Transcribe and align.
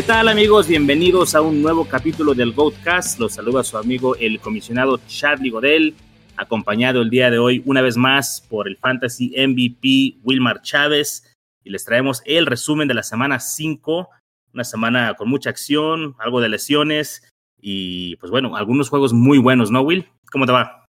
¿Qué 0.00 0.06
tal 0.06 0.28
amigos? 0.28 0.66
Bienvenidos 0.66 1.34
a 1.34 1.42
un 1.42 1.60
nuevo 1.60 1.84
capítulo 1.84 2.32
del 2.32 2.54
Goatcast. 2.54 3.20
Los 3.20 3.34
saluda 3.34 3.62
su 3.62 3.76
amigo 3.76 4.16
el 4.16 4.40
comisionado 4.40 4.98
Charlie 5.06 5.50
Godel, 5.50 5.94
acompañado 6.38 7.02
el 7.02 7.10
día 7.10 7.30
de 7.30 7.38
hoy 7.38 7.62
una 7.66 7.82
vez 7.82 7.98
más 7.98 8.40
por 8.48 8.66
el 8.66 8.78
Fantasy 8.78 9.34
MVP 9.36 10.22
Wilmar 10.24 10.62
Chávez. 10.62 11.36
Y 11.62 11.68
les 11.68 11.84
traemos 11.84 12.22
el 12.24 12.46
resumen 12.46 12.88
de 12.88 12.94
la 12.94 13.02
semana 13.02 13.40
5, 13.40 14.08
una 14.54 14.64
semana 14.64 15.12
con 15.18 15.28
mucha 15.28 15.50
acción, 15.50 16.14
algo 16.18 16.40
de 16.40 16.48
lesiones 16.48 17.28
y 17.60 18.16
pues 18.16 18.30
bueno, 18.30 18.56
algunos 18.56 18.88
juegos 18.88 19.12
muy 19.12 19.36
buenos, 19.36 19.70
¿no 19.70 19.82
Will? 19.82 20.08
¿Cómo 20.32 20.46
te 20.46 20.52
va? 20.52 20.86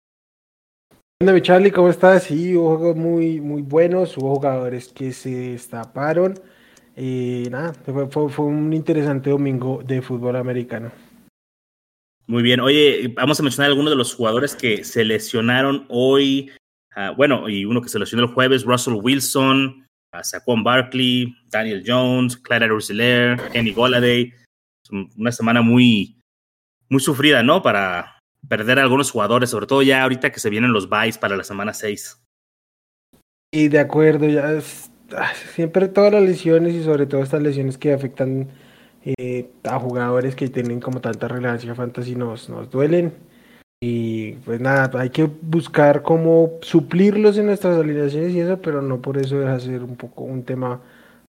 Hola 1.23 1.41
Charlie, 1.41 1.71
¿cómo 1.71 1.89
estás? 1.89 2.25
Sí, 2.25 2.55
hubo 2.55 2.77
juegos 2.77 2.97
muy, 2.97 3.41
muy 3.41 3.63
buenos, 3.63 4.19
hubo 4.19 4.35
jugadores 4.35 4.89
que 4.89 5.13
se 5.15 5.31
destaparon 5.31 6.35
y 6.99 7.49
nada, 7.51 7.75
fue, 8.11 8.45
un 8.45 8.73
interesante 8.73 9.31
domingo 9.31 9.83
de 9.85 10.03
fútbol 10.03 10.35
americano. 10.37 10.91
Muy 12.27 12.43
bien, 12.43 12.61
oye, 12.61 13.13
vamos 13.15 13.39
a 13.39 13.43
mencionar 13.43 13.71
algunos 13.71 13.91
de 13.93 13.97
los 13.97 14.15
jugadores 14.15 14.55
que 14.57 14.85
se 14.85 15.05
lesionaron 15.05 15.87
hoy. 15.89 16.51
Ah, 16.95 17.15
bueno, 17.17 17.49
y 17.49 17.65
uno 17.65 17.81
que 17.81 17.89
se 17.89 17.99
lesionó 17.99 18.25
el 18.25 18.35
jueves, 18.35 18.65
Russell 18.65 18.99
Wilson, 19.01 19.87
uh, 20.13 20.23
Saquon 20.23 20.65
Barkley, 20.65 21.37
Daniel 21.49 21.85
Jones, 21.87 22.37
Clara 22.37 22.67
Rousseler, 22.67 23.41
Kenny 23.53 23.73
Golladay. 23.73 24.35
Una 25.17 25.31
semana 25.33 25.63
muy, 25.63 26.19
muy 26.89 27.01
sufrida, 27.01 27.43
¿no? 27.43 27.63
Para 27.63 28.19
perder 28.49 28.79
a 28.79 28.83
algunos 28.83 29.11
jugadores, 29.11 29.51
sobre 29.51 29.67
todo 29.67 29.83
ya 29.83 30.03
ahorita 30.03 30.33
que 30.33 30.41
se 30.41 30.51
vienen 30.51 30.73
los 30.73 30.89
buys 30.89 31.17
para 31.17 31.37
la 31.37 31.45
semana 31.45 31.73
6. 31.73 32.21
Y 33.53 33.69
de 33.69 33.79
acuerdo, 33.79 34.29
ya 34.29 34.53
es, 34.53 34.91
siempre 35.55 35.89
todas 35.89 36.13
las 36.13 36.23
lesiones 36.23 36.75
y 36.75 36.83
sobre 36.83 37.07
todo 37.07 37.23
estas 37.23 37.43
lesiones 37.43 37.79
que 37.79 37.93
afectan 37.93 38.49
eh, 39.05 39.49
a 39.65 39.79
jugadores 39.79 40.35
que 40.35 40.49
tienen 40.49 40.81
como 40.81 41.01
tanta 41.01 41.29
relevancia 41.29 41.75
fantasy 41.75 42.15
nos, 42.15 42.49
nos 42.49 42.71
duelen. 42.71 43.13
Y 43.81 44.33
pues 44.45 44.61
nada, 44.61 44.91
hay 45.01 45.11
que 45.11 45.25
buscar 45.25 46.03
cómo 46.03 46.59
suplirlos 46.63 47.39
en 47.39 47.47
nuestras 47.47 47.79
alineaciones 47.79 48.35
y 48.35 48.41
eso, 48.41 48.61
pero 48.61 48.83
no 48.83 49.01
por 49.01 49.19
eso 49.19 49.39
deja 49.39 49.55
de 49.55 49.61
ser 49.61 49.83
un 49.85 49.97
poco 49.97 50.25
un 50.25 50.43
tema 50.43 50.81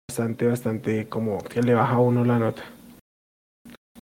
bastante, 0.09 0.45
bastante 0.45 1.07
como 1.07 1.41
que 1.41 1.61
le 1.61 1.73
baja 1.73 1.93
a 1.93 1.99
uno 1.99 2.25
la 2.25 2.39
nota. 2.39 2.63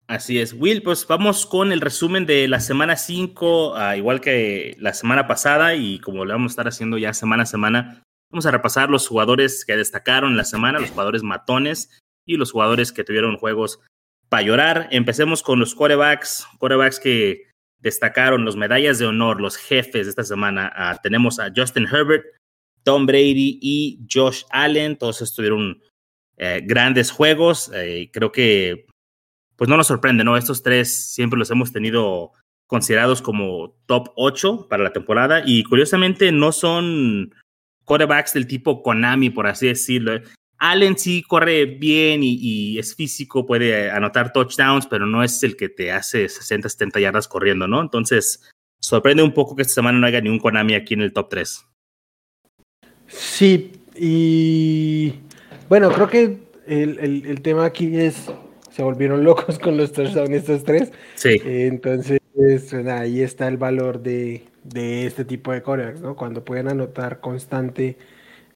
Así 0.06 0.40
es, 0.40 0.54
Will, 0.54 0.82
pues 0.82 1.06
vamos 1.06 1.46
con 1.46 1.70
el 1.70 1.80
resumen 1.80 2.26
de 2.26 2.48
la 2.48 2.60
semana 2.60 2.96
5, 2.96 3.76
ah, 3.76 3.96
igual 3.96 4.20
que 4.20 4.76
la 4.78 4.92
semana 4.92 5.28
pasada 5.28 5.74
y 5.74 6.00
como 6.00 6.24
lo 6.24 6.32
vamos 6.32 6.50
a 6.50 6.54
estar 6.54 6.68
haciendo 6.68 6.98
ya 6.98 7.12
semana 7.12 7.44
a 7.44 7.46
semana, 7.46 8.02
Vamos 8.30 8.46
a 8.46 8.50
repasar 8.52 8.90
los 8.90 9.08
jugadores 9.08 9.64
que 9.64 9.76
destacaron 9.76 10.36
la 10.36 10.44
semana, 10.44 10.78
los 10.78 10.90
jugadores 10.90 11.22
matones 11.22 12.00
y 12.24 12.36
los 12.36 12.52
jugadores 12.52 12.92
que 12.92 13.02
tuvieron 13.04 13.36
juegos 13.36 13.80
para 14.28 14.42
llorar. 14.42 14.88
Empecemos 14.92 15.42
con 15.42 15.58
los 15.58 15.74
quarterbacks, 15.74 16.46
quarterbacks 16.58 17.00
que 17.00 17.50
destacaron 17.80 18.44
los 18.44 18.56
medallas 18.56 18.98
de 18.98 19.06
honor, 19.06 19.40
los 19.40 19.56
jefes 19.56 20.06
de 20.06 20.10
esta 20.10 20.24
semana. 20.24 20.72
Ah, 20.74 20.98
tenemos 21.02 21.40
a 21.40 21.50
Justin 21.54 21.86
Herbert, 21.86 22.24
Tom 22.84 23.06
Brady 23.06 23.58
y 23.60 24.06
Josh 24.10 24.44
Allen. 24.50 24.96
Todos 24.96 25.22
estuvieron 25.22 25.82
eh, 26.36 26.62
grandes 26.64 27.10
juegos. 27.10 27.70
Eh, 27.74 28.10
creo 28.12 28.30
que, 28.30 28.86
pues 29.56 29.68
no 29.68 29.76
nos 29.76 29.88
sorprende, 29.88 30.22
¿no? 30.22 30.36
Estos 30.36 30.62
tres 30.62 31.12
siempre 31.12 31.38
los 31.38 31.50
hemos 31.50 31.72
tenido 31.72 32.32
considerados 32.68 33.20
como 33.20 33.76
top 33.86 34.10
8 34.14 34.68
para 34.68 34.84
la 34.84 34.92
temporada 34.92 35.42
y 35.44 35.64
curiosamente 35.64 36.30
no 36.30 36.52
son 36.52 37.34
quarterbacks 37.90 38.34
del 38.34 38.46
tipo 38.46 38.84
Konami, 38.84 39.30
por 39.30 39.48
así 39.48 39.66
decirlo. 39.66 40.12
Allen 40.58 40.96
sí 40.96 41.24
corre 41.26 41.64
bien 41.64 42.20
y, 42.22 42.78
es 42.78 42.94
físico, 42.94 43.44
puede 43.44 43.90
anotar 43.90 44.32
touchdowns, 44.32 44.86
pero 44.86 45.06
no 45.06 45.24
es 45.24 45.42
el 45.42 45.56
que 45.56 45.68
te 45.68 45.90
hace 45.90 46.28
60, 46.28 46.68
70 46.68 47.00
yardas 47.00 47.26
corriendo, 47.26 47.66
¿no? 47.66 47.80
Entonces, 47.80 48.48
sorprende 48.80 49.24
un 49.24 49.34
poco 49.34 49.56
que 49.56 49.62
esta 49.62 49.74
semana 49.74 49.98
no 49.98 50.06
haya 50.06 50.20
ningún 50.20 50.38
Konami 50.38 50.74
aquí 50.74 50.94
en 50.94 51.00
el 51.00 51.12
top 51.12 51.30
3. 51.30 51.66
Sí, 53.08 53.72
y 53.96 55.14
bueno, 55.68 55.90
creo 55.90 56.08
que 56.08 56.38
el, 56.68 57.42
tema 57.42 57.64
aquí 57.64 57.96
es, 57.98 58.30
se 58.70 58.84
volvieron 58.84 59.24
locos 59.24 59.58
con 59.58 59.76
los 59.76 59.92
touchdowns 59.92 60.30
estos 60.30 60.62
tres. 60.62 60.92
Sí. 61.16 61.40
entonces, 61.44 62.20
ahí 62.86 63.22
está 63.22 63.48
el 63.48 63.56
valor 63.56 64.00
de, 64.00 64.44
de 64.64 65.06
este 65.06 65.24
tipo 65.24 65.52
de 65.52 65.62
corebacks. 65.62 66.00
Cuando 66.16 66.44
pueden 66.44 66.68
anotar 66.68 67.20
constante 67.20 67.96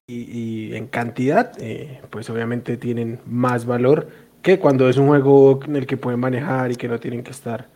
y, 0.07 0.75
en 0.75 0.87
cantidad, 0.87 1.53
eh, 1.59 2.01
pues 2.11 2.29
obviamente 2.31 2.77
tienen 2.77 3.21
más 3.27 3.67
valor 3.67 4.09
que 4.43 4.59
cuando 4.59 4.89
es 4.89 4.99
un 4.99 5.07
juego 5.09 5.61
en 5.65 5.77
el 5.77 5.87
que 5.87 5.97
pueden 5.97 6.21
manejar 6.21 6.71
y 6.71 6.77
que 6.77 6.89
no 6.89 7.01
tienen 7.01 7.23
que 7.23 7.31
estar, 7.31 7.69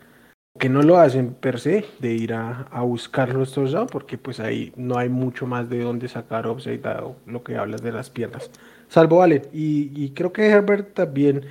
que 0.59 0.69
no 0.69 0.83
lo 0.83 0.99
hacen 0.99 1.33
per 1.33 1.59
se, 1.59 1.85
de 1.99 2.13
ir 2.13 2.33
a, 2.33 2.67
a 2.71 2.81
buscar 2.81 3.33
los 3.33 3.53
touchdowns, 3.53 3.91
porque 3.91 4.19
pues 4.19 4.39
ahí 4.39 4.71
no 4.75 4.97
hay 4.97 5.09
mucho 5.09 5.47
más 5.47 5.69
de 5.69 5.81
dónde 5.81 6.07
sacar 6.07 6.45
dado 6.81 7.15
lo 7.25 7.43
que 7.43 7.57
hablas 7.57 7.81
de 7.81 7.91
las 7.91 8.11
piernas. 8.11 8.51
Salvo 8.87 9.23
Allen, 9.23 9.43
y, 9.51 9.91
y 9.95 10.11
creo 10.11 10.31
que 10.31 10.47
Herbert 10.47 10.93
también 10.93 11.45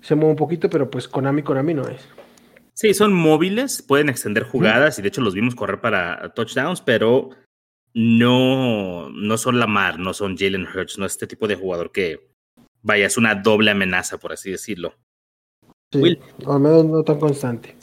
se 0.00 0.16
mueve 0.16 0.32
un 0.32 0.36
poquito, 0.36 0.68
pero 0.68 0.90
pues 0.90 1.06
Konami, 1.06 1.42
Konami 1.42 1.74
no 1.74 1.88
es. 1.88 2.08
Sí, 2.74 2.92
son 2.92 3.12
móviles, 3.12 3.82
pueden 3.82 4.08
extender 4.08 4.42
jugadas 4.42 4.98
y 4.98 5.02
de 5.02 5.08
hecho 5.08 5.20
los 5.20 5.34
vimos 5.34 5.54
correr 5.54 5.80
para 5.80 6.34
touchdowns, 6.34 6.80
pero 6.80 7.30
no, 7.94 9.08
no 9.10 9.38
son 9.38 9.60
Lamar, 9.60 10.00
no 10.00 10.12
son 10.12 10.36
Jalen 10.36 10.66
Hurts, 10.66 10.98
no 10.98 11.06
es 11.06 11.12
este 11.12 11.28
tipo 11.28 11.46
de 11.46 11.54
jugador 11.54 11.92
que, 11.92 12.28
vaya, 12.82 13.06
es 13.06 13.16
una 13.16 13.36
doble 13.36 13.70
amenaza, 13.70 14.18
por 14.18 14.32
así 14.32 14.50
decirlo. 14.50 14.94
Sí, 15.92 16.00
Will. 16.00 16.20
al 16.46 16.58
menos 16.58 16.84
no 16.84 17.04
tan 17.04 17.20
constante. 17.20 17.76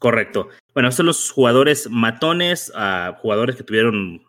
Correcto. 0.00 0.48
Bueno, 0.74 0.88
estos 0.88 0.96
son 0.96 1.06
los 1.06 1.30
jugadores 1.30 1.88
matones, 1.88 2.72
jugadores 3.22 3.54
que 3.54 3.62
tuvieron, 3.62 4.22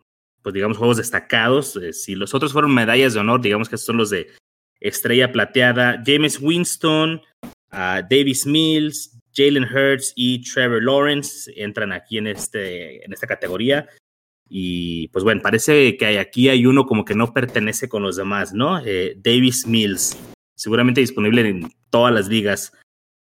pues 0.44 0.54
digamos, 0.54 0.78
juegos 0.78 0.98
destacados. 0.98 1.76
Eh, 1.78 1.92
si 1.92 2.14
los 2.14 2.36
otros 2.36 2.54
fueron 2.54 2.74
medallas 2.74 3.16
de 3.16 3.20
honor, 3.20 3.42
digamos 3.42 3.68
que 3.68 3.76
estos 3.76 3.88
son 3.88 3.98
los 3.98 4.12
de 4.12 4.30
estrella 4.80 5.32
plateada. 5.32 6.02
James 6.06 6.40
Winston, 6.40 7.22
Davis 7.72 8.46
Mills, 8.46 9.15
Jalen 9.36 9.66
Hurts 9.66 10.14
y 10.16 10.42
Trevor 10.42 10.84
Lawrence 10.84 11.52
entran 11.56 11.92
aquí 11.92 12.18
en, 12.18 12.28
este, 12.28 13.04
en 13.04 13.14
esta 13.14 13.28
categoría. 13.28 13.88
Y 14.48 15.08
pues 15.10 15.24
bueno, 15.24 15.42
parece 15.42 15.98
que 15.98 16.20
aquí 16.20 16.50
hay 16.50 16.66
uno 16.66 16.86
como 16.86 17.04
que 17.04 17.16
no 17.16 17.34
pertenece 17.34 17.90
con 17.90 18.04
los 18.04 18.16
demás, 18.16 18.54
¿no? 18.54 18.80
Eh, 18.86 19.16
Davis 19.18 19.66
Mills, 19.66 20.18
seguramente 20.56 21.02
disponible 21.02 21.48
en 21.48 21.72
todas 21.90 22.14
las 22.14 22.28
ligas. 22.28 22.72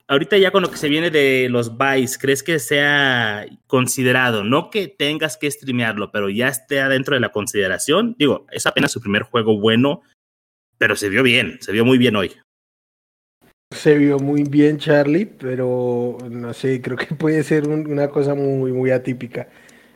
Ahorita 0.08 0.38
ya 0.38 0.52
con 0.52 0.64
lo 0.64 0.72
que 0.72 0.78
se 0.78 0.90
viene 0.90 1.12
de 1.12 1.50
los 1.50 1.78
buys, 1.78 2.18
¿crees 2.18 2.42
que 2.42 2.58
sea 2.58 3.46
considerado? 3.68 4.44
No 4.44 4.72
que 4.72 4.88
tengas 4.88 5.38
que 5.38 5.52
streamearlo, 5.52 6.12
pero 6.12 6.30
ya 6.30 6.48
esté 6.48 6.80
adentro 6.80 7.14
de 7.14 7.20
la 7.20 7.32
consideración. 7.32 8.16
Digo, 8.18 8.48
es 8.52 8.66
apenas 8.66 8.92
su 8.92 9.02
primer 9.02 9.24
juego 9.24 9.60
bueno, 9.60 10.02
pero 10.80 10.96
se 10.96 11.10
vio 11.10 11.22
bien, 11.22 11.60
se 11.62 11.72
vio 11.72 11.86
muy 11.86 12.00
bien 12.00 12.16
hoy. 12.16 12.32
Se 13.72 13.96
vio 13.96 14.18
muy 14.18 14.44
bien 14.44 14.80
Charlie, 14.80 15.28
pero 15.28 16.18
no 16.28 16.54
sé, 16.56 16.82
creo 16.82 16.98
que 16.98 17.14
puede 17.16 17.44
ser 17.44 17.68
una 17.68 18.08
cosa 18.10 18.34
muy, 18.34 18.74
muy 18.74 18.90
atípica. 18.90 19.48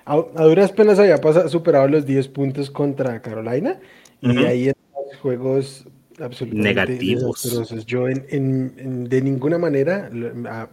A, 0.06 0.16
duras 0.16 0.72
penas 0.72 1.00
había 1.00 1.18
pasado, 1.18 1.50
superado 1.50 1.88
los 1.88 2.06
10 2.06 2.28
puntos 2.28 2.70
contra 2.70 3.20
Carolina 3.24 3.80
y 4.22 4.38
ahí 4.46 4.68
en 4.68 4.76
los 4.94 5.20
juegos 5.20 5.88
absolutamente 6.20 6.76
negativos. 6.76 7.86
Yo 7.88 8.08
en, 8.10 9.06
de 9.10 9.22
ninguna 9.24 9.58
manera 9.58 10.12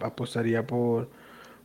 apostaría 0.01 0.67
por, 0.67 1.09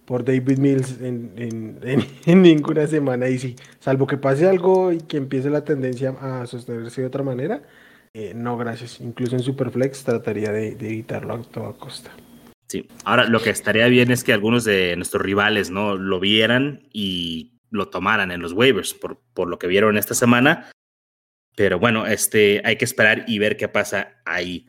por 0.05 0.23
David 0.23 0.57
Mills 0.57 1.01
en, 1.01 1.33
en, 2.25 2.41
ninguna 2.41 2.87
semana 2.87 3.27
y 3.27 3.39
sí, 3.39 3.57
salvo 3.81 4.07
que 4.07 4.17
pase 4.17 4.47
algo 4.47 4.93
y 4.93 4.99
que 4.99 5.17
empiece 5.17 5.49
la 5.49 5.65
tendencia 5.65 6.11
a 6.21 6.47
sostenerse 6.47 7.01
de 7.01 7.07
otra 7.07 7.23
manera, 7.23 7.61
eh, 8.17 8.33
no, 8.33 8.55
gracias. 8.55 9.01
Incluso 9.01 9.35
en 9.35 9.43
Superflex 9.43 10.05
trataría 10.05 10.49
de, 10.53 10.69
evitarlo 10.69 11.33
a 11.33 11.41
toda 11.41 11.73
costa. 11.73 12.11
Sí, 12.65 12.87
ahora 13.03 13.25
lo 13.25 13.41
que 13.41 13.49
estaría 13.49 13.87
bien 13.87 14.09
es 14.09 14.23
que 14.23 14.31
algunos 14.31 14.63
de 14.63 14.95
nuestros 14.95 15.21
rivales 15.21 15.69
no 15.69 15.97
lo 15.97 16.21
vieran 16.21 16.87
y 16.93 17.59
lo 17.71 17.89
tomaran 17.89 18.31
en 18.31 18.41
los 18.41 18.53
waivers 18.53 18.93
por, 18.93 19.19
lo 19.49 19.59
que 19.59 19.67
vieron 19.67 19.97
esta 19.97 20.13
semana. 20.13 20.71
Pero 21.57 21.77
bueno, 21.77 22.07
este, 22.07 22.61
hay 22.63 22.77
que 22.77 22.85
esperar 22.85 23.25
y 23.27 23.37
ver 23.37 23.57
qué 23.57 23.67
pasa 23.67 24.21
ahí. 24.23 24.65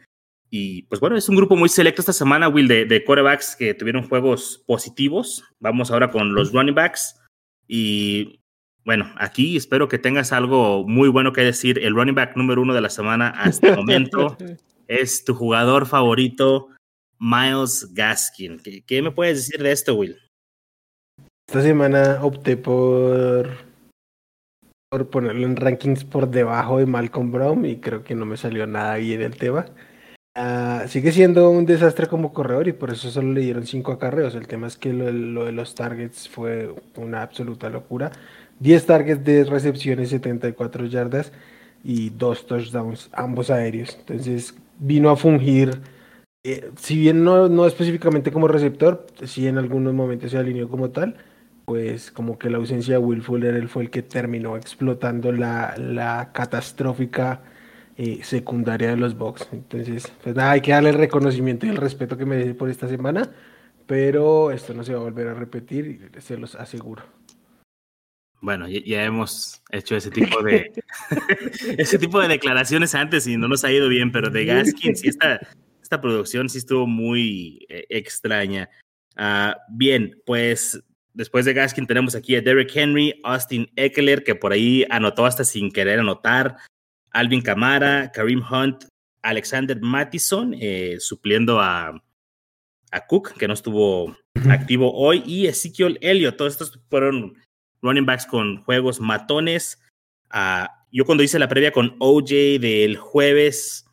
Y 0.50 0.82
pues 0.82 1.00
bueno, 1.00 1.16
es 1.16 1.28
un 1.28 1.36
grupo 1.36 1.54
muy 1.54 1.68
selecto 1.68 2.02
esta 2.02 2.12
semana, 2.12 2.48
Will, 2.48 2.66
de, 2.66 2.84
de 2.84 3.04
quarterbacks 3.04 3.54
que 3.54 3.74
tuvieron 3.74 4.08
juegos 4.08 4.64
positivos. 4.66 5.44
Vamos 5.60 5.92
ahora 5.92 6.10
con 6.10 6.34
los 6.34 6.52
running 6.52 6.74
backs. 6.74 7.14
Y 7.68 8.40
bueno, 8.86 9.12
aquí 9.16 9.56
espero 9.56 9.88
que 9.88 9.98
tengas 9.98 10.32
algo 10.32 10.86
muy 10.86 11.08
bueno 11.08 11.32
que 11.32 11.40
decir. 11.40 11.80
El 11.80 11.96
running 11.96 12.14
back 12.14 12.36
número 12.36 12.62
uno 12.62 12.72
de 12.72 12.80
la 12.80 12.88
semana 12.88 13.30
hasta 13.30 13.70
el 13.70 13.76
momento 13.76 14.36
es 14.86 15.24
tu 15.24 15.34
jugador 15.34 15.86
favorito, 15.86 16.68
Miles 17.18 17.92
Gaskin. 17.94 18.62
¿Qué, 18.86 19.02
me 19.02 19.10
puedes 19.10 19.38
decir 19.38 19.60
de 19.60 19.72
esto, 19.72 19.96
Will? 19.96 20.16
Esta 21.48 21.62
semana 21.62 22.20
opté 22.22 22.56
por, 22.56 23.50
por 24.88 25.10
ponerlo 25.10 25.44
en 25.44 25.56
rankings 25.56 26.04
por 26.04 26.30
debajo 26.30 26.78
de 26.78 26.86
Malcolm 26.86 27.32
Brown 27.32 27.66
y 27.66 27.80
creo 27.80 28.04
que 28.04 28.14
no 28.14 28.24
me 28.24 28.36
salió 28.36 28.68
nada 28.68 28.94
bien 28.98 29.20
el 29.20 29.36
tema. 29.36 29.66
Ah, 30.38 30.84
sigue 30.86 31.12
siendo 31.12 31.50
un 31.50 31.64
desastre 31.64 32.08
como 32.08 32.34
corredor 32.34 32.68
y 32.68 32.72
por 32.72 32.90
eso 32.90 33.10
solo 33.10 33.32
le 33.32 33.40
dieron 33.40 33.66
cinco 33.66 33.90
acarreos. 33.90 34.34
El 34.34 34.46
tema 34.46 34.66
es 34.66 34.76
que 34.76 34.92
lo, 34.92 35.44
de 35.46 35.52
los 35.52 35.74
targets 35.74 36.28
fue 36.28 36.74
una 36.96 37.22
absoluta 37.22 37.70
locura. 37.70 38.12
10 38.60 38.86
targets 38.86 39.24
de 39.24 39.44
recepciones, 39.44 40.10
74 40.10 40.86
yardas 40.86 41.32
y 41.84 42.10
dos 42.10 42.46
touchdowns, 42.46 43.10
ambos 43.12 43.50
aéreos. 43.50 43.96
Entonces 43.98 44.54
vino 44.78 45.10
a 45.10 45.16
fungir, 45.16 45.80
eh, 46.44 46.70
si 46.76 46.98
bien 46.98 47.24
no, 47.24 47.48
no 47.48 47.66
específicamente 47.66 48.32
como 48.32 48.48
receptor, 48.48 49.06
sí 49.24 49.46
en 49.46 49.58
algunos 49.58 49.94
momentos 49.94 50.30
se 50.30 50.38
alineó 50.38 50.68
como 50.68 50.90
tal, 50.90 51.16
pues 51.66 52.10
como 52.12 52.38
que 52.38 52.50
la 52.50 52.58
ausencia 52.58 52.94
de 52.94 52.98
Will 52.98 53.22
Fuller 53.22 53.54
él 53.54 53.68
fue 53.68 53.84
el 53.84 53.90
que 53.90 54.02
terminó 54.02 54.56
explotando 54.56 55.32
la, 55.32 55.74
la 55.78 56.30
catastrófica 56.32 57.42
eh, 57.98 58.20
secundaria 58.22 58.90
de 58.90 58.96
los 58.96 59.16
Bucks. 59.16 59.48
Entonces, 59.52 60.12
pues 60.22 60.36
hay 60.38 60.60
que 60.60 60.72
darle 60.72 60.90
el 60.90 60.96
reconocimiento 60.96 61.66
y 61.66 61.70
el 61.70 61.76
respeto 61.76 62.16
que 62.16 62.26
merece 62.26 62.54
por 62.54 62.68
esta 62.68 62.88
semana, 62.88 63.30
pero 63.86 64.50
esto 64.50 64.74
no 64.74 64.84
se 64.84 64.92
va 64.92 65.00
a 65.00 65.04
volver 65.04 65.28
a 65.28 65.34
repetir, 65.34 66.10
se 66.18 66.36
los 66.36 66.54
aseguro. 66.56 67.02
Bueno, 68.46 68.68
ya, 68.68 69.02
hemos 69.02 69.60
hecho 69.72 69.96
ese 69.96 70.08
tipo 70.08 70.40
de 70.40 70.72
ese 71.78 71.98
tipo 71.98 72.20
de 72.20 72.28
declaraciones 72.28 72.94
antes 72.94 73.26
y 73.26 73.36
no 73.36 73.48
nos 73.48 73.64
ha 73.64 73.72
ido 73.72 73.88
bien, 73.88 74.12
pero 74.12 74.30
de 74.30 74.44
Gaskin 74.44 74.94
sí 74.94 75.08
esta, 75.08 75.40
esta 75.82 76.00
producción 76.00 76.48
sí 76.48 76.58
estuvo 76.58 76.86
muy 76.86 77.66
eh, 77.68 77.86
extraña. 77.88 78.70
Ah, 79.16 79.56
bien, 79.68 80.22
pues 80.24 80.80
después 81.12 81.44
de 81.44 81.54
Gaskin 81.54 81.88
tenemos 81.88 82.14
aquí 82.14 82.36
a 82.36 82.40
Derek 82.40 82.70
Henry, 82.72 83.20
Austin 83.24 83.68
Eckler, 83.74 84.22
que 84.22 84.36
por 84.36 84.52
ahí 84.52 84.86
anotó 84.90 85.26
hasta 85.26 85.42
sin 85.42 85.72
querer 85.72 85.98
anotar, 85.98 86.56
Alvin 87.10 87.42
Kamara, 87.42 88.12
Kareem 88.12 88.44
Hunt, 88.48 88.84
Alexander 89.22 89.80
Mattison, 89.80 90.54
eh, 90.60 90.98
supliendo 91.00 91.60
a, 91.60 92.00
a, 92.92 93.06
Cook, 93.08 93.32
que 93.36 93.48
no 93.48 93.54
estuvo 93.54 94.16
activo 94.48 94.94
hoy, 94.94 95.24
y 95.26 95.48
Ezekiel 95.48 95.98
Elliott. 96.00 96.36
Todos 96.36 96.52
estos 96.52 96.78
fueron 96.88 97.36
running 97.86 98.06
backs 98.06 98.26
con 98.26 98.62
juegos 98.64 99.00
matones. 99.00 99.80
Uh, 100.34 100.66
yo 100.92 101.04
cuando 101.04 101.24
hice 101.24 101.38
la 101.38 101.48
previa 101.48 101.72
con 101.72 101.96
OJ 101.98 102.58
del 102.60 102.96
jueves, 102.96 103.86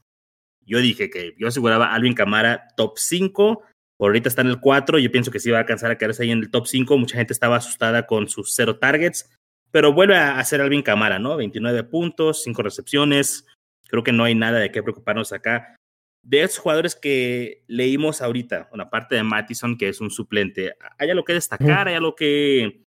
yo 0.66 0.80
dije 0.80 1.10
que 1.10 1.36
yo 1.38 1.48
aseguraba 1.48 1.88
a 1.88 1.96
Alvin 1.96 2.14
Kamara 2.14 2.68
top 2.76 2.98
5. 2.98 3.62
Por 3.98 4.10
ahorita 4.10 4.28
está 4.28 4.42
en 4.42 4.48
el 4.48 4.60
4. 4.60 5.00
Yo 5.00 5.12
pienso 5.12 5.32
que 5.32 5.40
sí 5.40 5.52
va 5.52 5.58
a 5.58 5.62
alcanzar 5.62 5.92
a 5.92 5.98
quedarse 5.98 6.24
ahí 6.24 6.32
en 6.32 6.40
el 6.40 6.52
top 6.52 6.68
5. 6.68 6.98
Mucha 6.98 7.18
gente 7.18 7.34
estaba 7.34 7.58
asustada 7.58 8.06
con 8.08 8.28
sus 8.28 8.54
cero 8.54 8.78
targets 8.78 9.30
pero 9.74 9.92
vuelve 9.92 10.16
a 10.16 10.38
hacer 10.38 10.62
Alvin 10.62 10.84
Camara, 10.84 11.18
¿no? 11.18 11.36
29 11.36 11.86
puntos, 11.86 12.44
5 12.44 12.62
recepciones. 12.62 13.48
Creo 13.88 14.04
que 14.04 14.12
no 14.12 14.24
hay 14.24 14.36
nada 14.36 14.60
de 14.60 14.72
qué 14.72 14.84
preocuparnos 14.84 15.34
acá. 15.34 15.76
De 16.22 16.44
esos 16.44 16.60
jugadores 16.60 16.96
que 16.96 17.64
leímos 17.66 18.22
ahorita, 18.22 18.70
una 18.72 18.92
parte 18.92 19.16
de 19.16 19.24
Mattison, 19.24 19.76
que 19.76 19.90
es 19.90 20.00
un 20.00 20.12
suplente, 20.12 20.76
¿hay 21.00 21.10
algo 21.10 21.24
que 21.24 21.34
destacar? 21.34 21.88
¿Hay 21.88 21.96
algo 21.96 22.14
que 22.14 22.83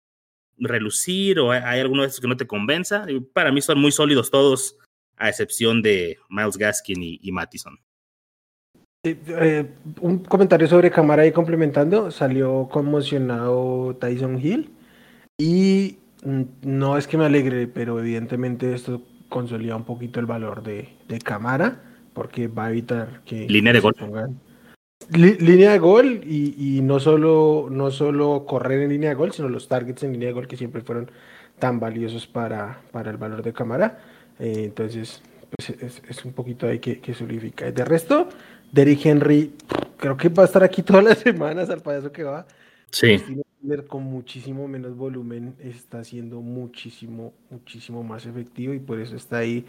relucir? 0.59 1.39
¿O 1.39 1.53
hay 1.53 1.81
alguno 1.81 2.03
de 2.03 2.09
esos 2.09 2.21
que 2.21 2.29
no 2.29 2.37
te 2.37 2.47
convenza? 2.47 3.07
Para 3.33 3.53
mí 3.53 3.61
son 3.63 3.79
muy 3.81 3.93
sólidos 3.93 4.31
todos, 4.31 4.77
a 5.17 5.29
excepción 5.29 5.83
de 5.83 6.19
Miles 6.29 6.57
Gaskin 6.57 7.03
y, 7.03 7.19
y 7.23 7.33
Mattison. 7.33 7.79
Eh, 9.05 9.67
un 10.01 10.19
comentario 10.21 10.67
sobre 10.67 10.91
Camara 10.91 11.23
ahí 11.23 11.33
complementando, 11.33 12.11
salió 12.11 12.69
conmocionado 12.71 13.97
Tyson 14.01 14.45
Hill 14.45 14.71
y 15.39 15.99
Mm, 16.27 16.43
no 16.63 16.99
es 16.99 17.07
que 17.07 17.17
me 17.17 17.25
alegre, 17.25 17.69
pero 17.69 18.01
evidentemente 18.01 18.75
esto 18.75 19.03
consolida 19.29 19.77
un 19.77 19.85
poquito 19.85 20.19
el 20.19 20.27
valor 20.27 20.63
de, 20.63 20.89
de 21.07 21.19
cámara, 21.21 21.83
porque 22.15 22.49
va 22.49 22.67
a 22.67 22.71
evitar 22.71 23.23
que... 23.25 23.49
Línea 23.49 23.73
de 23.73 23.81
gol. 23.81 23.95
Línea 25.11 25.73
de 25.73 25.79
gol 25.79 26.21
y, 26.25 26.81
no, 26.83 27.01
solo, 27.01 27.69
no 27.71 27.91
solo 27.91 28.45
correr 28.47 28.83
en 28.83 28.91
línea 28.91 29.11
de 29.11 29.15
gol, 29.17 29.33
sino 29.33 29.49
los 29.49 29.69
targets 29.69 30.03
en 30.03 30.13
línea 30.13 30.29
de 30.29 30.35
gol 30.35 30.47
que 30.47 30.57
siempre 30.57 30.83
fueron 30.83 31.11
tan 31.59 31.81
valiosos 31.81 32.27
para, 32.27 32.81
para 32.93 33.11
el 33.11 33.17
valor 33.17 33.43
de 33.43 33.53
cámara. 33.53 33.99
Eh, 34.39 34.65
entonces, 34.65 35.23
pues 35.57 36.03
es, 36.09 36.25
un 36.25 36.33
poquito 36.33 36.67
ahí 36.67 36.79
que, 36.79 37.01
que 37.01 37.15
solidifica. 37.15 37.71
De 37.71 37.85
resto, 37.85 38.29
Derrick 38.73 39.07
Henry, 39.07 39.55
creo 39.97 40.17
que 40.17 40.29
va 40.29 40.43
a 40.43 40.47
estar 40.47 40.63
aquí 40.63 40.83
todas 40.83 41.05
las 41.05 41.19
semanas 41.19 41.71
al 41.71 41.81
payaso 41.81 42.13
que 42.13 42.25
va. 42.25 42.47
Sí 42.91 43.21
con 43.89 44.05
muchísimo 44.05 44.69
menos 44.69 44.97
volumen 44.97 45.55
está 45.59 46.05
siendo 46.05 46.41
muchísimo, 46.41 47.35
muchísimo 47.51 48.03
más 48.03 48.27
efectivo 48.27 48.75
y 48.75 48.79
por 48.79 49.01
eso 49.01 49.17
está 49.17 49.39
ahí 49.39 49.65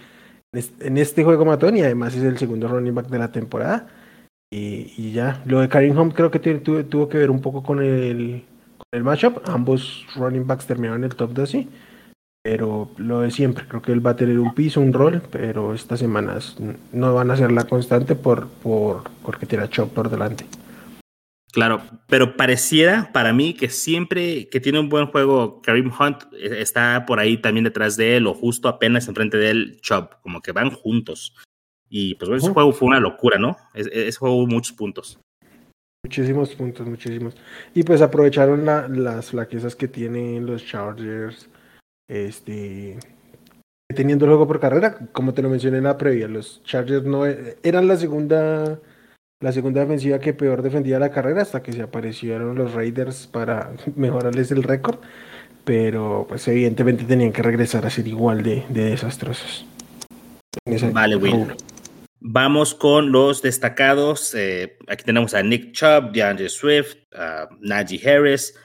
en 0.54 0.98
este 0.98 1.24
juego 1.24 1.46
matón 1.46 1.78
y 1.78 1.82
además 1.82 2.16
es 2.16 2.24
el 2.24 2.38
segundo 2.38 2.68
running 2.68 2.96
back 2.96 3.08
de 3.08 3.20
la 3.20 3.32
temporada. 3.32 3.88
Y, 4.50 5.12
ya, 5.12 5.44
lo 5.46 5.60
de 5.60 5.68
Karim 5.68 5.98
Hunt 5.98 6.14
creo 6.14 6.32
que 6.32 6.40
tuvo, 6.40 7.10
que 7.10 7.18
ver 7.18 7.30
un 7.30 7.42
poco 7.42 7.64
con 7.64 7.82
el, 7.82 8.44
con 8.78 8.88
el 8.92 9.04
matchup. 9.04 9.42
Ambos 9.46 10.06
running 10.16 10.48
backs 10.48 10.66
terminaron 10.66 11.04
en 11.04 11.12
el 11.12 11.16
top 11.16 11.34
12, 11.34 11.68
pero 12.44 12.90
lo 12.98 13.22
de 13.22 13.32
siempre, 13.32 13.68
creo 13.68 13.82
que 13.82 13.92
él 13.92 14.06
va 14.06 14.12
a 14.12 14.16
tener 14.16 14.40
un 14.40 14.54
piso, 14.54 14.80
un 14.80 14.94
rol, 14.94 15.22
pero 15.32 15.74
estas 15.74 16.00
semanas 16.00 16.56
no 16.94 17.14
van 17.14 17.32
a 17.32 17.38
ser 17.38 17.52
la 17.52 17.66
constante 17.66 18.16
por, 18.16 18.48
por 18.48 19.04
porque 19.22 19.46
tiene 19.46 19.68
Chop 19.70 19.94
por 19.94 20.10
delante. 20.10 20.46
Claro, 21.52 21.82
pero 22.08 22.38
pareciera 22.38 23.12
para 23.12 23.34
mí 23.34 23.54
que 23.54 23.70
siempre 23.70 24.48
que 24.48 24.60
tiene 24.60 24.80
un 24.80 24.90
buen 24.90 25.08
juego, 25.08 25.62
Karim 25.62 25.92
Hunt 25.92 26.24
eh, 26.34 26.60
está 26.60 27.06
por 27.06 27.20
ahí 27.20 27.38
también 27.38 27.64
detrás 27.64 27.98
de 27.98 28.18
él 28.18 28.28
o 28.28 28.34
justo 28.34 28.68
apenas 28.68 29.08
enfrente 29.08 29.38
de 29.38 29.50
él, 29.50 29.80
Chubb, 29.82 30.22
como 30.22 30.42
que 30.42 30.52
van 30.52 30.70
juntos. 30.70 31.34
Y 31.90 32.16
pues 32.16 32.44
ese 32.44 32.52
juego 32.52 32.72
fue 32.72 32.90
una 32.90 33.00
locura, 33.00 33.38
¿no? 33.38 33.58
Ese, 33.74 34.12
juego 34.18 34.36
hubo 34.36 34.48
muchos 34.48 34.76
puntos. 34.76 35.20
Muchísimos 36.06 36.54
puntos, 36.56 36.88
muchísimos. 36.88 37.36
Y 37.74 37.84
pues 37.84 38.02
aprovecharon 38.02 38.66
las 38.66 39.32
flaquezas 39.32 39.76
que 39.76 39.88
tienen 39.88 40.46
los 40.46 40.66
Chargers, 40.66 41.50
este, 42.10 42.98
teniendo 43.94 44.26
el 44.26 44.32
juego 44.32 44.48
por 44.48 44.60
carrera, 44.60 44.98
como 45.12 45.34
te 45.34 45.42
lo 45.42 45.50
mencioné 45.50 45.78
en 45.78 45.86
la 45.86 45.98
previa, 45.98 46.28
los 46.28 46.64
Chargers 46.64 47.06
no 47.06 47.26
eh, 47.26 47.58
eran 47.64 47.88
la 47.88 47.98
segunda 47.98 48.80
la 49.40 49.52
segunda 49.52 49.82
defensiva 49.82 50.20
que 50.20 50.34
peor 50.34 50.64
defendía 50.64 51.00
la 51.00 51.12
carrera 51.12 51.44
hasta 51.44 51.62
que 51.62 51.72
se 51.72 51.84
aparecieron 51.84 52.56
los 52.56 52.74
Raiders 52.74 53.28
para 53.28 53.72
mejorarles 53.96 54.52
el 54.52 54.64
récord. 54.64 55.00
Pero 55.64 56.26
pues 56.30 56.48
evidentemente 56.48 57.04
tenían 57.04 57.34
que 57.34 57.44
regresar 57.44 57.86
a 57.86 57.90
ser 57.90 58.08
igual 58.08 58.42
de, 58.42 58.66
desastrosos. 58.70 59.66
Vale, 60.94 61.18
Will. 61.18 61.54
Vamos 62.20 62.74
con 62.74 63.12
los 63.12 63.42
destacados. 63.42 64.34
Eh, 64.34 64.78
aquí 64.88 65.04
tenemos 65.04 65.34
a 65.34 65.44
Nick 65.44 65.72
Chubb, 65.72 66.12
DeAndre 66.12 66.50
Swift, 66.50 66.96
a 67.14 67.48
Najee 67.60 68.02
Harris, 68.08 68.60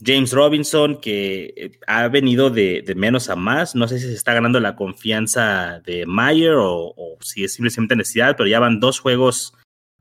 James 0.00 0.32
Robinson, 0.32 1.00
que 1.00 1.52
eh, 1.56 1.72
ha 1.86 2.08
venido 2.08 2.50
de, 2.50 2.84
menos 2.96 3.28
a 3.28 3.36
más. 3.36 3.74
No 3.74 3.88
sé 3.88 3.98
si 3.98 4.06
se 4.06 4.14
está 4.14 4.32
ganando 4.32 4.58
la 4.60 4.76
confianza 4.76 5.80
de 5.84 6.06
Mayer 6.06 6.54
o, 6.54 6.94
o 6.96 7.18
si 7.20 7.44
es 7.44 7.54
simplemente 7.54 7.96
necesidad, 7.96 8.36
pero 8.36 8.48
ya 8.48 8.60
van 8.60 8.80
dos 8.80 9.00
juegos 9.00 9.54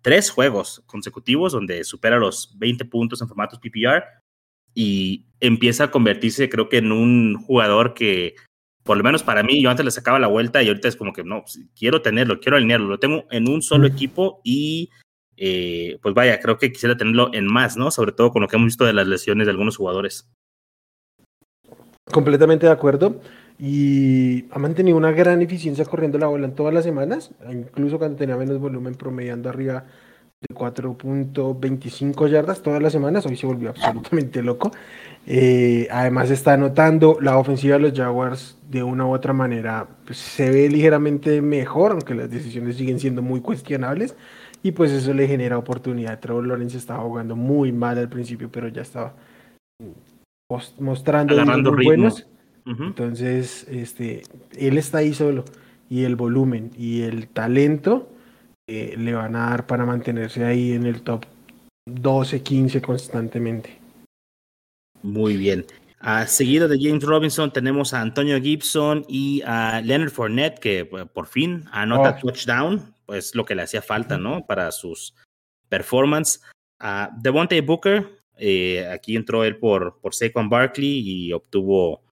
tres 0.04 0.30
juegos 0.30 0.84
consecutivos 0.86 1.54
donde 1.54 1.84
supera 1.84 2.20
los 2.20 2.54
20 2.60 2.86
puntos 2.86 3.22
en 3.22 3.28
formatos 3.28 3.60
PPR 3.60 4.04
y 4.76 5.26
empieza 5.40 5.86
a 5.86 5.92
convertirse, 5.92 6.50
creo 6.50 6.70
que, 6.70 6.78
en 6.78 6.92
un 6.92 7.36
jugador 7.36 7.94
que, 7.94 8.36
por 8.84 8.98
lo 8.98 9.04
menos 9.04 9.24
para 9.24 9.44
mí, 9.44 9.62
yo 9.62 9.70
antes 9.70 9.86
le 9.86 9.92
sacaba 9.92 10.20
la 10.20 10.28
vuelta 10.28 10.62
y 10.62 10.68
ahorita 10.68 10.88
es 10.88 10.96
como 10.96 11.14
que 11.14 11.24
no, 11.24 11.42
pues, 11.42 11.60
quiero 11.78 12.02
tenerlo, 12.02 12.40
quiero 12.40 12.58
alinearlo, 12.58 12.88
lo 12.88 13.00
tengo 13.00 13.26
en 13.32 13.50
un 13.50 13.62
solo 13.62 13.88
equipo 13.88 14.42
y 14.44 14.90
eh, 15.38 15.98
pues 16.02 16.14
vaya, 16.14 16.40
creo 16.40 16.58
que 16.58 16.72
quisiera 16.72 16.98
tenerlo 16.98 17.34
en 17.34 17.48
más, 17.48 17.78
¿no? 17.78 17.92
Sobre 17.92 18.12
todo 18.12 18.32
con 18.32 18.42
lo 18.42 18.48
que 18.48 18.56
hemos 18.56 18.68
visto 18.68 18.86
de 18.86 18.94
las 18.94 19.08
lesiones 19.08 19.48
de 19.48 19.52
algunos 19.52 19.78
jugadores. 19.78 20.30
Completamente 22.12 22.66
de 22.66 22.72
acuerdo. 22.72 23.22
Y 23.60 24.46
ha 24.52 24.60
mantenido 24.60 24.98
una 24.98 25.12
gran 25.12 25.42
eficiencia 25.42 25.86
corriendo 25.86 26.18
la 26.18 26.28
bola 26.28 26.46
en 26.46 26.56
todas 26.56 26.74
las 26.74 26.84
semanas, 26.84 27.32
incluso 27.50 27.98
cuando 27.98 28.18
tenía 28.18 28.36
menos 28.36 28.60
volumen, 28.60 28.96
promediando 28.96 29.48
arriba 29.50 29.86
de 30.42 30.56
4.25 30.56 32.28
yardas 32.28 32.62
todas 32.62 32.82
las 32.82 32.92
semanas. 32.92 33.26
Hoy 33.26 33.38
se 33.38 33.48
volvió 33.48 33.70
absolutamente 33.70 34.42
loco. 34.42 34.72
Eh, 35.26 35.88
además, 35.90 36.30
está 36.30 36.54
anotando 36.54 37.18
la 37.22 37.38
ofensiva 37.38 37.78
de 37.78 37.82
los 37.82 37.94
Jaguars 37.94 38.58
de 38.70 38.84
una 38.84 39.06
u 39.06 39.14
otra 39.14 39.34
manera. 39.34 39.88
Pues, 40.06 40.18
se 40.18 40.50
ve 40.50 40.70
ligeramente 40.70 41.42
mejor, 41.42 41.92
aunque 41.92 42.14
las 42.14 42.30
decisiones 42.30 42.78
siguen 42.78 43.00
siendo 43.00 43.22
muy 43.22 43.42
cuestionables. 43.42 44.16
Y 44.62 44.72
pues 44.72 44.92
eso 44.92 45.14
le 45.14 45.28
genera 45.28 45.58
oportunidad. 45.58 46.20
Trevor 46.20 46.48
Lawrence 46.48 46.78
estaba 46.78 47.04
jugando 47.04 47.36
muy 47.36 47.74
mal 47.74 47.98
al 47.98 48.08
principio, 48.08 48.50
pero 48.50 48.70
ya 48.70 48.82
estaba 48.82 49.14
mostrando 50.80 51.36
muy 51.46 51.86
buenos. 51.86 52.26
Entonces, 52.66 53.68
este, 53.70 54.24
él 54.58 54.78
está 54.78 55.00
ahí 55.00 55.14
solo 55.14 55.44
y 55.90 56.06
el 56.06 56.16
volumen 56.16 56.72
y 56.78 57.02
el 57.02 57.28
talento 57.28 58.10
eh, 58.68 58.96
le 58.98 59.14
van 59.14 59.36
a 59.36 59.50
dar 59.50 59.68
para 59.68 59.86
mantenerse 59.86 60.46
ahí 60.46 60.72
en 60.72 60.86
el 60.86 61.02
top 61.02 61.26
12, 61.86 62.42
15 62.42 62.82
constantemente. 62.82 63.83
Muy 65.04 65.38
bien. 65.38 65.66
Uh, 66.02 66.28
seguido 66.28 66.68
de 66.68 66.78
James 66.82 67.04
Robinson 67.04 67.52
tenemos 67.54 67.94
a 67.94 68.02
Antonio 68.02 68.42
Gibson 68.42 69.06
y 69.08 69.42
a 69.46 69.82
Leonard 69.82 70.10
Fournette 70.10 70.60
que 70.60 70.84
por 70.86 71.28
fin 71.28 71.64
anota 71.72 72.18
oh. 72.18 72.28
touchdown 72.28 72.94
pues 73.06 73.36
lo 73.36 73.46
que 73.46 73.56
le 73.56 73.62
hacía 73.62 73.82
falta, 73.82 74.18
¿no? 74.18 74.46
Para 74.46 74.72
sus 74.72 75.14
performance. 75.70 76.42
Uh, 76.82 77.08
Devontae 77.22 77.62
Booker, 77.62 78.24
eh, 78.38 78.88
aquí 78.88 79.16
entró 79.16 79.44
él 79.44 79.58
por, 79.58 80.00
por 80.02 80.14
Saquon 80.14 80.50
Barkley 80.50 81.00
y 81.06 81.34
obtuvo 81.34 82.04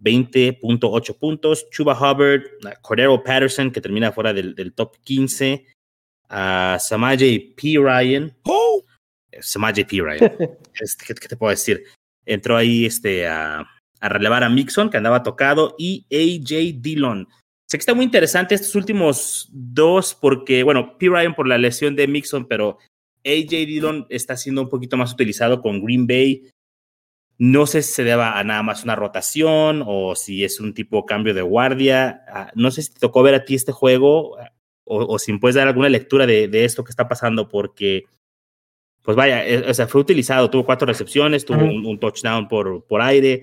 20.8 0.00 1.18
puntos. 1.18 1.68
Chuba 1.70 1.94
Hubbard, 1.94 2.42
Cordero 2.82 3.22
Patterson, 3.22 3.70
que 3.70 3.80
termina 3.80 4.12
fuera 4.12 4.32
del, 4.32 4.54
del 4.54 4.72
top 4.72 4.96
15. 5.02 5.66
Uh, 6.30 6.78
Samaje 6.78 7.54
P. 7.56 7.78
Ryan. 7.78 8.34
¡Oh! 8.44 8.84
Samaje 9.40 9.84
P. 9.84 10.00
Ryan. 10.00 10.32
¿qué, 10.38 11.14
¿qué, 11.14 11.28
te 11.28 11.36
puedo 11.36 11.50
decir? 11.50 11.84
Entró 12.26 12.56
ahí 12.56 12.86
este, 12.86 13.26
a, 13.26 13.66
a 14.00 14.08
relevar 14.08 14.44
a 14.44 14.48
Mixon, 14.48 14.90
que 14.90 14.96
andaba 14.96 15.22
tocado, 15.22 15.74
y 15.78 16.06
AJ 16.10 16.80
Dillon. 16.80 17.28
Sé 17.66 17.78
que 17.78 17.80
está 17.80 17.94
muy 17.94 18.04
interesante 18.04 18.54
estos 18.54 18.74
últimos 18.74 19.48
dos, 19.50 20.14
porque, 20.14 20.62
bueno, 20.62 20.98
P. 20.98 21.08
Ryan 21.08 21.34
por 21.34 21.48
la 21.48 21.58
lesión 21.58 21.96
de 21.96 22.06
Mixon, 22.06 22.46
pero 22.46 22.78
AJ 23.24 23.48
Dillon 23.48 24.06
está 24.10 24.36
siendo 24.36 24.62
un 24.62 24.68
poquito 24.68 24.96
más 24.96 25.12
utilizado 25.12 25.62
con 25.62 25.82
Green 25.82 26.06
Bay. 26.06 26.50
No 27.38 27.66
sé 27.66 27.82
si 27.82 27.92
se 27.92 28.04
deba 28.04 28.38
a 28.38 28.44
nada 28.44 28.62
más 28.62 28.84
una 28.84 28.94
rotación 28.94 29.82
o 29.86 30.14
si 30.14 30.44
es 30.44 30.60
un 30.60 30.72
tipo 30.74 31.04
cambio 31.04 31.34
de 31.34 31.42
guardia. 31.42 32.22
Ah, 32.28 32.52
no 32.54 32.70
sé 32.70 32.82
si 32.82 32.92
te 32.92 33.00
tocó 33.00 33.22
ver 33.22 33.34
a 33.34 33.44
ti 33.44 33.54
este 33.54 33.72
juego 33.72 34.36
o, 34.84 35.14
o 35.14 35.18
si 35.18 35.32
puedes 35.38 35.56
dar 35.56 35.66
alguna 35.66 35.88
lectura 35.88 36.26
de, 36.26 36.48
de, 36.48 36.64
esto 36.64 36.84
que 36.84 36.90
está 36.90 37.08
pasando, 37.08 37.48
porque, 37.48 38.04
pues 39.04 39.16
vaya, 39.16 39.46
eh, 39.46 39.68
o 39.68 39.74
sea, 39.74 39.86
fue 39.86 40.00
utilizado, 40.00 40.48
tuvo 40.48 40.64
cuatro 40.64 40.86
recepciones, 40.86 41.44
tuvo 41.44 41.62
un, 41.62 41.84
un, 41.84 42.00
touchdown 42.00 42.48
por, 42.48 42.84
por 42.84 43.02
aire. 43.02 43.42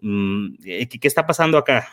Mm, 0.00 0.54
¿Qué 0.62 1.08
está 1.08 1.26
pasando 1.26 1.56
acá? 1.56 1.88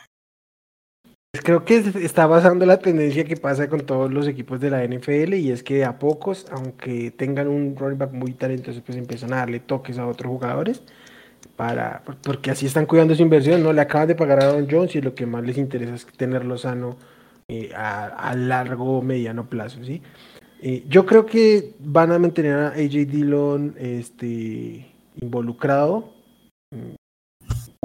Creo 1.43 1.63
que 1.63 1.77
está 1.77 2.27
pasando 2.27 2.65
la 2.65 2.77
tendencia 2.77 3.23
que 3.23 3.37
pasa 3.37 3.69
con 3.69 3.81
todos 3.81 4.11
los 4.11 4.27
equipos 4.27 4.59
de 4.59 4.69
la 4.69 4.85
NFL 4.85 5.33
y 5.35 5.51
es 5.51 5.63
que 5.63 5.85
a 5.85 5.97
pocos, 5.97 6.45
aunque 6.51 7.11
tengan 7.11 7.47
un 7.47 7.75
running 7.75 7.97
back 7.97 8.11
muy 8.11 8.33
talentoso, 8.33 8.81
pues 8.85 8.97
empiezan 8.97 9.33
a 9.33 9.37
darle 9.37 9.59
toques 9.61 9.97
a 9.97 10.07
otros 10.07 10.29
jugadores 10.29 10.83
para 11.55 12.03
porque 12.23 12.51
así 12.51 12.65
están 12.65 12.85
cuidando 12.85 13.15
su 13.15 13.21
inversión, 13.21 13.63
no 13.63 13.71
le 13.71 13.81
acaban 13.81 14.07
de 14.09 14.15
pagar 14.15 14.41
a 14.41 14.49
Aaron 14.49 14.67
Jones 14.69 14.95
y 14.95 15.01
lo 15.01 15.15
que 15.15 15.25
más 15.25 15.43
les 15.43 15.57
interesa 15.57 15.95
es 15.95 16.05
tenerlo 16.05 16.57
sano 16.57 16.97
eh, 17.47 17.71
a, 17.75 18.05
a, 18.07 18.35
largo 18.35 19.01
mediano 19.01 19.47
plazo, 19.49 19.83
¿sí? 19.83 20.01
Eh, 20.61 20.83
yo 20.87 21.05
creo 21.05 21.25
que 21.25 21.73
van 21.79 22.11
a 22.11 22.19
mantener 22.19 22.53
a 22.53 22.67
AJ 22.69 23.07
Dillon 23.07 23.75
este, 23.77 24.85
involucrado 25.21 26.15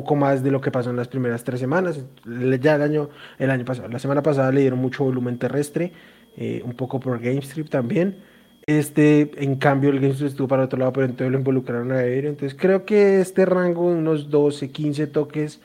poco 0.01 0.17
más 0.17 0.43
de 0.43 0.51
lo 0.51 0.63
que 0.63 0.71
pasó 0.71 0.89
en 0.91 0.97
las 0.97 1.09
primeras 1.09 1.45
tres 1.45 1.61
semanas. 1.61 2.01
Ya 2.25 2.75
el 2.77 2.83
año, 2.83 3.11
el 3.39 3.51
año 3.51 3.65
pasado, 3.67 3.89
la 3.89 3.99
semana 3.99 4.23
pasada 4.23 4.51
le 4.51 4.63
dieron 4.63 4.79
mucho 4.79 5.05
volumen 5.05 5.39
terrestre, 5.39 5.93
eh, 6.39 6.63
un 6.65 6.73
poco 6.73 6.99
por 6.99 7.21
Game 7.21 7.41
Strip 7.41 7.69
también. 7.69 8.17
Este, 8.67 9.31
en 9.37 9.57
cambio, 9.57 9.91
el 9.91 10.01
Game 10.01 10.15
Strip 10.15 10.31
estuvo 10.31 10.49
para 10.49 10.65
otro 10.65 10.79
lado, 10.79 10.93
pero 10.95 11.05
entonces 11.05 11.31
lo 11.31 11.39
involucraron 11.39 11.93
a 11.93 11.97
aéreo. 11.97 12.31
Entonces 12.31 12.59
creo 12.59 12.87
que 12.87 13.21
este 13.21 13.45
rango, 13.45 13.87
unos 13.87 14.31
12, 14.31 14.71
15 14.71 15.07
toques, 15.09 15.61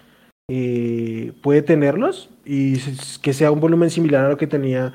eh, 0.49 1.31
puede 1.41 1.61
tenerlos 1.61 2.29
y 2.43 2.77
que 3.21 3.33
sea 3.33 3.51
un 3.51 3.61
volumen 3.61 3.89
similar 3.89 4.25
a 4.25 4.29
lo 4.29 4.37
que 4.37 4.47
tenía 4.47 4.93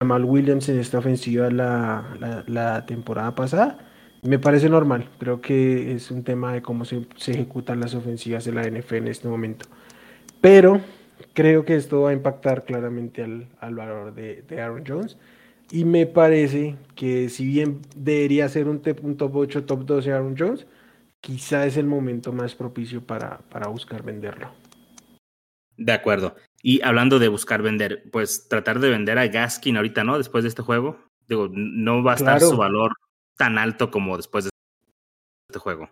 Jamal 0.00 0.24
Williams 0.24 0.68
en 0.68 0.78
esta 0.78 0.98
ofensiva 0.98 1.50
la, 1.50 2.44
la, 2.46 2.86
temporada 2.86 3.34
pasada 3.34 3.78
me 4.22 4.38
parece 4.38 4.68
normal, 4.68 5.08
creo 5.18 5.40
que 5.40 5.92
es 5.92 6.10
un 6.10 6.24
tema 6.24 6.52
de 6.52 6.62
cómo 6.62 6.84
se, 6.84 7.06
se, 7.16 7.32
ejecutan 7.32 7.80
las 7.80 7.94
ofensivas 7.94 8.44
de 8.44 8.52
la 8.52 8.68
NFL 8.68 8.96
en 8.96 9.08
este 9.08 9.28
momento. 9.28 9.66
Pero 10.40 10.80
creo 11.32 11.64
que 11.64 11.76
esto 11.76 12.02
va 12.02 12.10
a 12.10 12.12
impactar 12.12 12.64
claramente 12.64 13.22
al, 13.22 13.48
al 13.60 13.74
valor 13.74 14.14
de, 14.14 14.42
de, 14.42 14.60
Aaron 14.60 14.84
Jones. 14.86 15.16
Y 15.70 15.84
me 15.84 16.06
parece 16.06 16.76
que 16.94 17.28
si 17.28 17.46
bien 17.46 17.80
debería 17.96 18.48
ser 18.48 18.68
un, 18.68 18.82
un 19.02 19.16
top 19.16 19.36
8, 19.36 19.64
top 19.64 19.84
12 19.84 20.12
Aaron 20.12 20.36
Jones, 20.36 20.66
quizá 21.20 21.66
es 21.66 21.76
el 21.76 21.86
momento 21.86 22.32
más 22.32 22.54
propicio 22.54 23.04
para, 23.04 23.38
para 23.50 23.68
buscar 23.68 24.02
venderlo. 24.02 24.50
De 25.76 25.92
acuerdo. 25.92 26.34
Y 26.62 26.82
hablando 26.82 27.18
de 27.18 27.28
buscar 27.28 27.62
vender, 27.62 28.04
pues 28.10 28.48
tratar 28.48 28.80
de 28.80 28.90
vender 28.90 29.18
a 29.18 29.28
Gaskin 29.28 29.76
ahorita, 29.76 30.04
¿no? 30.04 30.18
Después 30.18 30.44
de 30.44 30.48
este 30.48 30.62
juego. 30.62 30.98
Digo, 31.28 31.48
no 31.52 32.02
va 32.02 32.12
a 32.12 32.16
estar 32.16 32.40
su 32.40 32.56
valor 32.56 32.92
tan 33.36 33.58
alto 33.58 33.90
como 33.90 34.16
después 34.16 34.44
de 34.44 34.50
este 35.48 35.58
juego. 35.58 35.90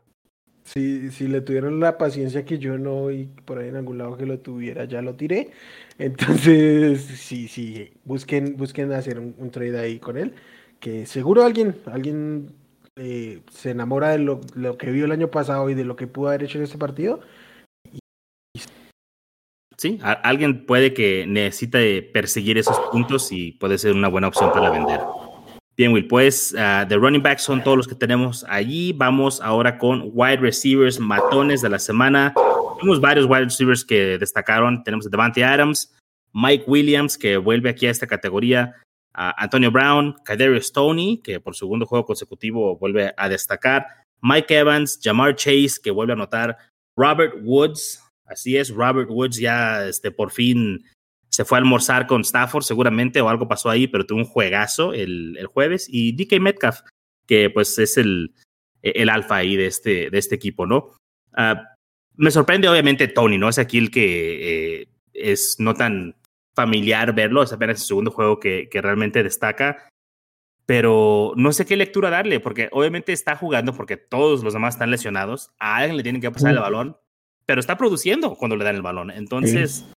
Si, 0.64 1.10
si 1.10 1.28
le 1.28 1.42
tuvieron 1.42 1.78
la 1.78 1.98
paciencia 1.98 2.44
que 2.44 2.58
yo 2.58 2.78
no 2.78 3.10
y 3.10 3.26
por 3.26 3.58
ahí 3.58 3.68
en 3.68 3.76
algún 3.76 3.98
lado 3.98 4.16
que 4.16 4.24
lo 4.24 4.38
tuviera, 4.38 4.84
ya 4.86 5.02
lo 5.02 5.14
tiré. 5.14 5.50
Entonces, 5.98 7.02
sí, 7.02 7.48
sí, 7.48 7.92
busquen, 8.04 8.56
busquen 8.56 8.92
hacer 8.92 9.18
un, 9.18 9.34
un 9.38 9.50
trade 9.50 9.78
ahí 9.78 9.98
con 9.98 10.16
él. 10.16 10.34
Que 10.80 11.06
seguro 11.06 11.44
alguien, 11.44 11.76
alguien 11.86 12.54
eh, 12.96 13.42
se 13.50 13.70
enamora 13.70 14.10
de 14.10 14.18
lo, 14.18 14.40
lo, 14.54 14.78
que 14.78 14.92
vio 14.92 15.04
el 15.04 15.10
año 15.10 15.28
pasado 15.28 15.68
y 15.68 15.74
de 15.74 15.84
lo 15.84 15.96
que 15.96 16.06
pudo 16.06 16.28
haber 16.28 16.44
hecho 16.44 16.58
en 16.58 16.64
este 16.64 16.78
partido. 16.78 17.20
Sí, 19.84 19.98
alguien 20.02 20.64
puede 20.64 20.94
que 20.94 21.26
necesite 21.26 22.00
perseguir 22.00 22.56
esos 22.56 22.80
puntos 22.90 23.30
y 23.30 23.52
puede 23.52 23.76
ser 23.76 23.92
una 23.92 24.08
buena 24.08 24.28
opción 24.28 24.50
para 24.50 24.70
vender. 24.70 24.98
Bien, 25.76 25.92
Will, 25.92 26.08
pues 26.08 26.54
uh, 26.54 26.88
de 26.88 26.96
running 26.96 27.22
backs 27.22 27.42
son 27.42 27.62
todos 27.62 27.76
los 27.76 27.86
que 27.86 27.94
tenemos 27.94 28.46
allí. 28.48 28.94
Vamos 28.94 29.42
ahora 29.42 29.76
con 29.76 30.08
wide 30.14 30.38
receivers 30.38 30.98
matones 30.98 31.60
de 31.60 31.68
la 31.68 31.78
semana. 31.78 32.32
Tenemos 32.78 32.98
varios 32.98 33.26
wide 33.26 33.44
receivers 33.44 33.84
que 33.84 34.16
destacaron. 34.16 34.82
Tenemos 34.84 35.06
a 35.06 35.10
Devante 35.10 35.44
Adams, 35.44 35.94
Mike 36.32 36.64
Williams, 36.66 37.18
que 37.18 37.36
vuelve 37.36 37.68
aquí 37.68 37.86
a 37.86 37.90
esta 37.90 38.06
categoría, 38.06 38.76
Antonio 39.12 39.70
Brown, 39.70 40.16
Kadarius 40.24 40.68
Stoney, 40.68 41.18
que 41.18 41.40
por 41.40 41.56
segundo 41.56 41.84
juego 41.84 42.06
consecutivo 42.06 42.78
vuelve 42.78 43.12
a 43.18 43.28
destacar, 43.28 43.86
Mike 44.22 44.56
Evans, 44.56 44.98
Jamar 45.02 45.36
Chase, 45.36 45.74
que 45.82 45.90
vuelve 45.90 46.14
a 46.14 46.16
anotar, 46.16 46.56
Robert 46.96 47.34
Woods, 47.42 48.00
así 48.26 48.56
es, 48.56 48.70
Robert 48.70 49.10
Woods 49.10 49.38
ya 49.38 49.86
este, 49.86 50.10
por 50.10 50.30
fin 50.30 50.84
se 51.34 51.44
fue 51.44 51.58
a 51.58 51.60
almorzar 51.60 52.06
con 52.06 52.20
Stafford 52.20 52.62
seguramente 52.62 53.20
o 53.20 53.28
algo 53.28 53.48
pasó 53.48 53.68
ahí, 53.68 53.88
pero 53.88 54.06
tuvo 54.06 54.20
un 54.20 54.24
juegazo 54.24 54.92
el, 54.92 55.36
el 55.36 55.46
jueves. 55.46 55.88
Y 55.90 56.12
DK 56.12 56.40
Metcalf, 56.40 56.80
que 57.26 57.50
pues 57.50 57.76
es 57.80 57.96
el, 57.96 58.32
el 58.82 59.08
alfa 59.08 59.36
ahí 59.36 59.56
de 59.56 59.66
este, 59.66 60.10
de 60.10 60.18
este 60.18 60.36
equipo, 60.36 60.64
¿no? 60.64 60.92
Uh, 61.36 61.56
me 62.16 62.30
sorprende 62.30 62.68
obviamente 62.68 63.08
Tony, 63.08 63.36
¿no? 63.36 63.48
Es 63.48 63.58
aquí 63.58 63.78
el 63.78 63.90
que 63.90 64.82
eh, 64.82 64.88
es 65.12 65.56
no 65.58 65.74
tan 65.74 66.14
familiar 66.54 67.12
verlo, 67.14 67.42
es 67.42 67.52
apenas 67.52 67.80
el 67.80 67.86
segundo 67.86 68.12
juego 68.12 68.38
que, 68.38 68.68
que 68.70 68.80
realmente 68.80 69.24
destaca, 69.24 69.88
pero 70.66 71.32
no 71.36 71.52
sé 71.52 71.66
qué 71.66 71.76
lectura 71.76 72.10
darle, 72.10 72.38
porque 72.38 72.68
obviamente 72.70 73.12
está 73.12 73.34
jugando 73.34 73.74
porque 73.74 73.96
todos 73.96 74.44
los 74.44 74.54
demás 74.54 74.74
están 74.74 74.92
lesionados, 74.92 75.50
a 75.58 75.78
alguien 75.78 75.96
le 75.96 76.04
tienen 76.04 76.22
que 76.22 76.30
pasar 76.30 76.52
el 76.52 76.60
balón, 76.60 76.96
pero 77.46 77.60
está 77.60 77.76
produciendo 77.76 78.34
cuando 78.34 78.56
le 78.56 78.64
dan 78.64 78.76
el 78.76 78.82
balón. 78.82 79.10
Entonces, 79.10 79.84
sí. 79.86 79.94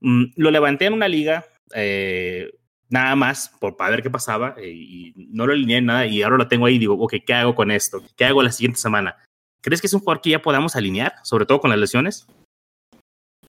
Mm, 0.00 0.24
lo 0.36 0.50
levanté 0.50 0.86
en 0.86 0.92
una 0.92 1.08
liga, 1.08 1.44
eh, 1.74 2.52
nada 2.88 3.16
más, 3.16 3.50
por, 3.60 3.76
para 3.76 3.90
ver 3.90 4.02
qué 4.02 4.10
pasaba, 4.10 4.54
eh, 4.58 4.70
y 4.70 5.12
no 5.16 5.46
lo 5.46 5.52
alineé 5.52 5.78
en 5.78 5.86
nada, 5.86 6.06
y 6.06 6.22
ahora 6.22 6.36
lo 6.36 6.48
tengo 6.48 6.66
ahí 6.66 6.76
y 6.76 6.78
digo, 6.78 6.94
ok, 6.94 7.14
¿qué 7.26 7.34
hago 7.34 7.54
con 7.54 7.70
esto? 7.70 8.02
¿Qué 8.16 8.24
hago 8.24 8.42
la 8.42 8.52
siguiente 8.52 8.78
semana? 8.78 9.16
¿Crees 9.60 9.80
que 9.80 9.88
es 9.88 9.94
un 9.94 10.00
jugador 10.00 10.22
que 10.22 10.30
ya 10.30 10.40
podamos 10.40 10.76
alinear, 10.76 11.14
sobre 11.24 11.46
todo 11.46 11.60
con 11.60 11.70
las 11.70 11.78
lesiones? 11.78 12.26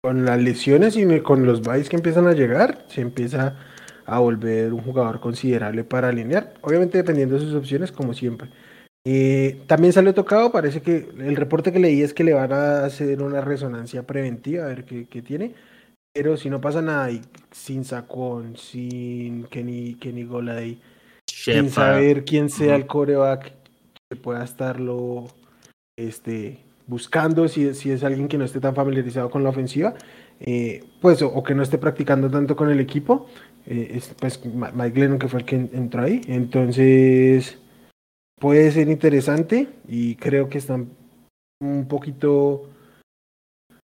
Con 0.01 0.25
las 0.25 0.41
lesiones 0.41 0.95
y 0.97 1.19
con 1.21 1.45
los 1.45 1.61
bytes 1.61 1.89
que 1.89 1.97
empiezan 1.97 2.27
a 2.27 2.33
llegar, 2.33 2.85
se 2.87 3.01
empieza 3.01 3.57
a 4.05 4.19
volver 4.19 4.73
un 4.73 4.81
jugador 4.81 5.19
considerable 5.19 5.83
para 5.83 6.09
alinear, 6.09 6.55
obviamente 6.61 6.97
dependiendo 6.97 7.35
de 7.35 7.41
sus 7.41 7.53
opciones, 7.53 7.91
como 7.91 8.13
siempre. 8.13 8.49
Eh, 9.05 9.61
también 9.67 9.93
salió 9.93 10.13
tocado, 10.13 10.51
parece 10.51 10.81
que 10.81 11.09
el 11.17 11.35
reporte 11.35 11.71
que 11.71 11.79
leí 11.79 12.01
es 12.01 12.13
que 12.13 12.23
le 12.23 12.33
van 12.33 12.51
a 12.51 12.85
hacer 12.85 13.21
una 13.21 13.41
resonancia 13.41 14.03
preventiva, 14.03 14.65
a 14.65 14.67
ver 14.67 14.85
qué, 14.85 15.07
qué 15.07 15.21
tiene. 15.21 15.53
Pero 16.13 16.37
si 16.37 16.49
no 16.49 16.59
pasa 16.59 16.81
nada, 16.81 17.11
y 17.11 17.21
sin 17.51 17.85
Sacón, 17.85 18.57
sin 18.57 19.43
Kenny, 19.45 19.95
Kenny 19.95 20.23
Golay, 20.23 20.81
sin 21.27 21.69
saber 21.69 22.25
quién 22.25 22.49
sea 22.49 22.75
el 22.75 22.87
coreback 22.87 23.53
que 24.09 24.15
pueda 24.15 24.43
estarlo 24.43 25.27
este, 25.95 26.59
buscando, 26.87 27.47
si, 27.47 27.73
si 27.75 27.91
es 27.91 28.03
alguien 28.03 28.27
que 28.27 28.37
no 28.37 28.45
esté 28.45 28.59
tan 28.59 28.75
familiarizado 28.75 29.29
con 29.29 29.43
la 29.43 29.49
ofensiva, 29.49 29.93
eh, 30.39 30.83
pues, 31.01 31.21
o, 31.21 31.27
o, 31.27 31.43
que 31.43 31.53
no 31.53 31.61
esté 31.61 31.77
practicando 31.77 32.29
tanto 32.29 32.55
con 32.55 32.69
el 32.71 32.79
equipo, 32.79 33.27
eh, 33.67 33.91
es, 33.93 34.15
pues 34.19 34.41
Mike 34.45 34.99
Lennon 34.99 35.19
que 35.19 35.27
fue 35.27 35.41
el 35.41 35.45
que 35.45 35.55
entró 35.55 36.03
ahí, 36.03 36.21
entonces 36.27 37.59
puede 38.39 38.71
ser 38.71 38.89
interesante 38.89 39.69
y 39.87 40.15
creo 40.15 40.49
que 40.49 40.57
están 40.57 40.89
un 41.61 41.87
poquito 41.87 42.69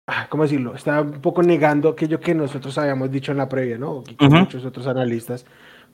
Ah, 0.09 0.27
¿cómo 0.29 0.43
decirlo? 0.43 0.73
Está 0.73 1.01
un 1.01 1.19
poco 1.19 1.43
negando 1.43 1.89
aquello 1.89 2.21
que 2.21 2.33
nosotros 2.33 2.77
habíamos 2.77 3.11
dicho 3.11 3.33
en 3.33 3.39
la 3.39 3.49
previa, 3.49 3.77
¿no? 3.77 4.03
Que 4.03 4.13
uh 4.13 4.29
-huh. 4.29 4.39
muchos 4.39 4.63
otros 4.63 4.87
analistas 4.87 5.45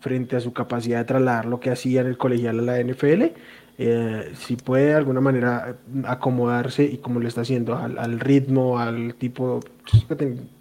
frente 0.02 0.36
a 0.36 0.40
su 0.40 0.54
capacidad 0.54 1.00
de 1.00 1.06
trasladar 1.06 1.46
lo 1.46 1.60
que 1.60 1.72
hacía 1.72 2.02
en 2.02 2.08
el 2.08 2.18
colegial 2.18 2.60
a 2.60 2.62
la 2.62 2.80
NFL, 2.80 3.34
eh, 3.80 4.32
si 4.36 4.56
puede 4.56 4.88
de 4.88 4.94
alguna 4.96 5.20
manera 5.20 5.78
acomodarse 6.06 6.84
y 6.84 6.98
como 6.98 7.20
lo 7.20 7.28
está 7.28 7.42
haciendo 7.42 7.76
al, 7.76 7.98
al 7.98 8.20
ritmo, 8.20 8.78
al 8.78 9.16
tipo, 9.16 9.62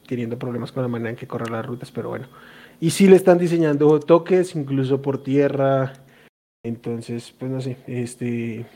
teniendo 0.06 0.38
problemas 0.38 0.72
con 0.72 0.82
la 0.82 0.88
manera 0.88 1.10
en 1.10 1.16
que 1.16 1.26
corre 1.26 1.50
las 1.50 1.66
rutas, 1.66 1.90
pero 1.90 2.08
bueno. 2.08 2.26
y 2.80 2.90
sí 2.90 3.06
le 3.06 3.16
están 3.16 3.36
diseñando 3.38 4.00
toques, 4.00 4.56
incluso 4.56 5.02
por 5.02 5.22
tierra. 5.22 5.92
Entonces, 6.64 7.34
pues 7.38 7.50
no 7.50 7.60
sé, 7.60 7.76
este 7.86 8.66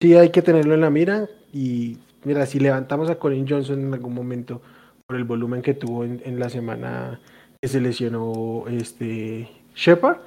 sí 0.00 0.14
hay 0.14 0.30
que 0.30 0.42
tenerlo 0.42 0.74
en 0.74 0.80
la 0.80 0.90
mira. 0.90 1.28
Y 1.52 1.98
mira, 2.24 2.46
si 2.46 2.60
levantamos 2.60 3.10
a 3.10 3.18
Colin 3.18 3.48
Johnson 3.48 3.80
en 3.80 3.94
algún 3.94 4.14
momento 4.14 4.62
por 5.06 5.16
el 5.16 5.24
volumen 5.24 5.62
que 5.62 5.74
tuvo 5.74 6.04
en, 6.04 6.38
la 6.38 6.48
semana 6.48 7.20
que 7.60 7.68
se 7.68 7.80
lesionó 7.80 8.64
este 8.68 9.48
Shepard, 9.74 10.20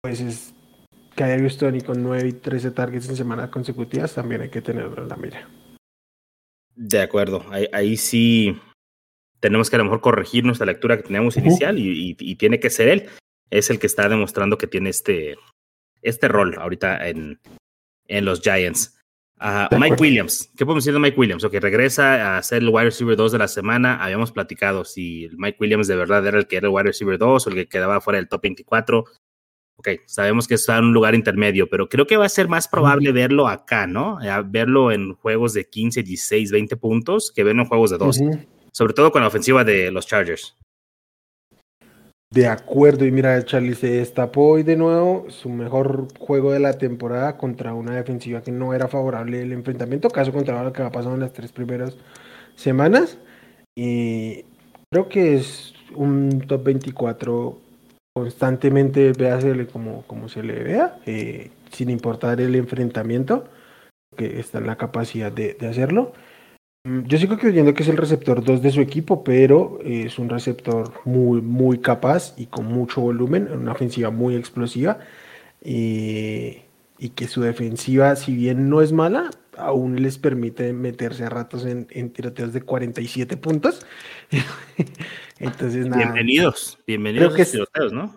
pues 0.00 0.20
es 0.20 0.54
Kadarius 1.16 1.58
Tony 1.58 1.80
con 1.80 2.02
9 2.02 2.28
y 2.28 2.32
13 2.32 2.70
targets 2.70 3.08
en 3.08 3.16
semanas 3.16 3.50
consecutivas, 3.50 4.14
también 4.14 4.42
hay 4.42 4.50
que 4.50 4.62
tenerlo 4.62 5.02
en 5.02 5.08
la 5.08 5.16
mira. 5.16 5.48
De 6.76 7.00
acuerdo, 7.00 7.44
ahí, 7.50 7.96
sí 7.96 8.56
tenemos 9.40 9.68
que 9.68 9.76
a 9.76 9.78
lo 9.78 9.84
mejor 9.84 10.00
corregir 10.00 10.44
nuestra 10.44 10.66
lectura 10.66 10.96
que 10.96 11.04
teníamos 11.04 11.36
inicial 11.36 11.78
y, 11.78 12.14
tiene 12.36 12.60
que 12.60 12.70
ser 12.70 12.88
él. 12.88 13.08
Es 13.50 13.70
el 13.70 13.78
que 13.78 13.86
está 13.86 14.08
demostrando 14.08 14.58
que 14.58 14.66
tiene 14.66 14.90
este, 14.90 15.36
este 16.04 16.28
rol 16.28 16.56
ahorita 16.58 17.08
en, 17.08 17.40
en 18.06 18.24
los 18.24 18.40
Giants. 18.40 18.96
Ah, 19.38 19.68
Mike 19.76 19.96
Williams, 19.98 20.50
¿qué 20.56 20.64
podemos 20.64 20.84
decir 20.84 20.94
de 20.94 21.00
Mike 21.00 21.18
Williams? 21.18 21.44
que 21.50 21.60
regresa 21.60 22.36
a 22.36 22.42
ser 22.42 22.62
el 22.62 22.68
wide 22.68 22.84
receiver 22.84 23.16
2 23.16 23.32
de 23.32 23.38
la 23.38 23.48
semana. 23.48 24.02
Habíamos 24.02 24.30
platicado 24.30 24.84
si 24.84 25.28
Mike 25.36 25.58
Williams 25.60 25.88
de 25.88 25.96
verdad 25.96 26.24
era 26.26 26.38
el 26.38 26.46
que 26.46 26.56
era 26.56 26.68
el 26.68 26.72
wide 26.72 26.84
receiver 26.84 27.18
2 27.18 27.46
o 27.46 27.50
el 27.50 27.56
que 27.56 27.66
quedaba 27.66 28.00
fuera 28.00 28.18
del 28.18 28.28
top 28.28 28.42
24. 28.42 29.04
Ok, 29.76 29.88
sabemos 30.06 30.46
que 30.46 30.54
está 30.54 30.78
en 30.78 30.84
un 30.84 30.92
lugar 30.92 31.16
intermedio, 31.16 31.68
pero 31.68 31.88
creo 31.88 32.06
que 32.06 32.16
va 32.16 32.26
a 32.26 32.28
ser 32.28 32.48
más 32.48 32.68
probable 32.68 33.10
verlo 33.10 33.48
acá, 33.48 33.88
¿no? 33.88 34.18
verlo 34.46 34.92
en 34.92 35.14
juegos 35.14 35.52
de 35.52 35.68
15, 35.68 36.04
16, 36.04 36.52
20 36.52 36.76
puntos 36.76 37.32
que 37.34 37.42
verlo 37.42 37.62
en 37.62 37.68
juegos 37.68 37.90
de 37.90 37.98
2. 37.98 38.20
Sobre 38.70 38.94
todo 38.94 39.10
con 39.10 39.22
la 39.22 39.28
ofensiva 39.28 39.64
de 39.64 39.90
los 39.90 40.06
Chargers. 40.06 40.56
De 42.34 42.48
acuerdo, 42.48 43.04
y 43.06 43.12
mira, 43.12 43.44
Charlie 43.44 43.76
se 43.76 43.86
destapó 43.86 44.48
hoy 44.48 44.64
de 44.64 44.74
nuevo 44.74 45.26
su 45.28 45.48
mejor 45.48 46.08
juego 46.18 46.50
de 46.50 46.58
la 46.58 46.78
temporada 46.78 47.36
contra 47.36 47.74
una 47.74 47.94
defensiva 47.94 48.42
que 48.42 48.50
no 48.50 48.74
era 48.74 48.88
favorable 48.88 49.40
el 49.40 49.52
enfrentamiento, 49.52 50.10
caso 50.10 50.32
contra 50.32 50.64
lo 50.64 50.72
que 50.72 50.82
ha 50.82 50.90
pasado 50.90 51.14
en 51.14 51.20
las 51.20 51.32
tres 51.32 51.52
primeras 51.52 51.96
semanas. 52.56 53.18
Y 53.76 54.44
creo 54.90 55.08
que 55.08 55.36
es 55.36 55.74
un 55.94 56.40
top 56.48 56.64
24 56.64 57.56
constantemente 58.12 59.12
véasele 59.12 59.68
como, 59.68 60.02
como 60.08 60.28
se 60.28 60.42
le 60.42 60.60
vea, 60.60 60.98
eh, 61.06 61.52
sin 61.70 61.88
importar 61.88 62.40
el 62.40 62.56
enfrentamiento, 62.56 63.44
que 64.16 64.40
está 64.40 64.58
en 64.58 64.66
la 64.66 64.76
capacidad 64.76 65.30
de, 65.30 65.56
hacerlo. 65.68 66.14
Mm, 66.84 67.06
yo 67.06 67.18
sigo 67.18 67.38
creyendo 67.38 67.72
que 67.72 67.82
es 67.82 67.88
el 67.88 67.96
receptor 67.96 68.44
2 68.44 68.62
de 68.62 68.70
su 68.70 68.80
equipo, 68.80 69.24
pero 69.24 69.78
es 69.84 70.18
un 70.18 70.28
receptor 70.28 70.92
muy, 71.04 71.40
muy 71.40 71.78
capaz 71.78 72.34
y 72.36 72.46
con 72.46 72.66
mucho 72.66 73.00
volumen, 73.00 73.48
una 73.50 73.72
ofensiva 73.72 74.10
muy 74.10 74.36
explosiva. 74.36 74.98
y 75.62 77.08
que 77.16 77.28
su 77.28 77.42
defensiva, 77.42 78.16
si 78.16 78.34
bien 78.34 78.68
no 78.70 78.80
es 78.80 78.92
mala, 78.92 79.30
aún 79.56 80.02
les 80.02 80.18
permite 80.18 80.72
meterse 80.72 81.24
a 81.24 81.28
ratos 81.28 81.66
en, 81.66 81.86
en 81.90 82.10
tiroteos 82.10 82.52
de 82.52 82.62
47 82.62 83.36
puntos. 83.36 83.84
Entonces, 85.38 85.86
nada. 85.86 86.04
Bienvenidos, 86.04 86.78
bienvenidos 86.86 87.34
a 87.34 87.38
los 87.38 87.50
tiroteos, 87.50 87.92
¿no? 87.92 88.14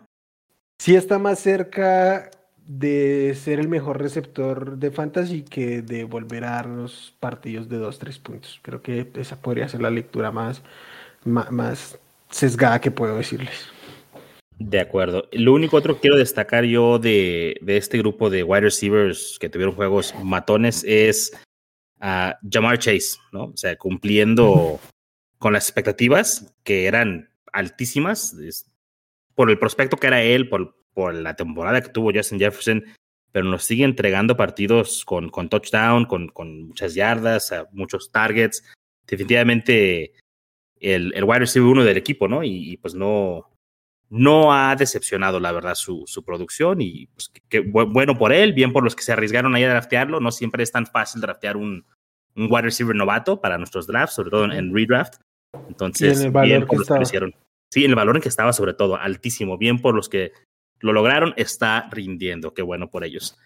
Sí 0.79 0.95
está 0.95 1.19
más 1.19 1.39
cerca 1.39 2.29
de 2.67 3.33
ser 3.35 3.59
el 3.59 3.69
mejor 3.69 4.01
receptor 4.01 4.77
de 4.77 4.91
fantasy 4.91 5.43
que 5.43 5.81
de 5.81 6.03
volver 6.03 6.43
a 6.43 6.51
dar 6.51 6.65
los 6.67 7.13
partidos 7.19 7.69
de 7.69 7.79
2-3 7.79 8.19
puntos. 8.19 8.59
Creo 8.61 8.81
que 8.81 9.09
esa 9.15 9.41
podría 9.41 9.69
ser 9.69 9.81
la 9.81 9.89
lectura 9.89 10.31
más, 10.31 10.61
más, 11.23 11.49
más 11.51 11.99
sesgada 12.29 12.81
que 12.81 12.91
puedo 12.91 13.17
decirles. 13.17 13.69
De 14.59 14.79
acuerdo. 14.81 15.29
Lo 15.31 15.53
único 15.53 15.77
otro 15.77 15.95
que 15.95 16.01
quiero 16.01 16.17
destacar 16.17 16.65
yo 16.65 16.99
de, 16.99 17.57
de, 17.61 17.77
este 17.77 17.99
grupo 17.99 18.29
de 18.29 18.43
wide 18.43 18.61
receivers 18.61 19.37
que 19.39 19.49
tuvieron 19.49 19.75
juegos 19.75 20.13
matones 20.21 20.83
es 20.83 21.31
a 22.01 22.37
Jamar 22.51 22.79
Chase, 22.79 23.17
¿no? 23.31 23.45
O 23.45 23.57
sea, 23.57 23.77
cumpliendo 23.77 24.79
con 25.37 25.53
las 25.53 25.65
expectativas 25.65 26.53
que 26.63 26.85
eran 26.85 27.29
altísimas 27.53 28.35
por 29.35 29.49
el 29.49 29.59
prospecto 29.59 29.97
que 29.97 30.07
era 30.07 30.23
él, 30.23 30.49
por, 30.49 30.75
por 30.97 31.13
la 31.13 31.35
temporada 31.35 31.79
que 31.79 31.89
tuvo 31.89 32.11
Justin 32.11 32.39
Jefferson, 32.39 32.83
pero 33.31 33.45
nos 33.45 33.63
sigue 33.63 33.83
entregando 33.83 34.35
partidos 34.35 35.05
con, 35.05 35.29
con 35.29 35.47
touchdown, 35.47 36.05
con, 36.05 36.29
con 36.29 36.69
muchas 36.69 36.95
yardas, 36.95 37.53
muchos 37.71 38.11
targets. 38.11 38.63
Definitivamente 39.05 40.13
el, 40.79 41.13
el 41.13 41.23
wide 41.23 41.39
receiver 41.39 41.69
uno 41.69 41.83
del 41.83 41.97
equipo, 41.97 42.27
¿no? 42.27 42.43
y 42.43 42.77
pues 42.77 42.95
no, 42.95 43.51
no 44.09 44.53
ha 44.53 44.75
decepcionado, 44.75 45.39
la 45.39 45.51
verdad, 45.51 45.75
su, 45.75 46.03
su 46.07 46.23
producción 46.23 46.81
y 46.81 47.07
pues, 47.07 47.31
que, 47.49 47.59
bueno 47.59 48.17
por 48.17 48.31
él, 48.31 48.53
bien 48.53 48.71
por 48.71 48.83
los 48.83 48.95
que 48.95 49.03
se 49.03 49.11
arriesgaron 49.11 49.53
ahí 49.53 49.63
a 49.63 49.69
draftearlo. 49.69 50.19
No 50.19 50.31
siempre 50.31 50.63
es 50.63 50.71
tan 50.71 50.87
fácil 50.87 51.21
draftear 51.21 51.57
un, 51.57 51.85
un 52.35 52.47
wide 52.49 52.63
receiver 52.63 52.95
novato 52.95 53.41
para 53.41 53.57
nuestros 53.57 53.85
drafts, 53.85 54.15
sobre 54.15 54.29
todo 54.29 54.45
en, 54.45 54.73
redraft. 54.73 55.15
Entonces, 55.67 56.31
bien 56.31 56.65
por 56.65 56.79
los 56.79 56.87
que 56.87 56.93
lo 56.93 57.01
hicieron. 57.01 57.35
Sí, 57.69 57.83
en 57.83 57.91
el 57.91 57.95
valor 57.95 58.15
en 58.15 58.21
que 58.21 58.29
estaba, 58.29 58.53
sobre 58.53 58.73
todo, 58.73 58.95
altísimo. 58.95 59.57
Bien 59.57 59.81
por 59.81 59.93
los 59.93 60.07
que 60.07 60.31
lo 60.79 60.93
lograron, 60.93 61.33
está 61.37 61.89
rindiendo. 61.91 62.53
Qué 62.53 62.61
bueno 62.61 62.89
por 62.89 63.03
ellos. 63.03 63.37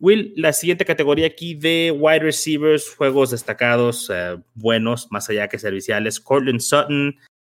Will, 0.00 0.32
la 0.36 0.52
siguiente 0.52 0.84
categoría 0.84 1.26
aquí 1.26 1.54
de 1.54 1.90
wide 1.90 2.20
receivers, 2.20 2.94
juegos 2.94 3.30
destacados, 3.30 4.10
eh, 4.12 4.36
buenos, 4.54 5.10
más 5.10 5.28
allá 5.30 5.48
que 5.48 5.58
serviciales. 5.58 6.20
Cortland 6.20 6.60
Sutton, 6.60 7.16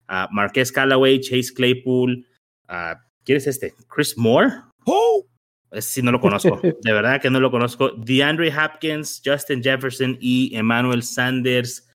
uh, 0.09 0.33
Marquez 0.33 0.71
Callaway, 0.71 1.21
Chase 1.21 1.53
Claypool, 1.55 2.27
uh, 2.69 2.95
¿quién 3.25 3.39
es 3.39 3.47
este? 3.47 3.75
Chris 3.89 4.17
Moore. 4.19 4.53
Oh. 4.85 5.27
Ese 5.73 5.91
sí 5.95 6.03
no 6.03 6.13
lo 6.13 6.21
conozco, 6.21 6.61
de 6.83 6.93
verdad 6.93 7.21
que 7.21 7.31
no 7.31 7.41
lo 7.41 7.51
conozco. 7.51 7.91
DeAndre 7.91 8.53
Hopkins, 8.57 9.23
Justin 9.25 9.63
Jefferson 9.63 10.17
y 10.21 10.55
Emmanuel 10.55 11.03
Sanders. 11.03 11.91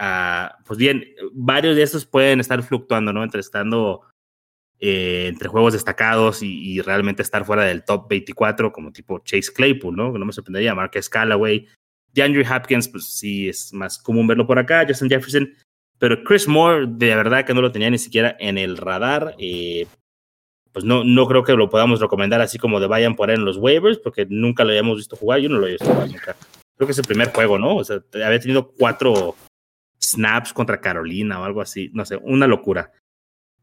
Uh, 0.00 0.48
pues 0.66 0.78
bien, 0.78 1.04
varios 1.32 1.76
de 1.76 1.82
estos 1.82 2.04
pueden 2.04 2.40
estar 2.40 2.60
fluctuando, 2.62 3.12
¿no? 3.12 3.22
Entre 3.22 3.40
estando 3.40 4.02
eh, 4.86 5.28
entre 5.28 5.48
juegos 5.48 5.72
destacados 5.72 6.42
y, 6.42 6.78
realmente 6.82 7.22
estar 7.22 7.46
fuera 7.46 7.64
del 7.64 7.84
top 7.84 8.06
24, 8.06 8.70
como 8.70 8.92
tipo 8.92 9.18
Chase 9.20 9.50
Claypool, 9.50 9.96
¿no? 9.96 10.12
No 10.12 10.26
me 10.26 10.32
sorprendería. 10.34 10.74
Marquez 10.74 11.08
Callaway, 11.08 11.66
DeAndre 12.12 12.46
Hopkins, 12.46 12.88
pues 12.88 13.06
sí 13.06 13.48
es 13.48 13.72
más 13.72 13.96
común 13.96 14.26
verlo 14.26 14.46
por 14.46 14.58
acá. 14.58 14.84
Justin 14.86 15.08
Jefferson, 15.08 15.54
pero 15.98 16.22
Chris 16.22 16.46
Moore, 16.46 16.84
de 16.86 17.16
verdad 17.16 17.46
que 17.46 17.54
no 17.54 17.62
lo 17.62 17.72
tenía 17.72 17.88
ni 17.88 17.96
siquiera 17.96 18.36
en 18.38 18.58
el 18.58 18.76
radar. 18.76 19.34
Eh, 19.38 19.86
pues 20.70 20.84
no, 20.84 21.02
no 21.02 21.26
creo 21.28 21.44
que 21.44 21.54
lo 21.54 21.70
podamos 21.70 22.00
recomendar 22.00 22.42
así 22.42 22.58
como 22.58 22.78
de 22.78 22.86
vayan 22.86 23.16
por 23.16 23.30
él 23.30 23.38
en 23.38 23.46
los 23.46 23.56
waivers, 23.56 23.96
porque 23.96 24.26
nunca 24.28 24.64
lo 24.64 24.70
habíamos 24.70 24.98
visto 24.98 25.16
jugar. 25.16 25.40
Yo 25.40 25.48
no 25.48 25.56
lo 25.56 25.66
he 25.66 25.70
visto 25.70 25.86
jugar 25.86 26.08
nunca. 26.08 26.36
Creo 26.76 26.86
que 26.86 26.92
es 26.92 26.98
el 26.98 27.06
primer 27.06 27.32
juego, 27.32 27.58
¿no? 27.58 27.76
O 27.76 27.84
sea, 27.84 28.02
había 28.22 28.38
tenido 28.38 28.68
cuatro 28.68 29.34
snaps 29.98 30.52
contra 30.52 30.82
Carolina 30.82 31.40
o 31.40 31.44
algo 31.44 31.62
así. 31.62 31.90
No 31.94 32.04
sé, 32.04 32.18
una 32.18 32.46
locura. 32.46 32.92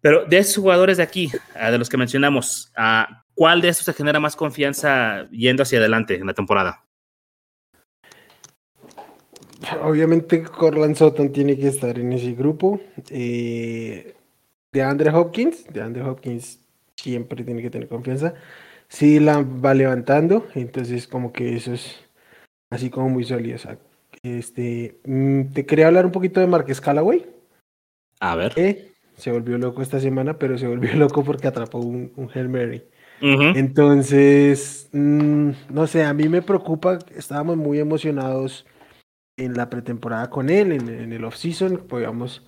Pero 0.01 0.25
de 0.25 0.37
esos 0.39 0.57
jugadores 0.57 0.97
de 0.97 1.03
aquí, 1.03 1.31
de 1.55 1.77
los 1.77 1.89
que 1.89 1.97
mencionamos, 1.97 2.73
¿cuál 3.35 3.61
de 3.61 3.69
estos 3.69 3.85
se 3.85 3.93
genera 3.93 4.19
más 4.19 4.35
confianza 4.35 5.29
yendo 5.29 5.63
hacia 5.63 5.79
adelante 5.79 6.15
en 6.15 6.25
la 6.25 6.33
temporada? 6.33 6.83
Obviamente 9.83 10.43
Corland 10.43 10.95
Sutton 10.95 11.31
tiene 11.31 11.57
que 11.57 11.67
estar 11.67 11.97
en 11.97 12.13
ese 12.13 12.33
grupo. 12.33 12.81
Eh, 13.09 14.15
de 14.71 14.81
Andre 14.81 15.11
Hopkins, 15.11 15.65
de 15.71 15.81
Andre 15.81 16.03
Hopkins 16.03 16.59
siempre 16.95 17.43
tiene 17.43 17.61
que 17.61 17.69
tener 17.69 17.87
confianza. 17.87 18.33
Sí 18.87 19.19
la 19.19 19.41
va 19.41 19.73
levantando, 19.73 20.47
entonces 20.55 21.07
como 21.07 21.31
que 21.31 21.55
eso 21.55 21.73
es 21.73 21.99
así 22.69 22.89
como 22.89 23.09
muy 23.09 23.23
sólido. 23.23 23.57
este, 24.23 24.99
mm, 25.05 25.53
te 25.53 25.65
quería 25.65 25.87
hablar 25.87 26.05
un 26.05 26.11
poquito 26.11 26.39
de 26.39 26.47
Marques 26.47 26.81
Callaway. 26.81 27.25
A 28.19 28.35
ver. 28.35 28.90
Se 29.21 29.31
volvió 29.31 29.59
loco 29.59 29.83
esta 29.83 29.99
semana, 29.99 30.39
pero 30.39 30.57
se 30.57 30.67
volvió 30.67 30.93
loco 30.95 31.23
porque 31.23 31.47
atrapó 31.47 31.77
un, 31.77 32.11
un 32.15 32.29
Hail 32.33 32.49
Mary. 32.49 32.83
Entonces, 33.23 34.89
mm, 34.93 35.51
no 35.69 35.85
sé, 35.85 36.03
a 36.05 36.11
mí 36.11 36.27
me 36.27 36.41
preocupa, 36.41 36.97
estábamos 37.15 37.55
muy 37.55 37.77
emocionados 37.77 38.65
en 39.37 39.53
la 39.53 39.69
pretemporada 39.69 40.31
con 40.31 40.49
él, 40.49 40.71
en, 40.71 41.13
el 41.13 41.23
off-season, 41.23 41.85
podíamos 41.87 42.43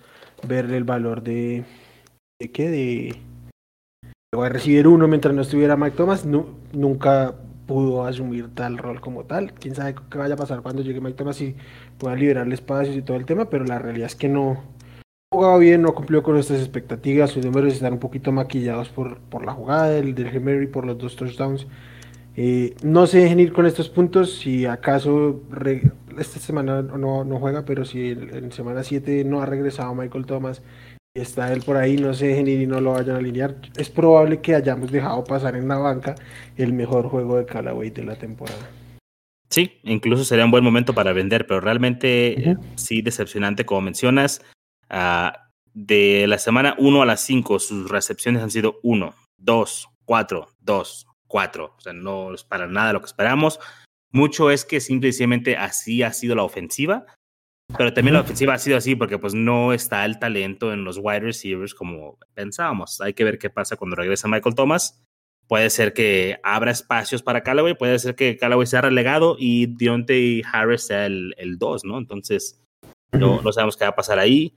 ver 0.48 0.64
el 0.72 0.82
valor 0.82 1.22
de, 1.22 1.62
de 2.40 2.50
qué, 2.50 2.68
de, 2.70 3.16
voy 4.34 4.46
a 4.46 4.48
recibir 4.48 4.88
uno 4.88 5.06
mientras 5.06 5.32
no 5.32 5.42
estuviera 5.42 5.76
Mike 5.76 5.96
Thomas, 5.96 6.26
nunca 6.26 7.36
pudo 7.68 8.04
asumir 8.04 8.52
tal 8.52 8.78
rol 8.78 9.00
como 9.00 9.26
tal. 9.26 9.54
Quién 9.54 9.76
sabe 9.76 9.94
qué 10.10 10.18
vaya 10.18 10.34
a 10.34 10.38
pasar 10.38 10.60
cuando 10.60 10.82
llegue 10.82 11.00
Mike 11.00 11.16
Thomas 11.16 11.40
y 11.40 11.54
pueda 11.98 12.16
liberarle 12.16 12.54
espacios 12.54 12.96
y 12.96 13.02
todo 13.02 13.16
el 13.16 13.26
tema, 13.26 13.48
pero 13.48 13.64
la 13.64 13.78
realidad 13.78 14.06
es 14.06 14.16
que 14.16 14.28
no 14.28 14.73
jugado 15.34 15.58
bien, 15.58 15.82
no 15.82 15.94
cumplió 15.94 16.22
con 16.22 16.34
nuestras 16.34 16.60
expectativas, 16.60 17.30
sus 17.30 17.44
números 17.44 17.74
están 17.74 17.92
un 17.92 17.98
poquito 17.98 18.32
maquillados 18.32 18.88
por, 18.88 19.18
por 19.18 19.44
la 19.44 19.52
jugada 19.52 19.90
del, 19.90 20.14
del 20.14 20.28
Henry, 20.28 20.66
por 20.66 20.86
los 20.86 20.96
dos 20.96 21.16
touchdowns. 21.16 21.66
Eh, 22.36 22.74
no 22.82 23.06
se 23.06 23.18
dejen 23.18 23.40
ir 23.40 23.52
con 23.52 23.66
estos 23.66 23.88
puntos. 23.88 24.38
Si 24.38 24.66
acaso 24.66 25.40
esta 26.18 26.40
semana 26.40 26.82
no, 26.82 27.24
no 27.24 27.38
juega, 27.38 27.64
pero 27.64 27.84
si 27.84 28.10
en, 28.10 28.50
semana 28.52 28.82
7 28.82 29.24
no 29.24 29.40
ha 29.40 29.46
regresado 29.46 29.94
Michael 29.94 30.26
Thomas 30.26 30.62
está 31.16 31.52
él 31.52 31.62
por 31.62 31.76
ahí, 31.76 31.96
no 31.96 32.12
se 32.12 32.26
dejen 32.26 32.48
ir 32.48 32.60
y 32.60 32.66
no 32.66 32.80
lo 32.80 32.92
vayan 32.92 33.14
a 33.14 33.18
alinear. 33.18 33.54
Es 33.76 33.88
probable 33.88 34.40
que 34.40 34.56
hayamos 34.56 34.90
dejado 34.90 35.22
pasar 35.22 35.54
en 35.54 35.68
la 35.68 35.76
banca 35.76 36.16
el 36.56 36.72
mejor 36.72 37.08
juego 37.08 37.36
de 37.36 37.46
Callaway 37.46 37.90
de 37.90 38.02
la 38.02 38.16
temporada. 38.16 38.68
Sí, 39.48 39.78
incluso 39.84 40.24
sería 40.24 40.44
un 40.44 40.50
buen 40.50 40.64
momento 40.64 40.92
para 40.92 41.12
vender, 41.12 41.46
pero 41.46 41.60
realmente 41.60 42.56
sí 42.74 43.00
decepcionante, 43.00 43.64
como 43.64 43.82
mencionas. 43.82 44.42
Ah, 44.90 45.50
de 45.72 46.26
la 46.28 46.38
semana 46.38 46.74
1 46.78 47.02
a 47.02 47.06
las 47.06 47.20
5, 47.22 47.58
sus 47.58 47.90
recepciones 47.90 48.42
han 48.42 48.50
sido 48.50 48.78
1, 48.82 49.14
2, 49.38 49.88
4, 50.04 50.48
2, 50.60 51.06
4. 51.26 51.74
O 51.76 51.80
sea, 51.80 51.92
no 51.92 52.32
es 52.34 52.44
para 52.44 52.66
nada 52.66 52.92
lo 52.92 53.00
que 53.00 53.06
esperamos. 53.06 53.58
Mucho 54.12 54.50
es 54.50 54.64
que 54.64 54.80
simplemente 54.80 55.56
así 55.56 56.02
ha 56.02 56.12
sido 56.12 56.36
la 56.36 56.44
ofensiva. 56.44 57.06
Pero 57.76 57.92
también 57.94 58.14
la 58.14 58.20
ofensiva 58.20 58.54
ha 58.54 58.58
sido 58.58 58.76
así 58.76 58.94
porque 58.94 59.18
pues 59.18 59.34
no 59.34 59.72
está 59.72 60.04
el 60.04 60.18
talento 60.18 60.72
en 60.72 60.84
los 60.84 60.98
wide 60.98 61.20
receivers 61.20 61.74
como 61.74 62.18
pensábamos. 62.34 63.00
Hay 63.00 63.14
que 63.14 63.24
ver 63.24 63.38
qué 63.38 63.50
pasa 63.50 63.76
cuando 63.76 63.96
regresa 63.96 64.28
Michael 64.28 64.54
Thomas. 64.54 65.02
Puede 65.48 65.70
ser 65.70 65.92
que 65.92 66.38
abra 66.42 66.70
espacios 66.70 67.22
para 67.22 67.42
Callaway, 67.42 67.74
puede 67.74 67.98
ser 67.98 68.14
que 68.14 68.36
Callaway 68.36 68.66
sea 68.66 68.82
relegado 68.82 69.36
y 69.38 69.66
Deontay 69.66 70.42
Harris 70.50 70.86
sea 70.86 71.06
el 71.06 71.56
2, 71.58 71.84
¿no? 71.84 71.98
Entonces, 71.98 72.62
no, 73.12 73.40
no, 73.42 73.52
sabemos 73.52 73.76
qué 73.76 73.84
va 73.84 73.90
a 73.90 73.96
pasar 73.96 74.18
ahí. 74.18 74.54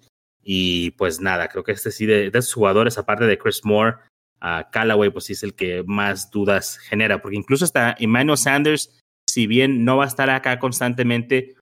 Y 0.50 0.92
pues 0.92 1.20
nada, 1.20 1.50
creo 1.50 1.66
que 1.66 1.74
este 1.74 1.92
sí, 1.92 2.06
de, 2.06 2.32
de 2.32 2.40
esos 2.40 2.54
jugadores, 2.54 2.98
aparte 2.98 3.26
de 3.26 3.38
Chris 3.38 3.66
Moore, 3.66 3.98
a 4.40 4.70
Callaway, 4.72 5.10
pues 5.10 5.26
sí 5.26 5.34
es 5.34 5.44
el 5.44 5.54
que 5.54 5.84
más 5.86 6.32
dudas 6.32 6.78
genera, 6.78 7.22
porque 7.22 7.36
incluso 7.36 7.66
hasta 7.66 7.98
Emmanuel 8.00 8.38
Sanders, 8.38 8.98
si 9.30 9.46
bien 9.46 9.84
no 9.84 9.98
va 9.98 10.06
a 10.06 10.08
estar 10.08 10.30
acá 10.30 10.58
constantemente, 10.58 11.58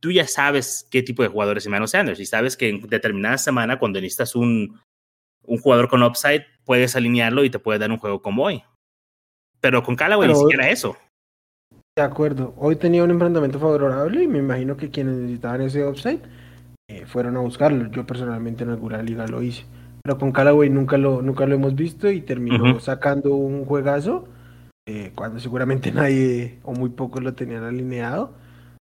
tú 0.00 0.12
ya 0.12 0.26
sabes 0.26 0.86
qué 0.90 1.02
tipo 1.02 1.22
de 1.22 1.30
jugador 1.30 1.56
es 1.56 1.64
Emmanuel 1.64 1.88
Sanders 1.88 2.20
y 2.20 2.26
sabes 2.26 2.58
que 2.58 2.68
en 2.68 2.82
determinada 2.82 3.38
semana, 3.38 3.78
cuando 3.78 3.98
necesitas 3.98 4.36
un, 4.36 4.78
un 5.46 5.58
jugador 5.58 5.88
con 5.88 6.02
upside, 6.02 6.44
puedes 6.66 6.96
alinearlo 6.96 7.44
y 7.44 7.50
te 7.50 7.58
puede 7.58 7.78
dar 7.78 7.90
un 7.90 7.96
juego 7.96 8.20
como 8.20 8.44
hoy. 8.44 8.62
Pero 9.62 9.82
con 9.82 9.96
Callaway 9.96 10.28
ni 10.28 10.36
siquiera 10.36 10.68
eso. 10.68 10.98
De 11.96 12.02
acuerdo. 12.02 12.52
Hoy 12.58 12.76
tenía 12.76 13.02
un 13.04 13.10
enfrentamiento 13.10 13.58
favorable 13.58 14.22
y 14.22 14.28
me 14.28 14.38
imagino 14.38 14.76
que 14.76 14.90
quienes 14.90 15.16
necesitaban 15.16 15.62
ese 15.62 15.86
upside 15.86 16.20
eh, 16.88 17.04
fueron 17.06 17.36
a 17.36 17.40
buscarlo. 17.40 17.90
Yo 17.90 18.06
personalmente 18.06 18.64
en 18.64 18.70
alguna 18.70 19.02
liga 19.02 19.26
lo 19.26 19.42
hice. 19.42 19.64
Pero 20.02 20.18
con 20.18 20.32
Callaway 20.32 20.70
nunca 20.70 20.96
lo, 20.96 21.22
nunca 21.22 21.46
lo 21.46 21.54
hemos 21.54 21.74
visto 21.74 22.10
y 22.10 22.22
terminó 22.22 22.80
sacando 22.80 23.34
un 23.34 23.64
juegazo 23.66 24.26
eh, 24.86 25.12
cuando 25.14 25.38
seguramente 25.38 25.92
nadie 25.92 26.58
o 26.62 26.72
muy 26.72 26.90
pocos 26.90 27.22
lo 27.22 27.34
tenían 27.34 27.64
alineado 27.64 28.32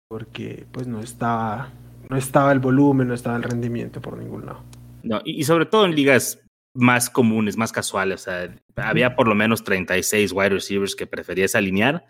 porque 0.10 0.65
pues 0.71 0.88
no 0.88 0.99
estaba, 0.99 1.69
no 2.10 2.17
estaba 2.17 2.51
el 2.51 2.60
volumen, 2.60 3.08
no 3.08 3.13
estaba 3.13 3.38
el 3.38 3.43
rendimiento 3.43 4.01
por 4.01 4.17
ningún 4.17 4.45
lado. 4.45 4.63
No, 5.04 5.21
y, 5.23 5.43
sobre 5.45 5.65
todo 5.65 5.86
en 5.86 5.95
ligas 5.95 6.39
más 6.75 7.10
comunes, 7.10 7.58
más 7.58 7.71
casuales. 7.71 8.21
O 8.21 8.23
sea, 8.25 8.56
había 8.75 9.15
por 9.15 9.27
lo 9.27 9.36
menos 9.36 9.63
36 9.63 10.32
wide 10.34 10.49
receivers 10.49 10.95
que 10.95 11.08
preferías 11.08 11.56
alinear 11.56 12.06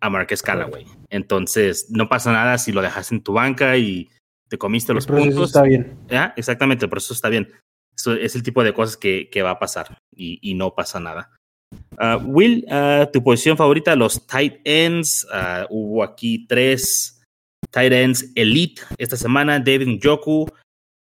a 0.00 0.10
Marquez 0.10 0.42
Callaway. 0.42 0.86
Entonces, 1.08 1.86
no 1.90 2.08
pasa 2.08 2.32
nada 2.32 2.58
si 2.58 2.72
lo 2.72 2.82
dejas 2.82 3.10
en 3.10 3.22
tu 3.22 3.32
banca 3.32 3.76
y 3.78 4.10
te 4.48 4.58
comiste 4.58 4.94
los 4.94 5.08
el 5.08 5.14
puntos. 5.14 5.48
está 5.48 5.62
bien. 5.62 5.98
Exactamente, 6.36 6.84
el 6.84 6.90
proceso 6.90 7.14
está 7.14 7.28
bien. 7.28 7.52
Eso 7.96 8.12
es 8.12 8.34
el 8.34 8.42
tipo 8.42 8.62
de 8.62 8.74
cosas 8.74 8.96
que, 8.96 9.28
que 9.30 9.42
va 9.42 9.50
a 9.50 9.58
pasar 9.58 9.98
y, 10.14 10.38
y 10.42 10.54
no 10.54 10.74
pasa 10.74 11.00
nada. 11.00 11.34
Uh, 11.98 12.22
Will, 12.24 12.64
uh, 12.68 13.10
tu 13.10 13.22
posición 13.22 13.56
favorita, 13.56 13.96
los 13.96 14.26
tight 14.26 14.60
ends. 14.64 15.26
Uh, 15.32 15.66
hubo 15.70 16.02
aquí 16.02 16.46
tres 16.46 17.22
tight 17.70 17.92
ends 17.92 18.32
elite 18.34 18.82
esta 18.98 19.16
semana, 19.16 19.58
David 19.58 19.88
Njoku, 19.88 20.46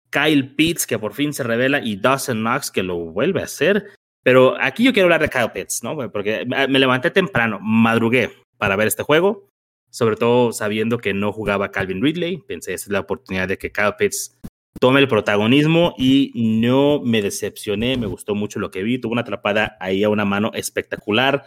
Kyle 0.09 0.55
Pitts, 0.55 0.87
que 0.87 0.99
por 0.99 1.13
fin 1.13 1.33
se 1.33 1.43
revela, 1.43 1.81
y 1.81 1.97
Dawson 1.97 2.41
Knox, 2.41 2.71
que 2.71 2.83
lo 2.83 2.97
vuelve 2.97 3.41
a 3.41 3.45
hacer. 3.45 3.91
Pero 4.23 4.55
aquí 4.59 4.83
yo 4.83 4.93
quiero 4.93 5.05
hablar 5.05 5.21
de 5.21 5.29
Kyle 5.29 5.51
Pitts, 5.51 5.83
¿no? 5.83 5.95
Porque 6.11 6.45
me 6.45 6.79
levanté 6.79 7.11
temprano, 7.11 7.59
madrugué 7.61 8.31
para 8.57 8.75
ver 8.75 8.87
este 8.87 9.03
juego, 9.03 9.49
sobre 9.95 10.17
todo 10.17 10.51
sabiendo 10.51 10.97
que 10.97 11.13
no 11.13 11.31
jugaba 11.31 11.71
Calvin 11.71 12.01
Ridley. 12.01 12.43
Pensé, 12.45 12.73
esa 12.73 12.87
es 12.87 12.91
la 12.91 12.99
oportunidad 12.99 13.47
de 13.47 13.57
que 13.57 13.71
Kyle 13.71 13.93
Pitts 13.97 14.37
tome 14.77 14.99
el 14.99 15.07
protagonismo 15.07 15.95
y 15.97 16.33
no 16.35 16.99
me 17.01 17.21
decepcioné, 17.21 17.95
me 17.95 18.05
gustó 18.05 18.35
mucho 18.35 18.59
lo 18.59 18.71
que 18.71 18.83
vi. 18.83 18.99
Tuvo 18.99 19.13
una 19.13 19.21
atrapada 19.21 19.77
ahí 19.79 20.03
a 20.03 20.09
una 20.09 20.25
mano 20.25 20.51
espectacular. 20.53 21.45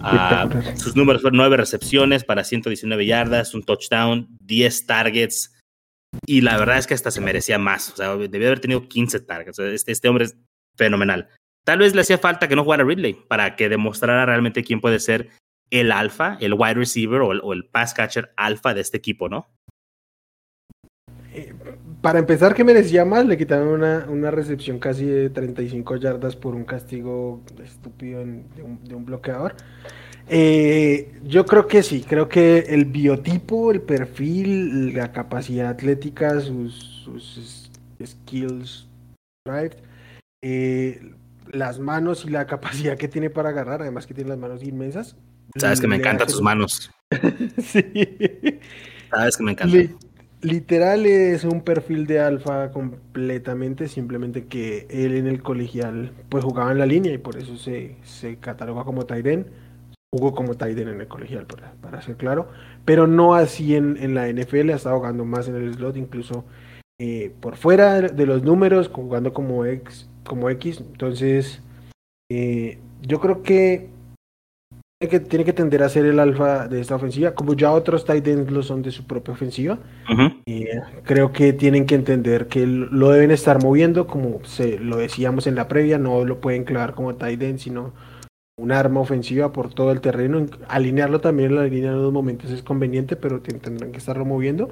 Ah, 0.00 0.48
sus 0.74 0.96
números 0.96 1.22
fueron 1.22 1.36
nueve 1.36 1.56
recepciones 1.56 2.24
para 2.24 2.42
119 2.42 3.06
yardas, 3.06 3.54
un 3.54 3.62
touchdown, 3.62 4.26
10 4.40 4.86
targets. 4.86 5.54
Y 6.26 6.40
la 6.40 6.58
verdad 6.58 6.78
es 6.78 6.88
que 6.88 6.94
hasta 6.94 7.12
se 7.12 7.20
merecía 7.20 7.58
más. 7.58 7.92
O 7.92 7.96
sea, 7.96 8.16
debió 8.16 8.48
haber 8.48 8.58
tenido 8.58 8.88
15 8.88 9.20
targets. 9.20 9.60
Este, 9.60 9.92
este 9.92 10.08
hombre 10.08 10.24
es 10.24 10.36
fenomenal. 10.76 11.28
Tal 11.64 11.78
vez 11.78 11.94
le 11.94 12.00
hacía 12.00 12.18
falta 12.18 12.48
que 12.48 12.56
no 12.56 12.64
jugara 12.64 12.82
Ridley 12.82 13.14
para 13.28 13.54
que 13.54 13.68
demostrara 13.68 14.26
realmente 14.26 14.64
quién 14.64 14.80
puede 14.80 14.98
ser 14.98 15.30
el 15.74 15.90
alfa, 15.90 16.38
el 16.40 16.54
wide 16.54 16.74
receiver 16.74 17.20
o 17.20 17.52
el, 17.52 17.64
pass 17.64 17.94
catcher 17.94 18.32
alfa 18.36 18.74
de 18.74 18.80
este 18.80 18.96
equipo, 18.96 19.28
¿no? 19.28 19.48
Eh, 21.32 21.52
para 22.00 22.20
empezar, 22.20 22.54
que 22.54 22.62
merecía 22.62 23.04
más, 23.04 23.26
le 23.26 23.36
quitaron 23.36 23.66
una, 23.66 24.06
una 24.08 24.30
recepción 24.30 24.78
casi 24.78 25.04
de 25.04 25.30
35 25.30 25.96
yardas 25.96 26.36
por 26.36 26.54
un 26.54 26.64
castigo 26.64 27.42
estúpido 27.64 28.20
de, 28.20 28.94
un, 28.94 29.04
bloqueador. 29.04 29.56
Eh, 30.28 31.12
yo 31.24 31.44
creo 31.44 31.66
que 31.66 31.82
sí, 31.82 32.04
creo 32.08 32.28
que 32.28 32.58
el 32.68 32.84
biotipo, 32.84 33.72
el 33.72 33.80
perfil, 33.82 34.94
la 34.94 35.10
capacidad 35.10 35.70
atlética, 35.70 36.38
sus, 36.40 37.68
skills, 38.00 38.86
eh, 40.40 41.00
las 41.50 41.80
manos 41.80 42.24
y 42.24 42.30
la 42.30 42.46
capacidad 42.54 42.96
que 42.96 43.08
tiene 43.08 43.28
para 43.28 43.48
agarrar, 43.48 43.82
además 43.82 44.06
que 44.06 44.14
tiene 44.14 44.30
las 44.30 44.38
manos 44.38 44.62
inmensas. 44.62 45.16
Sabes 45.56 45.80
que 45.80 45.86
me 45.86 45.96
encantan 45.96 46.26
tus 46.26 46.42
manos. 46.42 46.90
sí. 47.62 47.84
Sabes 49.10 49.36
que 49.36 49.42
me 49.42 49.52
encantan 49.52 49.96
literal 50.44 51.06
es 51.06 51.44
un 51.44 51.62
perfil 51.62 52.06
de 52.06 52.20
alfa 52.20 52.70
completamente, 52.70 53.88
simplemente 53.88 54.44
que 54.46 54.86
él 54.90 55.16
en 55.16 55.26
el 55.26 55.42
colegial 55.42 56.12
pues 56.28 56.44
jugaba 56.44 56.70
en 56.70 56.78
la 56.78 56.86
línea 56.86 57.12
y 57.12 57.18
por 57.18 57.36
eso 57.36 57.56
se, 57.56 57.96
se 58.04 58.36
cataloga 58.36 58.84
como 58.84 59.06
Tyden. 59.06 59.46
Jugó 60.12 60.34
como 60.34 60.54
Tyden 60.54 60.88
en 60.88 61.00
el 61.00 61.08
colegial, 61.08 61.46
para, 61.46 61.72
para 61.80 62.00
ser 62.02 62.16
claro, 62.16 62.48
pero 62.84 63.08
no 63.08 63.34
así 63.34 63.74
en, 63.74 63.96
en, 63.96 64.14
la 64.14 64.28
NFL, 64.28 64.70
ha 64.70 64.76
estado 64.76 64.98
jugando 64.98 65.24
más 65.24 65.48
en 65.48 65.56
el 65.56 65.74
slot, 65.74 65.96
incluso 65.96 66.44
eh, 67.00 67.32
por 67.40 67.56
fuera 67.56 68.00
de 68.00 68.26
los 68.26 68.44
números, 68.44 68.88
jugando 68.92 69.32
como 69.32 69.64
X. 69.64 70.08
Como 70.24 70.50
X. 70.50 70.78
Entonces, 70.80 71.62
eh, 72.30 72.78
yo 73.02 73.18
creo 73.18 73.42
que 73.42 73.88
que, 75.00 75.20
tiene 75.20 75.44
que 75.44 75.52
tender 75.52 75.82
a 75.82 75.88
ser 75.88 76.06
el 76.06 76.18
alfa 76.18 76.68
de 76.68 76.80
esta 76.80 76.96
ofensiva, 76.96 77.34
como 77.34 77.54
ya 77.54 77.72
otros 77.72 78.04
tight 78.04 78.26
ends 78.26 78.50
lo 78.50 78.62
son 78.62 78.82
de 78.82 78.90
su 78.90 79.06
propia 79.06 79.34
ofensiva. 79.34 79.78
creo 81.04 81.32
que 81.32 81.52
tienen 81.52 81.86
que 81.86 81.94
entender 81.94 82.48
que 82.48 82.66
lo 82.66 83.10
deben 83.10 83.30
estar 83.30 83.62
moviendo, 83.62 84.06
como 84.06 84.44
se 84.44 84.78
lo 84.78 84.96
decíamos 84.96 85.46
en 85.46 85.54
la 85.54 85.68
previa, 85.68 85.98
no 85.98 86.24
lo 86.24 86.40
pueden 86.40 86.64
clavar 86.64 86.94
como 86.94 87.14
tight 87.14 87.42
end, 87.42 87.58
sino 87.58 87.92
un 88.56 88.70
arma 88.70 89.00
ofensiva 89.00 89.52
por 89.52 89.74
todo 89.74 89.90
el 89.90 90.00
terreno. 90.00 90.46
Alinearlo 90.68 91.20
también 91.20 91.50
en 91.50 91.56
la 91.56 91.64
línea 91.64 91.90
en 91.90 91.98
unos 91.98 92.12
momentos 92.12 92.50
es 92.50 92.62
conveniente, 92.62 93.16
pero 93.16 93.40
tendrán 93.40 93.90
que 93.90 93.98
estarlo 93.98 94.24
moviendo. 94.24 94.70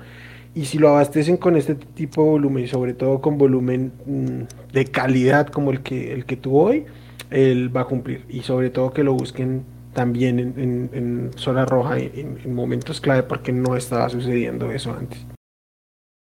Y 0.55 0.67
si 0.67 0.79
lo 0.79 0.91
abastecen 0.91 1.37
con 1.37 1.57
este 1.57 1.75
tipo 1.75 2.23
de 2.23 2.31
volumen, 2.31 2.65
y 2.65 2.69
sobre 2.69 2.95
todo 2.95 3.21
con 3.21 3.39
volumen 3.39 3.93
mm, 4.07 4.73
de 4.73 4.85
calidad 4.85 5.49
como 5.49 5.71
el 5.71 5.81
que, 5.83 6.13
el 6.13 6.27
que 6.27 6.37
tuvo 6.37 6.65
hoy, 6.65 6.85
él 7.31 7.75
va 7.75 7.83
a 7.83 7.85
cumplir. 7.87 8.25
Y 8.29 8.43
sobre 8.43 8.71
todo 8.71 8.93
que 8.93 9.03
lo 9.03 9.15
busquen 9.15 9.65
también 9.93 10.39
en, 10.39 11.31
zona 11.37 11.65
roja 11.65 11.99
en, 11.99 12.55
momentos 12.55 13.01
clave 13.01 13.23
porque 13.23 13.53
no 13.53 13.77
estaba 13.77 14.09
sucediendo 14.09 14.71
eso 14.71 14.93
antes. 14.93 15.25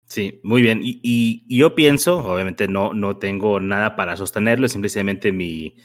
Sí, 0.07 0.39
muy 0.43 0.61
bien. 0.61 0.81
Y, 0.83 1.43
yo 1.47 1.75
pienso, 1.75 2.19
obviamente 2.19 2.67
no, 2.67 2.93
no 2.93 3.17
tengo 3.17 3.59
nada 3.59 3.95
para 3.95 4.15
sostenerlo, 4.15 4.67
simplemente 4.67 5.31
mi, 5.31 5.75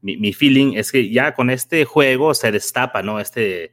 mi, 0.00 0.32
feeling 0.32 0.74
es 0.74 0.92
que 0.92 1.10
ya 1.10 1.34
con 1.34 1.50
este 1.50 1.84
juego 1.84 2.34
se 2.34 2.52
destapa, 2.52 3.02
¿no? 3.02 3.18
Este, 3.18 3.72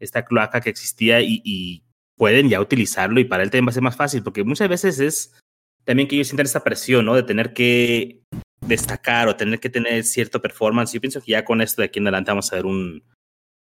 esta 0.00 0.24
cloaca 0.24 0.60
que 0.60 0.70
existía 0.70 1.20
y, 1.20 1.82
pueden 2.16 2.48
ya 2.48 2.60
utilizarlo 2.60 3.20
y 3.20 3.24
para 3.24 3.44
él 3.44 3.50
también 3.50 3.68
va 3.68 3.70
a 3.70 3.74
ser 3.74 3.82
más 3.84 3.94
fácil, 3.94 4.24
porque 4.24 4.42
muchas 4.42 4.68
veces 4.68 4.98
es 4.98 5.38
también 5.84 6.08
que 6.08 6.16
ellos 6.16 6.26
sientan 6.26 6.46
esta 6.46 6.64
presión, 6.64 7.06
¿no? 7.06 7.14
De 7.14 7.22
tener 7.22 7.52
que 7.52 8.22
destacar 8.68 9.28
o 9.28 9.36
tener 9.36 9.58
que 9.58 9.70
tener 9.70 10.04
cierto 10.04 10.40
performance. 10.40 10.92
Yo 10.92 11.00
pienso 11.00 11.20
que 11.20 11.32
ya 11.32 11.44
con 11.44 11.60
esto 11.60 11.82
de 11.82 11.86
aquí 11.86 11.98
en 11.98 12.06
adelante 12.06 12.30
vamos 12.30 12.52
a 12.52 12.56
ver 12.56 12.66
un, 12.66 13.02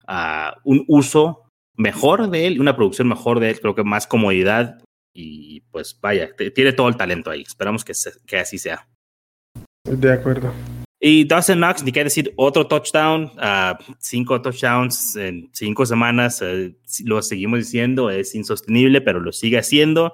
uh, 0.08 0.52
un 0.64 0.86
uso 0.88 1.50
mejor 1.76 2.30
de 2.30 2.48
él, 2.48 2.62
una 2.62 2.76
producción 2.76 3.08
mejor 3.08 3.40
de 3.40 3.50
él, 3.50 3.60
creo 3.60 3.76
que 3.76 3.84
más 3.84 4.08
comodidad 4.08 4.80
y 5.16 5.62
pues 5.72 5.98
vaya, 6.00 6.32
tiene 6.36 6.74
todo 6.74 6.88
el 6.88 6.98
talento 6.98 7.30
ahí. 7.30 7.42
Esperamos 7.42 7.84
que, 7.84 7.94
que 8.26 8.38
así 8.38 8.58
sea. 8.58 8.88
De 9.84 10.14
acuerdo. 10.14 10.54
Y 11.00 11.26
Dawson 11.26 11.58
Knox, 11.58 11.84
ni 11.84 11.92
qué 11.92 12.04
decir, 12.04 12.34
otro 12.38 12.66
touchdown, 12.66 13.26
uh, 13.38 13.94
cinco 14.00 14.42
touchdowns 14.42 15.18
en 15.18 15.50
cinco 15.52 15.86
semanas, 15.86 16.42
uh, 16.42 16.74
lo 17.04 17.22
seguimos 17.22 17.60
diciendo, 17.60 18.10
es 18.10 18.34
insostenible, 18.36 19.02
pero 19.02 19.20
lo 19.20 19.34
sigue 19.34 19.58
haciendo. 19.58 20.14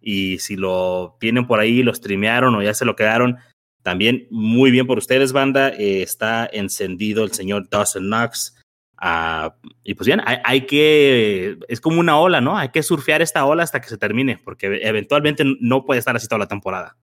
Y 0.00 0.38
si 0.38 0.54
lo 0.54 1.16
tienen 1.18 1.48
por 1.48 1.58
ahí, 1.58 1.82
lo 1.82 1.92
streamearon 1.92 2.54
o 2.54 2.62
ya 2.62 2.72
se 2.72 2.84
lo 2.84 2.94
quedaron, 2.94 3.38
También 3.82 4.26
muy 4.30 4.70
bien 4.70 4.86
por 4.86 4.98
ustedes, 4.98 5.32
banda. 5.32 5.70
Eh, 5.70 6.02
está 6.02 6.48
encendido 6.52 7.24
el 7.24 7.32
señor 7.32 7.68
Dawson 7.68 8.04
Knox. 8.04 8.54
Uh, 9.00 9.50
y 9.84 9.94
pues 9.94 10.06
bien, 10.06 10.20
hay, 10.26 10.38
hay, 10.44 10.66
que, 10.66 11.56
es 11.68 11.80
como 11.80 12.00
una 12.00 12.18
ola, 12.18 12.40
¿no? 12.40 12.58
Hay 12.58 12.70
que 12.70 12.82
surfear 12.82 13.22
esta 13.22 13.44
ola 13.44 13.62
hasta 13.62 13.80
que 13.80 13.88
se 13.88 13.96
termine, 13.96 14.40
porque 14.44 14.80
eventualmente 14.82 15.44
no 15.60 15.84
puede 15.84 16.00
estar 16.00 16.16
así 16.16 16.26
toda 16.26 16.40
la 16.40 16.48
temporada. 16.48 16.96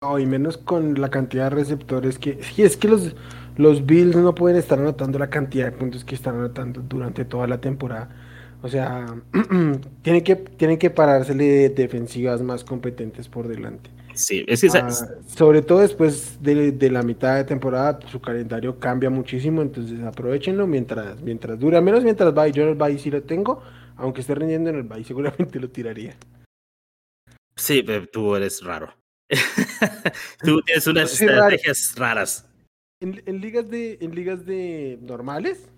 No, 0.00 0.20
y 0.20 0.26
menos 0.26 0.56
con 0.56 1.00
la 1.00 1.10
cantidad 1.10 1.50
de 1.50 1.56
receptores 1.56 2.20
que, 2.20 2.40
sí, 2.40 2.62
es 2.62 2.76
que 2.76 2.86
los, 2.86 3.16
los 3.56 3.84
Bills 3.84 4.14
no 4.14 4.32
pueden 4.32 4.56
estar 4.56 4.78
anotando 4.78 5.18
la 5.18 5.28
cantidad 5.28 5.64
de 5.64 5.72
puntos 5.72 6.04
que 6.04 6.14
están 6.14 6.36
anotando 6.36 6.80
durante 6.82 7.24
toda 7.24 7.48
la 7.48 7.60
temporada. 7.60 8.08
O 8.62 8.68
sea, 8.68 9.06
tienen 10.02 10.22
que, 10.22 10.36
tienen 10.36 10.78
que 10.78 10.90
parársele 10.90 11.70
defensivas 11.70 12.42
más 12.42 12.62
competentes 12.62 13.28
por 13.28 13.48
delante. 13.48 13.90
Sí, 14.18 14.44
es 14.48 14.62
que 14.62 14.66
ah, 14.76 14.90
sobre 15.28 15.62
todo 15.62 15.78
después 15.78 16.42
de, 16.42 16.72
de, 16.72 16.90
la 16.90 17.04
mitad 17.04 17.36
de 17.36 17.44
temporada, 17.44 18.00
su 18.10 18.20
calendario 18.20 18.80
cambia 18.80 19.10
muchísimo, 19.10 19.62
entonces 19.62 20.00
aprovechenlo 20.02 20.66
mientras, 20.66 21.20
mientras 21.22 21.56
dura, 21.56 21.80
menos 21.80 22.02
mientras 22.02 22.36
va. 22.36 22.48
Yo 22.48 22.64
en 22.64 22.70
el 22.70 22.74
Bay 22.74 22.98
sí 22.98 23.12
lo 23.12 23.22
tengo, 23.22 23.62
aunque 23.96 24.22
esté 24.22 24.34
rindiendo 24.34 24.70
en 24.70 24.76
el 24.76 24.82
Bay, 24.82 25.04
seguramente 25.04 25.60
lo 25.60 25.70
tiraría. 25.70 26.16
Sí, 27.54 27.84
tú 28.12 28.34
eres 28.34 28.60
raro. 28.64 28.92
tú 30.42 30.62
tienes 30.62 30.86
unas 30.88 31.12
estrategias 31.12 31.94
raras. 31.96 32.44
En, 33.00 33.22
en, 33.24 33.40
ligas 33.40 33.70
de, 33.70 33.98
en 34.00 34.16
ligas 34.16 34.44
de 34.44 34.98
normales, 35.00 35.68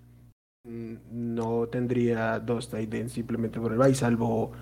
mm, 0.67 0.95
no 1.11 1.69
tendría 1.69 2.39
dos 2.39 2.71
tight 2.71 3.09
simplemente 3.09 3.61
por 3.61 3.73
el 3.73 3.79
Bay, 3.79 3.95
salvo 3.95 4.53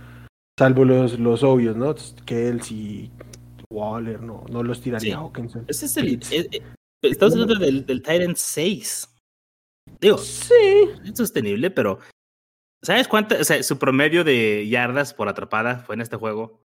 salvo 0.59 0.85
los, 0.85 1.21
los 1.21 1.45
obvios, 1.45 1.77
¿no? 1.77 1.95
Kelsey, 2.27 3.12
Waller, 3.70 4.20
no, 4.20 4.44
no 4.50 4.62
los 4.62 4.81
tiraría 4.81 5.14
sí. 5.14 5.18
Hawkinson. 5.18 5.64
Ese 5.68 5.87
es 5.87 5.96
el, 5.96 6.14
eh, 6.31 6.48
eh, 6.52 6.62
estamos 7.02 7.35
hablando 7.35 7.57
del, 7.57 7.85
del 7.85 8.02
Tyrant 8.02 8.37
6. 8.37 9.14
Digo, 10.00 10.18
sí. 10.18 10.54
es 11.04 11.16
sostenible, 11.16 11.70
pero 11.70 11.98
¿sabes 12.83 13.09
cuánto? 13.09 13.37
O 13.38 13.44
sea, 13.44 13.62
su 13.62 13.78
promedio 13.78 14.24
de 14.24 14.66
yardas 14.68 15.14
por 15.14 15.28
atrapada 15.28 15.81
fue 15.81 15.94
en 15.94 16.00
este 16.00 16.16
juego 16.16 16.62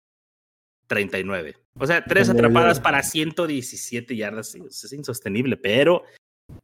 39. 0.88 1.56
O 1.80 1.88
sea, 1.88 2.04
tres 2.04 2.30
atrapadas 2.30 2.80
para 2.80 3.02
117 3.04 4.16
yardas. 4.16 4.56
Es 4.56 4.94
insostenible, 4.94 5.58
pero 5.58 6.04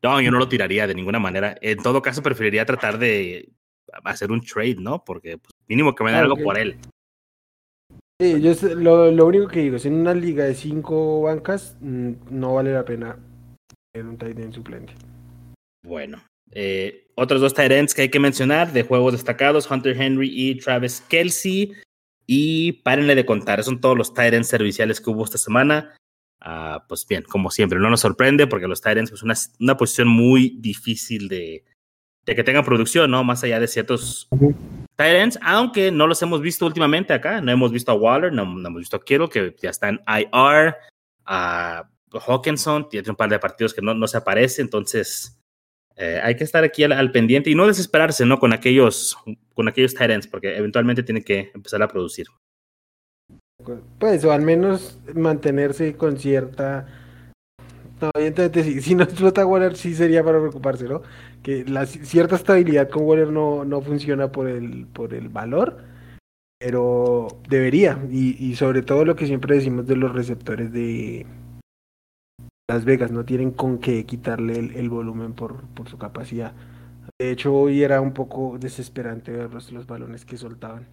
no, 0.04 0.22
yo 0.22 0.32
no 0.32 0.40
lo 0.40 0.50
tiraría 0.50 0.88
de 0.88 0.96
ninguna 0.96 1.20
manera. 1.20 1.58
En 1.62 1.82
todo 1.82 2.02
caso, 2.02 2.22
preferiría 2.22 2.66
tratar 2.66 2.98
de 2.98 3.52
hacer 4.04 4.32
un 4.32 4.42
trade, 4.42 4.78
¿no? 4.80 5.04
Porque 5.04 5.38
pues, 5.38 5.54
mínimo 5.68 5.96
que 5.96 6.04
me 6.04 6.12
den 6.12 6.22
algo 6.22 6.38
por 6.38 6.58
él. 6.58 6.78
Sí, 8.22 8.42
yo 8.42 8.54
lo, 8.76 9.12
lo, 9.12 9.26
único 9.26 9.48
que 9.48 9.62
digo 9.62 9.78
es 9.78 9.86
en 9.86 9.94
una 9.94 10.14
liga 10.14 10.44
de 10.44 10.54
cinco 10.54 11.22
bancas 11.22 11.78
mm, 11.80 12.12
no 12.32 12.56
vale 12.56 12.74
la 12.74 12.84
pena 12.84 13.18
tener 13.94 14.10
un 14.10 14.18
tight 14.18 14.38
end 14.38 14.54
suplente. 14.54 14.94
Bueno, 15.86 16.22
eh, 16.52 17.08
otros 17.16 17.40
dos 17.40 17.54
tight 17.54 17.72
ends 17.72 17.94
que 17.94 18.04
hay 18.04 18.10
que 18.10 18.20
mencionar 18.20 18.74
de 18.74 18.84
juegos 18.84 19.14
destacados, 19.14 19.72
Hunter 19.72 20.00
Henry 20.00 20.30
y 20.34 20.56
Travis 20.56 21.02
Kelsey. 21.08 21.74
Y 22.26 22.74
párenle 22.84 23.16
de 23.16 23.26
contar, 23.26 23.64
son 23.64 23.82
todos 23.82 23.98
los 23.98 24.14
tight 24.14 24.34
ends 24.34 24.50
serviciales 24.50 25.02
que 25.02 25.10
hubo 25.10 25.24
esta 25.24 25.38
semana. 25.38 25.96
Uh, 26.46 26.80
pues 26.88 27.06
bien, 27.08 27.24
como 27.24 27.50
siempre, 27.50 27.80
no 27.80 27.90
nos 27.90 28.02
sorprende 28.02 28.48
porque 28.48 28.68
los 28.68 28.82
tight 28.82 28.98
ends 28.98 29.12
es 29.12 29.22
pues 29.22 29.24
una, 29.24 29.34
una 29.60 29.78
posición 29.78 30.10
muy 30.10 30.58
difícil 30.60 31.28
de, 31.28 31.64
de 32.26 32.36
que 32.36 32.44
tengan 32.44 32.66
producción, 32.66 33.10
¿no? 33.12 33.24
Más 33.24 33.44
allá 33.44 33.60
de 33.60 33.68
ciertos 33.68 34.28
Tyrants, 35.00 35.40
aunque 35.42 35.94
no 35.94 36.08
los 36.08 36.22
hemos 36.22 36.42
visto 36.42 36.66
últimamente 36.66 37.14
acá. 37.14 37.40
No 37.40 37.54
hemos 37.54 37.72
visto 37.72 37.90
a 37.90 37.96
Waller, 37.96 38.34
no, 38.34 38.44
hemos 38.44 38.80
visto 38.80 38.98
a 38.98 39.00
Kittle, 39.00 39.30
que 39.30 39.56
ya 39.62 39.70
está 39.70 39.88
en 39.88 40.02
IR. 40.06 40.76
A 41.26 41.90
Hawkinson 42.12 42.90
tiene 42.90 43.10
un 43.10 43.16
par 43.16 43.30
de 43.30 43.40
partidos 43.40 43.74
que 43.74 43.82
no, 43.82 43.94
no 43.94 44.08
se 44.08 44.18
aparece, 44.18 44.62
entonces 44.62 45.40
eh, 45.96 46.20
hay 46.22 46.36
que 46.36 46.44
estar 46.44 46.66
aquí 46.66 46.84
al, 46.84 46.92
al, 46.92 47.14
pendiente 47.14 47.50
y 47.50 47.56
no 47.56 47.66
desesperarse, 47.66 48.26
¿no? 48.26 48.40
Con 48.40 48.52
aquellos, 48.52 49.18
con 49.54 49.70
aquellos 49.70 49.94
Tyrants, 49.94 50.28
porque 50.28 50.58
eventualmente 50.58 51.04
tiene 51.04 51.24
que 51.24 51.50
empezar 51.54 51.82
a 51.82 51.88
producir. 51.88 52.28
Pues, 54.00 54.26
o 54.26 54.34
al 54.34 54.42
menos 54.42 55.00
mantenerse 55.14 55.96
con 55.96 56.18
cierta. 56.18 56.88
No, 58.02 58.10
evidentemente, 58.16 58.82
si, 58.82 58.96
no 58.96 59.04
explota 59.04 59.46
Waller, 59.46 59.76
sí 59.76 59.94
sería 59.94 60.24
para 60.24 60.40
preocuparse, 60.40 60.86
¿no? 60.86 61.02
que 61.44 61.66
cierta 62.04 62.36
estabilidad 62.36 62.90
con 62.90 63.04
Waller 63.04 63.30
no, 63.30 63.66
no 63.66 63.82
funciona 63.82 64.32
por 64.32 64.48
el, 64.48 64.88
por 64.88 65.14
el 65.14 65.28
valor, 65.28 65.84
pero 66.60 67.28
debería. 67.50 68.00
Y, 68.10 68.56
sobre 68.56 68.84
todo 68.84 69.04
lo 69.04 69.16
que 69.16 69.26
siempre 69.26 69.56
decimos 69.56 69.86
de 69.86 69.98
los 69.98 70.14
receptores 70.14 70.72
de 70.72 71.26
Las 72.70 72.86
Vegas, 72.86 73.12
no 73.12 73.26
tienen 73.26 73.52
con 73.52 73.80
qué 73.80 74.06
quitarle 74.06 74.58
el, 74.60 74.76
el 74.76 74.90
volumen 74.90 75.34
por, 75.34 75.68
por, 75.70 75.90
su 75.90 75.98
capacidad. 75.98 76.54
De 77.20 77.32
hecho, 77.32 77.54
hoy 77.54 77.84
era 77.84 78.00
un 78.00 78.14
poco 78.14 78.58
desesperante 78.58 79.32
ver 79.32 79.54
los, 79.54 79.72
los 79.74 79.88
balones 79.88 80.24
que 80.26 80.38
soltaban. 80.38 80.88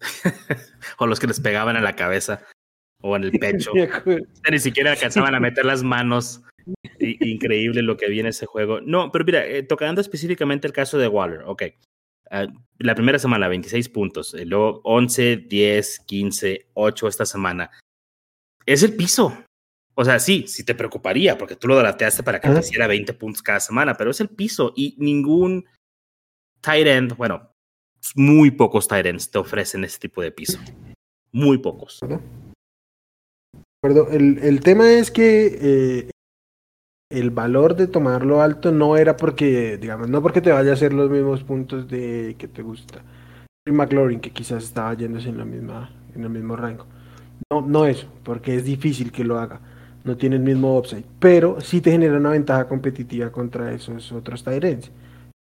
o 0.98 1.06
los 1.06 1.20
que 1.20 1.26
les 1.26 1.40
pegaban 1.40 1.76
en 1.76 1.84
la 1.84 1.96
cabeza 1.96 2.42
o 3.02 3.16
en 3.16 3.24
el 3.24 3.32
pecho. 3.38 3.72
Ni 4.50 4.58
siquiera 4.58 4.92
alcanzaban 4.92 5.34
a 5.34 5.40
meter 5.40 5.64
las 5.64 5.82
manos 5.82 6.42
Increíble 6.98 7.82
lo 7.82 7.96
que 7.96 8.08
viene 8.08 8.30
ese 8.30 8.46
juego. 8.46 8.80
No, 8.80 9.10
pero 9.10 9.24
mira, 9.24 9.46
eh, 9.46 9.62
tocando 9.62 10.00
específicamente 10.00 10.66
el 10.66 10.72
caso 10.72 10.98
de 10.98 11.08
Waller, 11.08 11.42
ok. 11.46 11.62
Uh, 12.30 12.52
la 12.78 12.94
primera 12.94 13.18
semana, 13.18 13.48
26 13.48 13.88
puntos. 13.88 14.34
Eh, 14.34 14.44
luego 14.44 14.80
11, 14.84 15.36
10, 15.48 16.00
15, 16.00 16.66
8 16.74 17.08
esta 17.08 17.24
semana. 17.24 17.70
Es 18.66 18.82
el 18.82 18.94
piso. 18.96 19.44
O 19.94 20.04
sea, 20.04 20.18
sí, 20.18 20.44
sí 20.46 20.64
te 20.64 20.74
preocuparía 20.74 21.36
porque 21.38 21.56
tú 21.56 21.66
lo 21.66 21.76
drafteaste 21.76 22.22
para 22.22 22.40
que 22.40 22.48
te 22.48 22.60
hiciera 22.60 22.86
20 22.86 23.14
puntos 23.14 23.42
cada 23.42 23.58
semana, 23.58 23.96
pero 23.96 24.10
es 24.10 24.20
el 24.20 24.28
piso 24.28 24.72
y 24.76 24.94
ningún 24.98 25.64
tight 26.60 26.86
end, 26.86 27.16
bueno, 27.16 27.50
muy 28.14 28.52
pocos 28.52 28.86
tight 28.86 29.06
ends 29.06 29.28
te 29.28 29.38
ofrecen 29.38 29.82
ese 29.82 29.98
tipo 29.98 30.22
de 30.22 30.30
piso. 30.30 30.60
Muy 31.32 31.58
pocos. 31.58 31.98
El, 34.10 34.38
el 34.38 34.60
tema 34.60 34.90
es 34.90 35.10
que 35.10 35.58
eh, 35.60 36.10
el 37.10 37.30
valor 37.30 37.74
de 37.74 37.86
tomarlo 37.86 38.42
alto 38.42 38.70
no 38.70 38.96
era 38.96 39.16
porque, 39.16 39.78
digamos, 39.78 40.08
no 40.08 40.22
porque 40.22 40.40
te 40.40 40.52
vaya 40.52 40.70
a 40.70 40.74
hacer 40.74 40.92
los 40.92 41.10
mismos 41.10 41.42
puntos 41.42 41.88
de 41.88 42.36
que 42.38 42.48
te 42.48 42.62
gusta. 42.62 43.02
El 43.66 43.72
McLaurin, 43.72 44.20
que 44.20 44.30
quizás 44.30 44.64
estaba 44.64 44.94
yéndose 44.94 45.28
en 45.28 45.38
la 45.38 45.44
misma, 45.44 45.90
en 46.14 46.22
el 46.22 46.30
mismo 46.30 46.56
rango. 46.56 46.86
No, 47.50 47.62
no 47.62 47.86
eso, 47.86 48.08
porque 48.24 48.56
es 48.56 48.64
difícil 48.64 49.10
que 49.12 49.24
lo 49.24 49.38
haga. 49.38 49.60
No 50.04 50.16
tiene 50.16 50.36
el 50.36 50.42
mismo 50.42 50.78
upside, 50.78 51.04
pero 51.18 51.60
sí 51.60 51.80
te 51.80 51.90
genera 51.90 52.16
una 52.16 52.30
ventaja 52.30 52.68
competitiva 52.68 53.32
contra 53.32 53.72
esos 53.72 54.12
otros 54.12 54.44
Tyrants. 54.44 54.90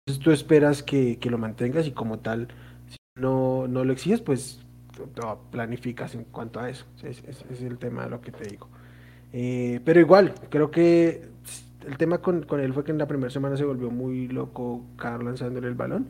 Entonces 0.07 0.22
tú 0.22 0.30
esperas 0.30 0.83
que, 0.83 1.18
que, 1.18 1.30
lo 1.30 1.38
mantengas 1.38 1.87
y 1.87 1.92
como 1.92 2.18
tal, 2.18 2.48
si 2.88 2.96
no, 3.18 3.66
no 3.68 3.85
lo 3.85 3.92
exiges, 3.92 4.20
pues 4.20 4.61
no, 5.20 5.38
planificas 5.50 6.14
en 6.14 6.24
cuanto 6.24 6.61
a 6.61 6.70
eso. 6.70 6.85
Ese 6.98 7.11
es, 7.28 7.44
es, 7.50 7.62
el 7.62 7.78
tema 7.78 8.04
de 8.04 8.11
lo 8.11 8.20
que 8.20 8.33
te 8.33 8.48
digo. 8.48 8.68
Eh, 9.33 9.80
pero 9.85 10.00
igual, 10.00 10.35
creo 10.48 10.70
que 10.70 11.22
el 11.87 11.96
tema 11.96 12.18
con, 12.18 12.42
con, 12.42 12.61
él 12.61 12.72
fue 12.72 12.85
que 12.85 12.92
en 12.92 12.98
la 12.98 13.07
primera 13.07 13.30
semana 13.30 13.57
se 13.57 13.64
volvió 13.64 13.90
muy 13.90 14.28
loco 14.28 14.83
Carl 14.96 15.24
lanzándole 15.24 15.68
el 15.68 15.74
balón, 15.74 16.07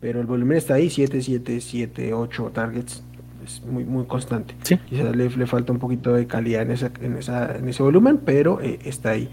pero 0.00 0.20
el 0.20 0.26
volumen 0.26 0.58
está 0.58 0.74
ahí, 0.74 0.90
7, 0.90 1.20
7, 1.22 1.60
7, 1.60 2.12
8 2.12 2.50
targets, 2.54 3.02
es 3.44 3.62
muy, 3.64 3.84
muy 3.84 4.04
constante. 4.04 4.54
Sí. 4.62 4.76
Quizás 4.76 5.16
le, 5.16 5.30
le, 5.30 5.46
falta 5.46 5.72
un 5.72 5.78
poquito 5.78 6.12
de 6.12 6.26
calidad 6.26 6.62
en, 6.62 6.70
esa, 6.72 6.92
en, 7.00 7.16
esa, 7.16 7.56
en 7.56 7.68
ese 7.68 7.82
volumen, 7.82 8.18
pero 8.24 8.60
eh, 8.60 8.78
está 8.84 9.10
ahí. 9.10 9.28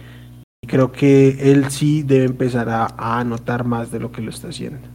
Y 0.62 0.68
creo 0.68 0.92
que 0.92 1.52
él 1.52 1.70
sí 1.70 2.04
debe 2.04 2.26
empezar 2.26 2.70
a, 2.70 2.86
a 2.86 3.20
anotar 3.20 3.66
más 3.66 3.92
de 3.92 4.00
lo 4.00 4.12
que 4.12 4.22
lo 4.22 4.30
está 4.30 4.48
haciendo. 4.48 4.95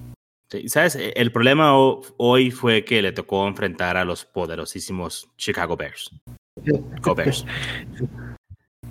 Sí, 0.51 0.69
¿Sabes? 0.69 0.99
El 1.15 1.31
problema 1.31 1.77
hoy 1.77 2.51
fue 2.51 2.85
que 2.85 3.01
le 3.03 3.13
tocó 3.13 3.47
enfrentar 3.47 3.97
a 3.97 4.05
los 4.05 4.25
poderosísimos 4.25 5.31
Chicago 5.37 5.77
Bears. 5.77 6.11
Chicago 6.65 7.15
Bears. 7.15 7.47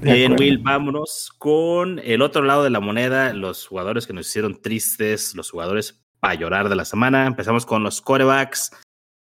Bien, 0.01 0.37
Will, 0.39 0.59
vámonos 0.59 1.29
con 1.37 1.99
el 1.99 2.21
otro 2.21 2.43
lado 2.43 2.63
de 2.63 2.69
la 2.69 2.79
moneda, 2.79 3.33
los 3.33 3.67
jugadores 3.67 4.07
que 4.07 4.13
nos 4.13 4.29
hicieron 4.29 4.61
tristes, 4.61 5.35
los 5.35 5.51
jugadores 5.51 6.01
para 6.21 6.35
llorar 6.35 6.69
de 6.69 6.77
la 6.77 6.85
semana. 6.85 7.25
Empezamos 7.25 7.65
con 7.65 7.83
los 7.83 8.01
quarterbacks. 8.01 8.71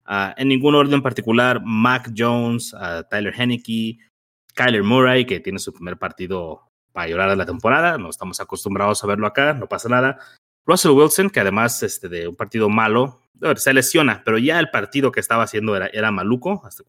Uh, 0.07 0.31
en 0.37 0.47
ningún 0.47 0.75
orden 0.75 1.01
particular, 1.01 1.61
Mac 1.65 2.11
Jones, 2.17 2.73
uh, 2.73 3.03
Tyler 3.09 3.33
Henneke, 3.37 3.99
Kyler 4.55 4.83
Murray, 4.83 5.25
que 5.25 5.41
tiene 5.41 5.59
su 5.59 5.73
primer 5.73 5.97
partido 5.97 6.69
para 6.93 7.09
llorar 7.09 7.29
de 7.29 7.35
la 7.35 7.45
temporada. 7.45 7.97
No 7.97 8.09
estamos 8.09 8.39
acostumbrados 8.39 9.03
a 9.03 9.07
verlo 9.07 9.27
acá, 9.27 9.53
no 9.53 9.67
pasa 9.67 9.89
nada. 9.89 10.17
Russell 10.69 10.91
Wilson, 10.91 11.29
que 11.29 11.39
además 11.39 11.81
este, 11.83 12.09
de 12.09 12.27
un 12.27 12.35
partido 12.35 12.69
malo, 12.69 13.21
se 13.55 13.73
lesiona, 13.73 14.21
pero 14.23 14.37
ya 14.37 14.59
el 14.59 14.69
partido 14.69 15.11
que 15.11 15.19
estaba 15.19 15.43
haciendo 15.43 15.75
era, 15.75 15.87
era 15.87 16.11
maluco, 16.11 16.61
hasta 16.65 16.83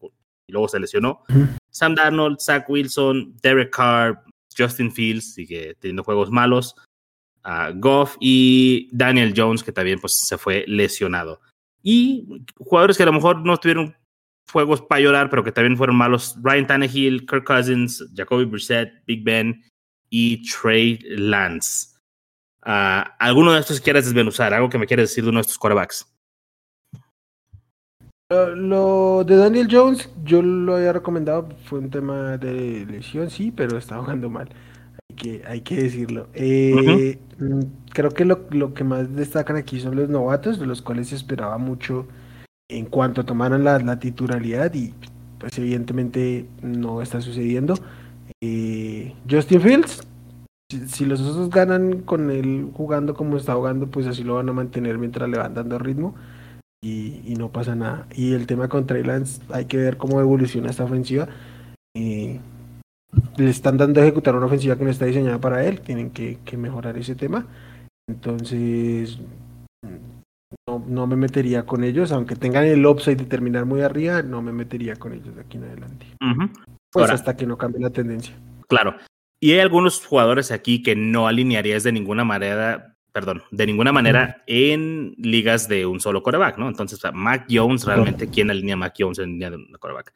y 0.47 0.51
luego 0.51 0.67
se 0.67 0.79
lesionó. 0.79 1.23
Uh 1.29 1.33
-huh. 1.33 1.57
Sam 1.69 1.95
Darnold, 1.95 2.39
Zach 2.39 2.69
Wilson, 2.69 3.35
Derek 3.41 3.71
Carr, 3.71 4.23
Justin 4.57 4.91
Fields, 4.91 5.33
sigue 5.33 5.75
teniendo 5.79 6.03
juegos 6.03 6.29
malos. 6.29 6.75
Uh, 7.43 7.73
Goff 7.79 8.17
y 8.19 8.89
Daniel 8.91 9.33
Jones, 9.35 9.63
que 9.63 9.71
también 9.71 9.99
pues, 9.99 10.13
se 10.27 10.37
fue 10.37 10.63
lesionado. 10.67 11.41
Y 11.81 12.27
jugadores 12.57 12.97
que 12.97 13.03
a 13.03 13.07
lo 13.07 13.13
mejor 13.13 13.43
no 13.43 13.57
tuvieron 13.57 13.95
juegos 14.51 14.81
para 14.81 15.01
llorar, 15.01 15.29
pero 15.29 15.43
que 15.43 15.51
también 15.51 15.77
fueron 15.77 15.95
malos. 15.95 16.35
Ryan 16.43 16.67
Tannehill, 16.67 17.25
Kirk 17.25 17.45
Cousins, 17.45 18.05
Jacoby 18.13 18.45
Brissett, 18.45 18.91
Big 19.07 19.23
Ben 19.23 19.63
y 20.09 20.43
Trey 20.47 20.99
Lance. 21.03 21.87
Uh, 22.65 23.07
¿Alguno 23.17 23.53
de 23.53 23.59
estos 23.59 23.81
quieres 23.81 24.05
desmenuzar? 24.05 24.53
¿Algo 24.53 24.69
que 24.69 24.77
me 24.77 24.85
quieres 24.85 25.09
decir 25.09 25.23
de 25.23 25.29
uno 25.29 25.39
de 25.39 25.41
estos 25.41 25.57
quarterbacks? 25.57 26.07
Lo, 28.29 29.25
de 29.25 29.35
Daniel 29.35 29.67
Jones, 29.69 30.09
yo 30.23 30.41
lo 30.41 30.77
había 30.77 30.93
recomendado, 30.93 31.49
fue 31.65 31.79
un 31.79 31.89
tema 31.89 32.37
de 32.37 32.85
lesión, 32.85 33.29
sí, 33.29 33.51
pero 33.51 33.77
está 33.77 33.97
jugando 33.97 34.29
mal. 34.29 34.47
Hay 35.09 35.15
que, 35.17 35.43
hay 35.45 35.61
que 35.61 35.75
decirlo. 35.75 36.29
Eh, 36.33 37.19
mm, 37.39 37.59
creo 37.91 38.11
que 38.11 38.23
lo, 38.23 38.45
lo, 38.51 38.73
que 38.73 38.85
más 38.85 39.13
destacan 39.13 39.57
aquí 39.57 39.81
son 39.81 39.97
los 39.97 40.07
novatos, 40.07 40.59
de 40.59 40.65
los 40.65 40.81
cuales 40.81 41.09
se 41.09 41.15
esperaba 41.15 41.57
mucho 41.57 42.07
en 42.69 42.85
cuanto 42.85 43.25
tomaran 43.25 43.65
la, 43.65 43.77
la 43.79 43.99
titularidad 43.99 44.73
y 44.73 44.93
pues 45.37 45.57
evidentemente 45.57 46.45
no 46.61 47.01
está 47.01 47.19
sucediendo. 47.19 47.75
Eh, 48.41 49.13
Justin 49.29 49.61
Fields, 49.61 50.07
si, 50.87 51.05
los 51.05 51.21
otros 51.21 51.49
ganan 51.49 52.01
con 52.01 52.31
él 52.31 52.69
jugando 52.73 53.13
como 53.13 53.37
está 53.37 53.55
jugando, 53.55 53.87
pues 53.87 54.07
así 54.07 54.23
lo 54.23 54.35
van 54.35 54.49
a 54.49 54.53
mantener 54.53 54.97
mientras 54.97 55.29
le 55.29 55.37
van 55.37 55.53
dando 55.53 55.79
ritmo 55.79 56.15
y, 56.83 57.35
no 57.37 57.49
pasa 57.49 57.75
nada. 57.75 58.07
Y 58.13 58.33
el 58.33 58.47
tema 58.47 58.67
con 58.67 58.85
Trey 58.85 59.03
Lance, 59.03 59.41
hay 59.51 59.65
que 59.65 59.77
ver 59.77 59.97
cómo 59.97 60.19
evoluciona 60.19 60.69
esta 60.69 60.83
ofensiva. 60.83 61.27
Eh, 61.95 62.39
le 63.37 63.49
están 63.49 63.77
dando 63.77 63.99
a 63.99 64.03
ejecutar 64.03 64.35
una 64.35 64.45
ofensiva 64.45 64.75
que 64.75 64.83
no 64.83 64.89
está 64.89 65.05
diseñada 65.05 65.39
para 65.39 65.65
él, 65.65 65.81
tienen 65.81 66.11
que, 66.11 66.39
mejorar 66.57 66.97
ese 66.97 67.15
tema. 67.15 67.45
Entonces, 68.07 69.19
no, 70.67 70.83
no, 70.87 71.07
me 71.07 71.15
metería 71.15 71.65
con 71.65 71.83
ellos, 71.83 72.11
aunque 72.11 72.35
tengan 72.35 72.65
el 72.65 72.85
upside 72.85 73.17
de 73.17 73.25
terminar 73.25 73.65
muy 73.65 73.81
arriba, 73.81 74.21
no 74.21 74.41
me 74.41 74.51
metería 74.51 74.95
con 74.95 75.13
ellos 75.13 75.35
de 75.35 75.41
aquí 75.41 75.57
en 75.57 75.63
adelante. 75.65 76.05
Pues 76.91 77.09
hasta 77.09 77.35
que 77.35 77.45
no 77.45 77.57
cambie 77.57 77.81
la 77.81 77.89
tendencia. 77.89 78.35
Claro. 78.67 78.95
Y 79.41 79.53
hay 79.53 79.59
algunos 79.59 80.05
jugadores 80.05 80.51
aquí 80.51 80.81
que 80.81 80.95
no 80.95 81.27
alinearías 81.27 81.83
de 81.83 81.91
ninguna 81.91 82.23
manera 82.23 82.91
perdón, 83.11 83.43
de 83.51 83.65
ninguna 83.65 83.91
manera 83.91 84.43
en 84.47 85.15
ligas 85.17 85.67
de 85.67 85.85
un 85.85 85.99
solo 85.99 86.23
coreback, 86.23 86.57
¿no? 86.57 86.69
Entonces, 86.69 86.99
Mac 87.13 87.45
Jones, 87.49 87.83
realmente, 87.83 88.29
¿quién 88.29 88.49
alinea 88.49 88.75
a 88.75 88.77
Mac 88.77 88.95
Jones 88.97 89.19
en 89.19 89.31
línea 89.31 89.49
de 89.49 89.57
un 89.57 89.67
coreback? 89.79 90.13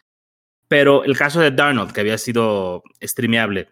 Pero 0.68 1.04
el 1.04 1.18
caso 1.18 1.42
de 1.42 1.52
Darnold, 1.52 1.92
que 1.92 2.02
había 2.02 2.18
sido 2.18 2.84
streameable, 3.02 3.68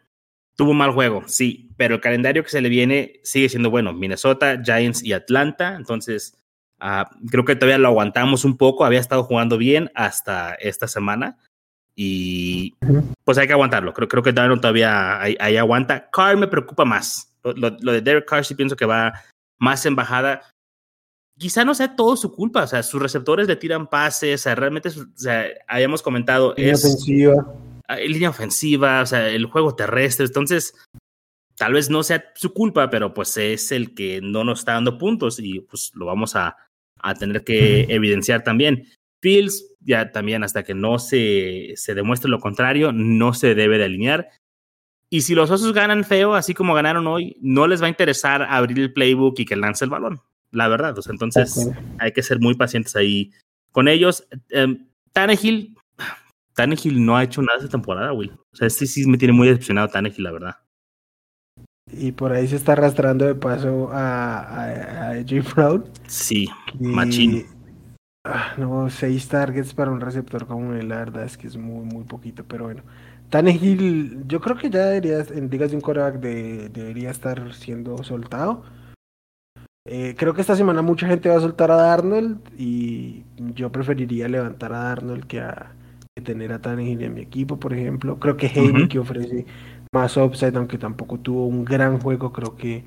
tuvo 0.55 0.71
un 0.71 0.77
mal 0.77 0.91
juego, 0.91 1.23
sí, 1.25 1.69
pero 1.77 1.95
el 1.95 2.01
calendario 2.01 2.43
que 2.43 2.49
se 2.49 2.61
le 2.61 2.69
viene 2.69 3.21
sigue 3.23 3.49
siendo 3.49 3.69
bueno. 3.69 3.93
Minnesota, 3.93 4.61
Giants 4.61 5.03
y 5.03 5.13
Atlanta, 5.13 5.75
entonces 5.75 6.37
uh, 6.81 7.05
creo 7.29 7.45
que 7.45 7.55
todavía 7.55 7.77
lo 7.77 7.87
aguantamos 7.87 8.43
un 8.43 8.57
poco, 8.57 8.85
había 8.85 8.99
estado 8.99 9.23
jugando 9.23 9.57
bien 9.57 9.89
hasta 9.95 10.53
esta 10.55 10.87
semana 10.87 11.37
y 11.95 12.73
pues 13.23 13.37
hay 13.37 13.47
que 13.47 13.53
aguantarlo. 13.53 13.93
Creo, 13.93 14.07
creo 14.07 14.23
que 14.23 14.33
Darnold 14.33 14.61
todavía 14.61 15.21
ahí, 15.21 15.37
ahí 15.39 15.57
aguanta. 15.57 16.09
Carr 16.11 16.37
me 16.37 16.47
preocupa 16.47 16.85
más 16.85 17.33
lo, 17.43 17.71
de 17.71 18.01
Derek 18.01 18.25
Carr 18.25 18.45
sí 18.45 18.55
pienso 18.55 18.75
que 18.75 18.85
va 18.85 19.13
más 19.59 19.85
en 19.85 19.95
bajada. 19.95 20.49
Quizá 21.37 21.65
no 21.65 21.73
sea 21.73 21.95
todo 21.95 22.15
su 22.15 22.31
culpa, 22.31 22.63
o 22.63 22.67
sea, 22.67 22.83
sus 22.83 23.01
receptores 23.01 23.47
le 23.47 23.55
tiran 23.55 23.87
pases, 23.87 24.41
o 24.41 24.43
sea, 24.43 24.55
realmente, 24.55 24.89
o 24.89 25.05
sea, 25.15 25.45
habíamos 25.67 26.01
comentado. 26.01 26.53
Línea 26.55 26.73
es, 26.73 26.85
ofensiva. 26.85 27.33
Ah, 27.87 27.97
línea 27.97 28.29
ofensiva, 28.29 29.01
o 29.01 29.05
sea, 29.05 29.27
el 29.29 29.45
juego 29.45 29.75
terrestre, 29.75 30.25
entonces, 30.25 30.75
tal 31.57 31.73
vez 31.73 31.89
no 31.89 32.03
sea 32.03 32.23
su 32.35 32.53
culpa, 32.53 32.89
pero 32.89 33.13
pues 33.13 33.35
es 33.37 33.71
el 33.71 33.95
que 33.95 34.21
no 34.21 34.43
nos 34.43 34.59
está 34.59 34.73
dando 34.73 34.97
puntos 34.97 35.39
y 35.39 35.59
pues 35.61 35.91
lo 35.95 36.05
vamos 36.05 36.35
a, 36.35 36.55
a 36.99 37.15
tener 37.15 37.43
que 37.43 37.87
evidenciar 37.89 38.43
también. 38.43 38.87
Fields, 39.21 39.72
ya 39.83 40.11
también 40.11 40.43
hasta 40.43 40.63
que 40.63 40.73
no 40.73 40.99
se, 40.99 41.73
se 41.75 41.95
demuestre 41.95 42.29
lo 42.29 42.39
contrario, 42.39 42.91
no 42.91 43.33
se 43.33 43.55
debe 43.55 43.77
de 43.77 43.85
alinear. 43.85 44.29
Y 45.09 45.21
si 45.21 45.35
los 45.35 45.51
osos 45.51 45.73
ganan 45.73 46.03
feo, 46.03 46.33
así 46.33 46.53
como 46.53 46.73
ganaron 46.73 47.05
hoy, 47.05 47.37
no 47.39 47.67
les 47.67 47.81
va 47.81 47.85
a 47.85 47.89
interesar 47.89 48.43
abrir 48.43 48.79
el 48.79 48.93
playbook 48.93 49.39
y 49.39 49.45
que 49.45 49.55
lance 49.55 49.85
el 49.85 49.91
balón. 49.91 50.21
La 50.51 50.67
verdad. 50.67 50.95
entonces 51.09 51.71
hay 51.99 52.11
que 52.11 52.23
ser 52.23 52.39
muy 52.39 52.55
pacientes 52.55 52.95
ahí 52.95 53.31
con 53.71 53.87
ellos. 53.87 54.27
Um, 54.55 54.87
Tannehill, 55.11 55.75
Tannehill 56.55 57.03
no 57.03 57.17
ha 57.17 57.23
hecho 57.23 57.41
nada 57.41 57.57
esta 57.57 57.69
temporada, 57.69 58.13
Will. 58.13 58.31
O 58.31 58.55
sea, 58.55 58.67
este 58.67 58.85
sí 58.85 59.05
me 59.07 59.17
tiene 59.17 59.33
muy 59.33 59.47
decepcionado 59.47 59.87
Tannehill, 59.87 60.23
la 60.23 60.31
verdad. 60.31 60.55
Y 61.91 62.11
por 62.11 62.31
ahí 62.31 62.47
se 62.47 62.55
está 62.55 62.73
arrastrando 62.73 63.25
de 63.25 63.35
paso 63.35 63.89
a, 63.91 64.39
a, 64.39 65.11
a. 65.11 65.23
Brown. 65.55 65.85
Sí, 66.07 66.47
machín. 66.79 67.45
Ah, 68.25 68.53
no, 68.57 68.89
seis 68.89 69.27
targets 69.27 69.73
para 69.73 69.91
un 69.91 69.99
receptor 69.99 70.47
como 70.47 70.73
él, 70.73 70.87
la 70.87 70.97
verdad 70.97 71.25
es 71.25 71.37
que 71.37 71.45
es 71.47 71.57
muy, 71.57 71.83
muy 71.85 72.05
poquito, 72.05 72.45
pero 72.45 72.65
bueno. 72.65 72.83
Tannehill, 73.29 74.25
yo 74.27 74.39
creo 74.39 74.55
que 74.57 74.69
ya 74.69 74.85
debería, 74.85 75.19
en 75.35 75.49
ligas 75.49 75.71
de 75.71 75.77
un 75.77 75.81
coreback, 75.81 76.19
debería 76.19 77.11
estar 77.11 77.53
siendo 77.53 78.01
soltado. 78.03 78.63
Eh, 79.85 80.15
creo 80.17 80.33
que 80.33 80.41
esta 80.41 80.55
semana 80.55 80.81
mucha 80.81 81.07
gente 81.07 81.27
va 81.27 81.35
a 81.35 81.41
soltar 81.41 81.69
a 81.71 81.75
Darnold 81.75 82.39
y 82.57 83.25
yo 83.53 83.71
preferiría 83.71 84.29
levantar 84.29 84.71
a 84.73 84.83
Darnold 84.83 85.25
que, 85.27 85.41
a, 85.41 85.75
tener 86.23 86.53
a 86.53 86.61
Tannehill 86.61 87.01
en 87.03 87.13
mi 87.15 87.21
equipo, 87.21 87.59
por 87.59 87.73
ejemplo. 87.73 88.19
Creo 88.19 88.37
que 88.37 88.47
Haley 88.47 88.87
que 88.87 88.99
ofrece 88.99 89.45
más 89.91 90.15
upside, 90.15 90.55
aunque 90.55 90.77
tampoco 90.77 91.19
tuvo 91.19 91.45
un 91.47 91.65
gran 91.65 91.99
juego, 91.99 92.31
creo 92.31 92.55
que, 92.55 92.85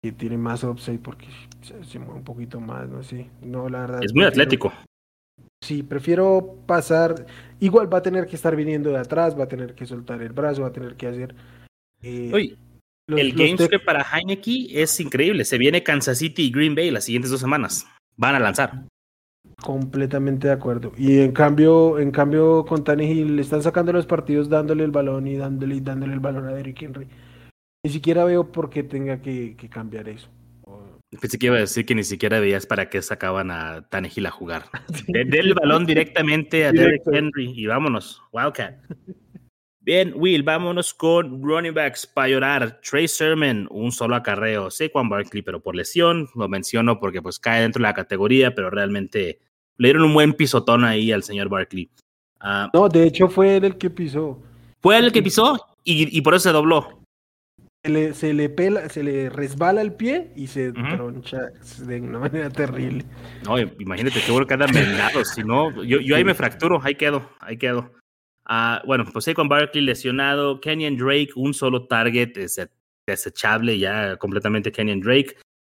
tiene 0.00 0.38
más 0.38 0.64
upside 0.64 0.98
porque 0.98 1.26
se, 1.62 1.98
mueve 1.98 2.14
un 2.14 2.24
poquito 2.24 2.60
más, 2.60 2.88
no 2.88 3.02
sé. 3.02 3.28
No, 3.42 3.68
la 3.68 3.80
verdad. 3.80 4.04
Es 4.04 4.14
muy 4.14 4.24
atlético. 4.24 4.72
Sí, 5.60 5.82
prefiero 5.82 6.56
pasar. 6.66 7.26
Igual 7.60 7.92
va 7.92 7.98
a 7.98 8.02
tener 8.02 8.26
que 8.26 8.36
estar 8.36 8.54
viniendo 8.54 8.90
de 8.90 8.98
atrás, 8.98 9.38
va 9.38 9.44
a 9.44 9.48
tener 9.48 9.74
que 9.74 9.86
soltar 9.86 10.22
el 10.22 10.32
brazo, 10.32 10.62
va 10.62 10.68
a 10.68 10.72
tener 10.72 10.94
que 10.94 11.08
hacer. 11.08 11.34
Eh, 12.02 12.56
el 13.08 13.32
game 13.32 13.56
para 13.84 14.04
Heineken 14.04 14.66
es 14.70 15.00
increíble. 15.00 15.44
Se 15.44 15.58
viene 15.58 15.82
Kansas 15.82 16.18
City 16.18 16.44
y 16.44 16.50
Green 16.52 16.74
Bay 16.74 16.90
las 16.90 17.04
siguientes 17.04 17.30
dos 17.30 17.40
semanas. 17.40 17.86
Van 18.16 18.34
a 18.34 18.38
lanzar. 18.38 18.84
Completamente 19.62 20.46
de 20.46 20.52
acuerdo. 20.52 20.92
Y 20.96 21.20
en 21.20 21.32
cambio, 21.32 21.98
en 21.98 22.12
cambio 22.12 22.64
con 22.66 22.84
Tannehill 22.84 23.36
le 23.36 23.42
están 23.42 23.62
sacando 23.62 23.92
los 23.92 24.06
partidos 24.06 24.48
dándole 24.48 24.84
el 24.84 24.90
balón 24.90 25.26
y 25.26 25.36
dándole 25.36 25.76
y 25.76 25.80
dándole 25.80 26.12
el 26.12 26.20
balón 26.20 26.46
a 26.46 26.52
Derrick 26.52 26.82
Henry. 26.82 27.08
Ni 27.84 27.90
siquiera 27.90 28.24
veo 28.24 28.50
por 28.50 28.70
qué 28.70 28.82
tenga 28.82 29.20
que 29.22 29.56
cambiar 29.70 30.08
eso. 30.08 30.28
Pensé 31.10 31.38
que 31.38 31.46
iba 31.46 31.56
a 31.56 31.60
decir 31.60 31.86
que 31.86 31.94
ni 31.94 32.04
siquiera 32.04 32.38
veías 32.38 32.66
para 32.66 32.90
qué 32.90 33.00
sacaban 33.00 33.50
a 33.50 33.88
Tannehill 33.88 34.26
a 34.26 34.30
jugar. 34.30 34.64
Del 35.08 35.54
balón 35.54 35.86
directamente 35.86 36.66
a 36.66 36.72
Derek 36.72 37.02
Henry 37.10 37.52
y 37.56 37.66
vámonos. 37.66 38.22
Wildcat. 38.30 38.76
Bien, 39.80 40.12
Will, 40.14 40.42
vámonos 40.42 40.92
con 40.92 41.42
running 41.42 41.72
backs 41.72 42.06
para 42.06 42.28
llorar. 42.28 42.80
Trey 42.82 43.08
Sermon, 43.08 43.66
un 43.70 43.90
solo 43.90 44.16
acarreo. 44.16 44.68
Juan 44.92 45.08
Barkley, 45.08 45.40
pero 45.40 45.62
por 45.62 45.74
lesión. 45.74 46.28
Lo 46.34 46.46
menciono 46.46 47.00
porque 47.00 47.22
pues 47.22 47.38
cae 47.38 47.62
dentro 47.62 47.80
de 47.80 47.88
la 47.88 47.94
categoría, 47.94 48.54
pero 48.54 48.68
realmente 48.68 49.40
le 49.78 49.88
dieron 49.88 50.04
un 50.04 50.12
buen 50.12 50.34
pisotón 50.34 50.84
ahí 50.84 51.10
al 51.10 51.22
señor 51.22 51.48
Barkley. 51.48 51.90
Ah, 52.38 52.68
no, 52.74 52.86
de 52.86 53.04
hecho 53.04 53.28
fue 53.28 53.56
él 53.56 53.64
el 53.64 53.78
que 53.78 53.88
pisó. 53.88 54.42
Fue 54.80 54.98
él 54.98 55.06
el 55.06 55.12
que 55.12 55.22
pisó 55.22 55.58
y, 55.84 56.16
y 56.16 56.20
por 56.20 56.34
eso 56.34 56.50
se 56.50 56.52
dobló 56.52 56.97
se 57.88 57.94
le, 57.94 58.14
se 58.14 58.34
le 58.34 58.48
pela, 58.50 58.88
se 58.90 59.02
le 59.02 59.30
resbala 59.30 59.80
el 59.80 59.94
pie 59.94 60.30
y 60.36 60.46
se 60.46 60.72
troncha 60.72 61.38
de 61.78 62.00
una 62.00 62.18
manera 62.28 62.50
terrible. 62.50 63.04
No, 63.44 63.58
imagínate 63.58 64.20
bueno 64.20 64.46
que 64.46 64.54
andan 64.54 64.72
vendados, 64.72 65.28
si 65.28 65.42
no, 65.42 65.82
yo, 65.82 66.00
yo 66.00 66.16
ahí 66.16 66.24
me 66.24 66.34
fracturo, 66.34 66.80
ahí 66.82 66.94
quedo, 66.94 67.30
ahí 67.40 67.56
quedo. 67.56 67.90
Uh, 68.48 68.86
bueno, 68.86 69.06
pues 69.10 69.24
con 69.34 69.48
Barkley 69.48 69.82
lesionado, 69.82 70.60
Kenyon 70.60 70.96
Drake, 70.96 71.30
un 71.36 71.54
solo 71.54 71.86
target, 71.86 72.32
desechable 73.06 73.78
ya 73.78 74.16
completamente 74.16 74.70
Kenyon 74.70 75.00
Drake. 75.00 75.36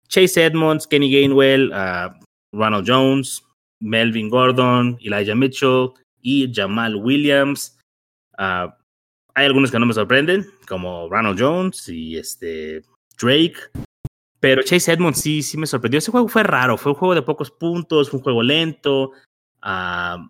Chase 0.08 0.44
Edmonds, 0.44 0.88
Kenny 0.88 1.12
Gainwell, 1.12 1.72
uh, 1.72 2.10
Ronald 2.52 2.88
Jones, 2.88 3.44
Melvin 3.80 4.30
Gordon, 4.30 4.98
Elijah 5.00 5.36
Mitchell 5.36 5.92
y 6.22 6.52
Jamal 6.52 6.96
Williams. 6.96 7.78
Uh, 8.40 8.70
hay 9.36 9.46
algunos 9.46 9.72
que 9.72 9.80
no 9.80 9.86
me 9.86 9.94
sorprenden, 9.94 10.46
como 10.68 11.10
Ronald 11.10 11.40
Jones 11.40 11.88
y 11.90 12.18
este 12.18 12.84
Drake. 13.22 13.58
Pero 14.40 14.64
Chase 14.64 14.94
Edmonds 14.94 15.20
sí, 15.20 15.42
sí 15.42 15.58
me 15.58 15.68
sorprendió. 15.68 15.98
Ese 15.98 16.12
juego 16.12 16.28
fue 16.28 16.44
raro, 16.44 16.78
fue 16.78 16.94
un 16.94 16.98
juego 16.98 17.16
de 17.16 17.22
pocos 17.22 17.52
puntos, 17.52 18.10
fue 18.10 18.20
un 18.20 18.24
juego 18.24 18.42
lento. 18.42 19.12
Ah, 19.62 20.28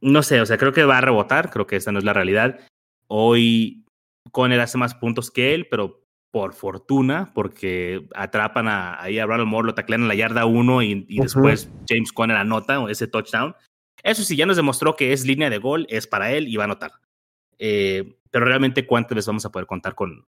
no 0.00 0.22
sé, 0.22 0.40
o 0.40 0.46
sea, 0.46 0.56
creo 0.58 0.72
que 0.72 0.84
va 0.84 0.98
a 0.98 1.02
rebotar, 1.02 1.50
creo 1.50 1.66
que 1.66 1.76
esa 1.76 1.92
no 1.92 1.98
es 1.98 2.04
la 2.04 2.12
realidad. 2.12 2.60
Hoy 3.06 3.84
Conner 4.32 4.60
hace 4.60 4.78
más 4.78 4.94
puntos 4.94 5.30
que 5.30 5.54
él, 5.54 5.66
pero 5.70 6.04
por 6.30 6.54
fortuna, 6.54 7.32
porque 7.34 8.06
atrapan 8.14 8.68
a, 8.68 9.02
ahí 9.02 9.18
a 9.18 9.26
Ronald 9.26 9.48
Moore, 9.48 9.66
lo 9.66 9.74
taclean 9.74 10.02
en 10.02 10.08
la 10.08 10.14
yarda 10.14 10.44
1 10.44 10.82
y, 10.82 11.18
después 11.20 11.70
James 11.88 12.12
Conner 12.12 12.36
anota 12.36 12.84
ese 12.90 13.06
touchdown. 13.06 13.54
Eso 14.02 14.22
sí, 14.22 14.36
ya 14.36 14.46
nos 14.46 14.56
demostró 14.56 14.94
que 14.94 15.12
es 15.12 15.24
línea 15.24 15.50
de 15.50 15.58
gol, 15.58 15.86
es 15.88 16.06
para 16.06 16.32
él 16.32 16.48
y 16.48 16.56
va 16.56 16.64
a 16.64 16.66
anotar. 16.66 16.92
Eh, 17.58 18.16
pero 18.30 18.44
realmente 18.44 18.86
cuántas 18.86 19.16
veces 19.16 19.26
vamos 19.26 19.44
a 19.44 19.50
poder 19.50 19.66
contar 19.66 19.94
con, 19.94 20.26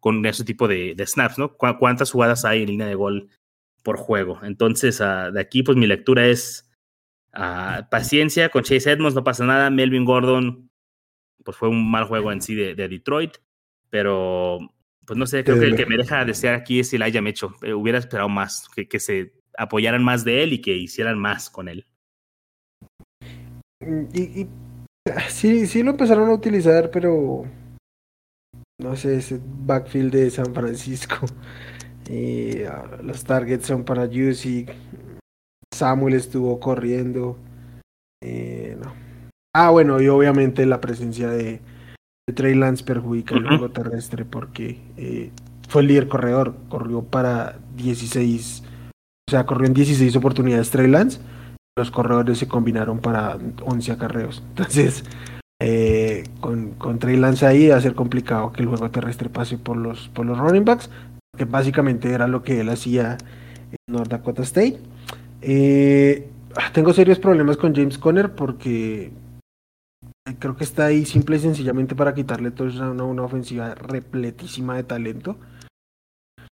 con 0.00 0.24
ese 0.26 0.44
tipo 0.44 0.68
de, 0.68 0.94
snaps, 1.06 1.38
¿no? 1.38 1.56
¿Cuántas 1.56 2.10
jugadas 2.10 2.44
hay 2.44 2.62
en 2.62 2.68
línea 2.68 2.86
de 2.86 2.94
gol 2.94 3.28
por 3.82 3.96
juego? 3.96 4.40
Entonces, 4.42 5.00
uh, 5.00 5.32
de 5.32 5.40
aquí, 5.40 5.62
pues 5.62 5.76
mi 5.76 5.86
lectura 5.86 6.26
es 6.26 6.68
Ah, 7.32 7.86
paciencia 7.90 8.48
con 8.48 8.62
Chase 8.62 8.90
Edmonds, 8.90 9.14
no 9.14 9.24
pasa 9.24 9.44
nada. 9.44 9.70
Melvin 9.70 10.04
Gordon, 10.04 10.70
pues 11.44 11.56
fue 11.56 11.68
un 11.68 11.90
mal 11.90 12.04
juego 12.04 12.32
en 12.32 12.42
sí 12.42 12.54
de, 12.54 12.74
Detroit, 12.74 13.36
pero 13.90 14.58
pues 15.04 15.16
no 15.16 15.26
sé, 15.26 15.44
creo 15.44 15.58
que 15.58 15.66
el 15.66 15.76
que 15.76 15.86
me 15.86 15.96
deja 15.96 16.24
desear 16.24 16.54
aquí 16.54 16.80
es 16.80 16.92
Elijah 16.92 17.22
Mecho. 17.22 17.54
Eh, 17.62 17.72
hubiera 17.72 17.98
esperado 17.98 18.28
más, 18.28 18.68
que, 18.74 18.88
que 18.88 19.00
se 19.00 19.32
apoyaran 19.56 20.02
más 20.04 20.24
de 20.24 20.42
él 20.42 20.52
y 20.52 20.60
que 20.60 20.76
hicieran 20.76 21.18
más 21.18 21.48
con 21.48 21.68
él. 21.68 21.86
Y, 24.12 24.46
sí, 25.28 25.66
sí 25.66 25.82
lo 25.82 25.92
empezaron 25.92 26.28
a 26.30 26.34
utilizar, 26.34 26.90
pero 26.90 27.44
no 28.80 28.94
sé, 28.94 29.16
ese 29.16 29.40
backfield 29.42 30.12
de 30.12 30.30
San 30.30 30.54
Francisco. 30.54 31.26
Y, 32.08 32.62
ah, 32.70 32.98
los 33.02 33.24
targets 33.24 33.66
son 33.66 33.84
para 33.84 34.06
Juicy. 34.06 34.66
Samuel 35.74 36.14
estuvo 36.14 36.58
corriendo. 36.60 37.36
Eh, 38.22 38.76
no. 38.82 38.92
Ah, 39.54 39.70
bueno, 39.70 40.00
y 40.00 40.08
obviamente 40.08 40.64
la 40.66 40.80
presencia 40.80 41.28
de, 41.28 41.60
Trey 42.34 42.54
Lance 42.54 42.84
perjudica 42.84 43.34
el 43.34 43.48
juego 43.48 43.70
terrestre 43.70 44.26
porque 44.26 44.78
eh, 44.98 45.30
fue 45.68 45.82
el 45.82 45.88
líder 45.88 46.08
corredor. 46.08 46.54
Corrió 46.68 47.02
para 47.02 47.58
16, 47.74 48.62
o 49.28 49.30
sea, 49.30 49.46
corrió 49.46 49.66
en 49.66 49.74
16 49.74 50.14
oportunidades 50.16 50.70
Trey 50.70 50.88
Lance. 50.88 51.20
Los 51.78 51.92
corredores 51.92 52.38
se 52.38 52.48
combinaron 52.48 52.98
para 52.98 53.38
11 53.64 53.92
acarreos. 53.92 54.42
Entonces, 54.48 55.04
eh, 55.60 56.24
con, 56.40 56.72
con 56.72 56.98
Trey 56.98 57.16
Lance 57.16 57.46
ahí 57.46 57.68
va 57.68 57.76
a 57.76 57.80
ser 57.80 57.94
complicado 57.94 58.52
que 58.52 58.62
el 58.62 58.68
juego 58.68 58.90
terrestre 58.90 59.28
pase 59.28 59.58
por 59.58 59.76
los, 59.76 60.08
por 60.08 60.26
los 60.26 60.36
running 60.38 60.64
backs, 60.64 60.90
que 61.36 61.44
básicamente 61.44 62.10
era 62.10 62.26
lo 62.26 62.42
que 62.42 62.60
él 62.60 62.68
hacía 62.68 63.16
en 63.70 63.94
North 63.94 64.10
Dakota 64.10 64.42
State. 64.42 64.80
Eh, 65.40 66.28
tengo 66.72 66.92
serios 66.92 67.20
problemas 67.20 67.56
con 67.56 67.76
James 67.76 67.96
Conner 67.96 68.34
porque 68.34 69.12
creo 70.40 70.56
que 70.56 70.64
está 70.64 70.86
ahí 70.86 71.06
simple 71.06 71.36
y 71.36 71.40
sencillamente 71.40 71.94
para 71.94 72.12
quitarle 72.12 72.50
toda 72.50 72.90
una 72.90 73.22
ofensiva 73.22 73.76
repletísima 73.76 74.74
de 74.74 74.82
talento. 74.82 75.36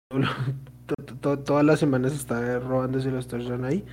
Todas 1.21 1.63
las 1.63 1.79
semanas 1.79 2.13
está 2.13 2.59
robándose 2.59 3.11
los 3.11 3.27
touchdowns 3.27 3.63
ahí. 3.63 3.85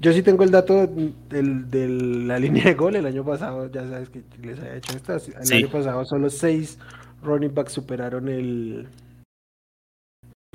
Yo 0.00 0.12
sí 0.12 0.22
tengo 0.22 0.44
el 0.44 0.50
dato 0.50 0.86
de 0.86 1.88
la 1.88 2.38
línea 2.38 2.64
de 2.64 2.74
gol. 2.74 2.96
El 2.96 3.06
año 3.06 3.24
pasado, 3.24 3.70
ya 3.70 3.88
sabes 3.88 4.10
que 4.10 4.22
les 4.42 4.58
había 4.58 4.76
hecho 4.76 4.96
esto. 4.96 5.16
El 5.40 5.52
año 5.52 5.68
pasado 5.68 6.04
solo 6.04 6.30
seis 6.30 6.78
running 7.22 7.54
backs 7.54 7.72
superaron 7.72 8.28
el. 8.28 8.88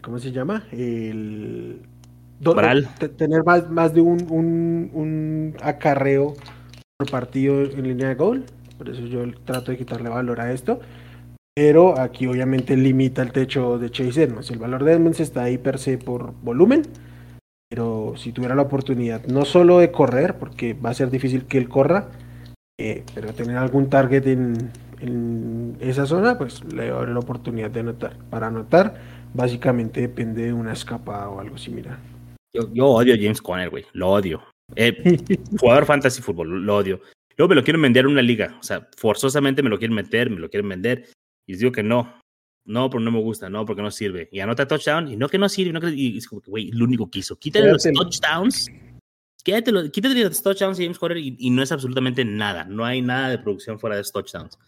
¿Cómo 0.02 0.20
se 0.20 0.32
llama? 0.32 0.64
El. 0.72 1.82
tener 3.18 3.44
más, 3.44 3.70
más 3.70 3.94
de 3.94 4.02
un, 4.02 4.28
un, 4.94 5.56
acarreo 5.62 6.34
por 6.98 7.10
partido 7.10 7.62
en 7.62 7.84
línea 7.84 8.10
de 8.10 8.16
gol. 8.16 8.46
Por 8.78 8.90
eso 8.90 9.02
yo 9.02 9.24
trato 9.46 9.72
de 9.72 9.78
quitarle 9.78 10.10
valor 10.10 10.40
a 10.40 10.52
esto. 10.52 10.80
Pero 11.54 12.00
aquí 12.00 12.28
obviamente 12.28 12.78
limita 12.78 13.22
el 13.22 13.32
techo 13.32 13.78
de 13.78 13.92
Chase 13.92 14.24
Edmonds. 14.24 14.50
El 14.52 14.60
valor 14.60 14.84
de 14.84 14.94
Edmonds 14.94 15.20
está 15.20 15.44
ahí 15.44 15.58
per 15.58 15.80
se 15.80 15.98
por 15.98 16.34
volumen 16.42 16.84
pero 17.72 18.16
si 18.18 18.34
tuviera 18.34 18.54
la 18.54 18.64
oportunidad, 18.64 19.26
no 19.28 19.46
solo 19.46 19.80
de 19.80 19.94
correr, 19.94 20.38
porque 20.38 20.74
va 20.74 20.90
a 20.90 20.94
ser 20.94 21.10
difícil 21.10 21.46
que 21.46 21.58
él 21.58 21.70
corra, 21.70 22.10
eh, 22.78 23.06
pero 23.16 23.34
tener 23.34 23.56
algún 23.56 23.90
target 23.90 24.28
en, 24.28 25.78
esa 25.80 26.06
zona, 26.06 26.38
pues 26.38 26.62
le 26.66 26.92
va 26.92 27.06
la 27.06 27.20
oportunidad 27.20 27.72
de 27.72 27.80
anotar. 27.80 28.18
Para 28.30 28.48
anotar, 28.48 28.96
básicamente 29.34 30.02
depende 30.02 30.44
de 30.44 30.54
una 30.54 30.74
escapada 30.74 31.30
o 31.30 31.40
algo 31.40 31.58
similar. 31.58 31.98
Yo, 32.54 32.72
yo 32.74 32.88
odio 32.88 33.14
a 33.14 33.18
James 33.18 33.42
Conner, 33.42 33.70
güey, 33.70 33.86
lo 33.94 34.10
odio. 34.10 34.44
Eh, 34.76 35.18
jugador 35.58 35.86
fantasy 35.86 36.22
fútbol, 36.22 36.66
lo 36.66 36.76
odio. 36.76 37.00
Yo 37.38 37.48
me 37.48 37.56
lo 37.56 37.64
quiero 37.64 37.80
vender 37.80 38.04
en 38.04 38.12
una 38.12 38.22
liga, 38.22 38.58
o 38.60 38.64
sea, 38.64 38.86
forzosamente 38.98 39.64
me 39.64 39.70
lo 39.70 39.80
quieren 39.80 39.96
meter, 39.96 40.30
me 40.30 40.42
lo 40.42 40.50
quieren 40.50 40.68
vender, 40.68 41.06
y 41.48 41.54
les 41.54 41.62
digo 41.62 41.72
que 41.72 41.84
no, 41.84 42.20
no, 42.66 42.90
pero 42.90 43.02
no 43.02 43.12
me 43.12 43.20
gusta, 43.20 43.50
no, 43.50 43.66
porque 43.66 43.82
no 43.82 43.92
sirve. 43.92 44.30
Y 44.32 44.40
anota 44.40 44.68
touchdown, 44.68 45.08
y 45.08 45.16
no 45.16 45.28
que 45.28 45.38
no 45.38 45.50
sirve, 45.50 45.74
no 45.74 45.82
que, 45.82 45.90
y 45.90 46.18
es 46.18 46.28
como 46.28 46.42
que, 46.42 46.52
güey, 46.52 46.72
lo 46.72 46.86
único 46.86 47.10
que 47.10 47.20
hizo. 47.20 47.36
Quítale 47.38 47.72
los 47.72 47.84
touchdowns, 47.84 48.70
quítale, 49.44 49.92
quítale 49.92 50.24
los 50.24 50.42
touchdowns 50.42 50.78
James 50.78 51.00
Conner 51.00 51.18
y, 51.18 51.50
no 51.50 51.64
es 51.64 51.72
absolutamente 51.72 52.24
nada. 52.24 52.66
No 52.66 52.86
hay 52.86 53.02
nada 53.02 53.30
de 53.30 53.40
producción 53.40 53.80
fuera 53.80 53.96
de 53.96 54.02
esos 54.02 54.14
touchdowns. 54.14 54.60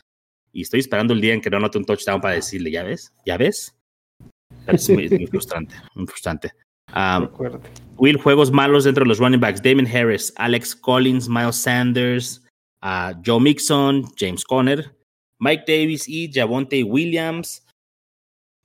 Y 0.51 0.61
estoy 0.61 0.79
esperando 0.79 1.13
el 1.13 1.21
día 1.21 1.33
en 1.33 1.41
que 1.41 1.49
no 1.49 1.57
anote 1.57 1.77
un 1.77 1.85
touchdown 1.85 2.21
para 2.21 2.35
decirle, 2.35 2.71
¿ya 2.71 2.83
ves? 2.83 3.13
¿Ya 3.25 3.37
ves? 3.37 3.75
Es 4.67 4.89
muy, 4.89 5.09
frustrante, 5.27 5.75
muy 5.95 6.05
frustrante. 6.05 6.51
Um, 6.95 7.27
Will, 7.97 8.17
juegos 8.17 8.51
malos 8.51 8.83
dentro 8.83 9.03
de 9.03 9.07
los 9.07 9.17
running 9.17 9.39
backs. 9.39 9.61
Damon 9.61 9.87
Harris, 9.87 10.31
Alex 10.37 10.75
Collins, 10.75 11.27
Miles 11.27 11.55
Sanders, 11.55 12.43
uh, 12.83 13.13
Joe 13.25 13.39
Mixon, 13.39 14.03
James 14.15 14.43
Conner, 14.43 14.95
Mike 15.39 15.63
Davis 15.67 16.07
y 16.07 16.31
Javonte 16.31 16.83
Williams 16.83 17.63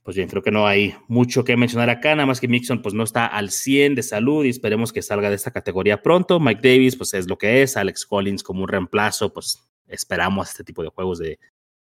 pues 0.09 0.15
bien, 0.15 0.27
creo 0.27 0.41
que 0.41 0.49
no 0.49 0.65
hay 0.65 0.95
mucho 1.07 1.43
que 1.43 1.55
mencionar 1.55 1.91
acá, 1.91 2.15
nada 2.15 2.25
más 2.25 2.41
que 2.41 2.47
Mixon 2.47 2.81
pues 2.81 2.95
no 2.95 3.03
está 3.03 3.27
al 3.27 3.51
100 3.51 3.93
de 3.93 4.01
salud 4.01 4.43
y 4.43 4.49
esperemos 4.49 4.91
que 4.91 5.03
salga 5.03 5.29
de 5.29 5.35
esta 5.35 5.51
categoría 5.51 6.01
pronto. 6.01 6.39
Mike 6.39 6.67
Davis 6.67 6.95
pues 6.95 7.13
es 7.13 7.29
lo 7.29 7.37
que 7.37 7.61
es, 7.61 7.77
Alex 7.77 8.07
Collins 8.07 8.41
como 8.41 8.63
un 8.63 8.69
reemplazo, 8.69 9.31
pues 9.31 9.69
esperamos 9.85 10.49
este 10.49 10.63
tipo 10.63 10.81
de 10.81 10.89
juegos 10.89 11.19
de, 11.19 11.37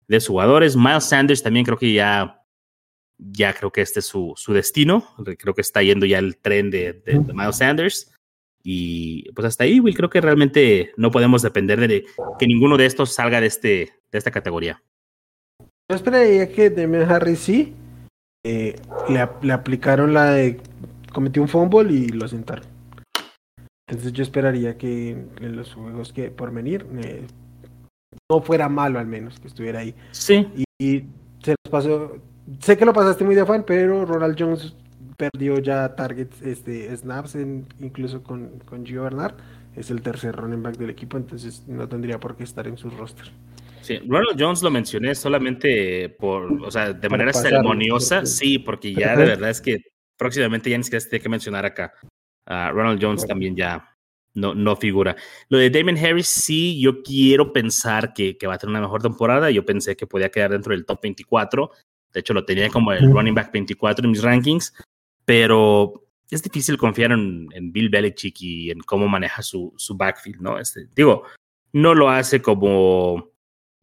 de 0.08 0.20
jugadores. 0.20 0.74
Miles 0.74 1.04
Sanders 1.04 1.42
también 1.42 1.66
creo 1.66 1.76
que 1.76 1.92
ya, 1.92 2.42
ya 3.18 3.52
creo 3.52 3.70
que 3.70 3.82
este 3.82 4.00
es 4.00 4.06
su, 4.06 4.32
su 4.36 4.54
destino, 4.54 5.06
creo 5.38 5.52
que 5.52 5.60
está 5.60 5.82
yendo 5.82 6.06
ya 6.06 6.18
el 6.18 6.38
tren 6.38 6.70
de, 6.70 6.94
de, 6.94 7.20
Miles 7.34 7.56
Sanders. 7.56 8.10
Y 8.62 9.30
pues 9.32 9.48
hasta 9.48 9.64
ahí, 9.64 9.80
Will, 9.80 9.94
creo 9.94 10.08
que 10.08 10.22
realmente 10.22 10.92
no 10.96 11.10
podemos 11.10 11.42
depender 11.42 11.78
de 11.86 12.06
que 12.38 12.46
ninguno 12.46 12.78
de 12.78 12.86
estos 12.86 13.12
salga 13.12 13.42
de, 13.42 13.48
este, 13.48 13.92
de 14.10 14.18
esta 14.18 14.30
categoría. 14.30 14.82
Yo 15.90 15.96
esperaría 15.96 16.50
que 16.50 16.70
Demian 16.70 17.12
Harris 17.12 17.40
sí, 17.40 17.74
eh, 18.44 18.76
le, 19.08 19.52
aplicaron 19.52 20.12
la 20.12 20.30
de 20.32 20.60
cometió 21.12 21.40
un 21.40 21.48
fumble 21.48 21.90
y 21.92 22.08
lo 22.08 22.28
sentaron. 22.28 22.66
Entonces 23.88 24.12
yo 24.12 24.22
esperaría 24.22 24.76
que 24.76 25.10
en 25.10 25.56
los 25.56 25.72
juegos 25.74 26.12
que 26.12 26.30
por 26.30 26.52
venir 26.52 26.86
eh, 27.02 27.26
no 28.30 28.40
fuera 28.42 28.68
malo 28.68 28.98
al 28.98 29.06
menos 29.06 29.40
que 29.40 29.48
estuviera 29.48 29.80
ahí. 29.80 29.94
Sí. 30.12 30.46
Y, 30.78 31.04
se 31.42 31.54
nos 31.64 31.70
pasó, 31.70 32.16
sé 32.60 32.78
que 32.78 32.86
lo 32.86 32.94
pasaste 32.94 33.22
muy 33.22 33.34
de 33.34 33.44
fan, 33.44 33.64
pero 33.66 34.06
Ronald 34.06 34.36
Jones 34.38 34.74
perdió 35.18 35.58
ya 35.58 35.94
targets, 35.94 36.40
este, 36.40 36.94
snaps 36.96 37.34
en, 37.34 37.66
incluso 37.80 38.22
con, 38.22 38.60
con 38.64 38.84
Gio 38.84 39.02
Bernard. 39.02 39.34
Es 39.76 39.90
el 39.90 40.00
tercer 40.00 40.36
running 40.36 40.62
back 40.62 40.76
del 40.76 40.90
equipo, 40.90 41.16
entonces 41.16 41.64
no 41.66 41.86
tendría 41.86 42.18
por 42.18 42.36
qué 42.36 42.44
estar 42.44 42.66
en 42.66 42.78
sus 42.78 42.96
roster. 42.96 43.30
Sí, 43.84 43.98
Ronald 43.98 44.40
Jones 44.40 44.62
lo 44.62 44.70
mencioné 44.70 45.14
solamente 45.14 46.08
por, 46.08 46.50
o 46.62 46.70
sea, 46.70 46.94
de 46.94 47.08
manera 47.10 47.34
ceremoniosa, 47.34 48.24
sí, 48.24 48.58
porque 48.58 48.94
ya 48.94 49.14
de 49.16 49.26
verdad 49.26 49.50
es 49.50 49.60
que 49.60 49.82
próximamente 50.16 50.70
ya 50.70 50.78
ni 50.78 50.84
siquiera 50.84 51.00
se 51.00 51.10
tiene 51.10 51.22
que 51.22 51.28
mencionar 51.28 51.66
acá. 51.66 51.92
Ronald 52.46 52.98
Jones 53.02 53.26
también 53.26 53.54
ya 53.54 53.94
no, 54.32 54.54
no 54.54 54.74
figura. 54.76 55.16
Lo 55.50 55.58
de 55.58 55.68
Damon 55.68 55.98
Harris, 55.98 56.28
sí, 56.28 56.80
yo 56.80 57.02
quiero 57.02 57.52
pensar 57.52 58.14
que, 58.14 58.38
que, 58.38 58.46
va 58.46 58.54
a 58.54 58.58
tener 58.58 58.70
una 58.70 58.80
mejor 58.80 59.02
temporada. 59.02 59.50
Yo 59.50 59.66
pensé 59.66 59.96
que 59.96 60.06
podía 60.06 60.30
quedar 60.30 60.52
dentro 60.52 60.72
del 60.72 60.86
top 60.86 61.00
24. 61.02 61.70
De 62.14 62.20
hecho, 62.20 62.32
lo 62.32 62.46
tenía 62.46 62.70
como 62.70 62.92
el 62.92 63.12
running 63.12 63.34
back 63.34 63.52
24 63.52 64.04
en 64.04 64.10
mis 64.10 64.22
rankings, 64.22 64.72
pero 65.26 66.06
es 66.30 66.42
difícil 66.42 66.78
confiar 66.78 67.12
en, 67.12 67.48
en 67.52 67.70
Bill 67.70 67.90
Belichick 67.90 68.40
y 68.40 68.70
en 68.70 68.80
cómo 68.80 69.08
maneja 69.08 69.42
su, 69.42 69.74
su 69.76 69.94
backfield, 69.94 70.40
¿no? 70.40 70.58
Este, 70.58 70.88
digo, 70.94 71.24
no 71.72 71.94
lo 71.94 72.08
hace 72.08 72.40
como 72.40 73.33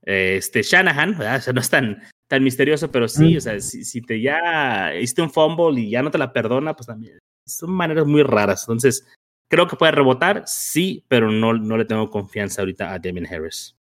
este 0.03 0.63
Shanahan, 0.63 1.17
¿verdad? 1.17 1.37
O 1.37 1.41
sea, 1.41 1.53
no 1.53 1.61
es 1.61 1.69
tan, 1.69 2.01
tan 2.27 2.43
misterioso, 2.43 2.91
pero 2.91 3.07
sí, 3.07 3.37
o 3.37 3.41
sea, 3.41 3.59
si, 3.59 4.01
te 4.01 4.21
ya 4.21 4.95
hiciste 4.95 5.21
un 5.21 5.31
fumble 5.31 5.79
y 5.81 5.89
ya 5.89 6.01
no 6.01 6.11
te 6.11 6.17
la 6.17 6.33
perdona, 6.33 6.75
pues 6.75 6.87
también 6.87 7.19
son 7.47 7.71
maneras 7.71 8.05
muy 8.05 8.23
raras. 8.23 8.63
Entonces, 8.63 9.05
creo 9.49 9.67
que 9.67 9.75
puede 9.75 9.91
rebotar, 9.91 10.43
sí, 10.45 11.03
pero 11.07 11.31
no, 11.31 11.53
no 11.53 11.77
le 11.77 11.85
tengo 11.85 12.09
confianza 12.09 12.61
ahorita 12.61 12.93
a 12.93 12.99
Damien 12.99 13.27
Harris. 13.27 13.75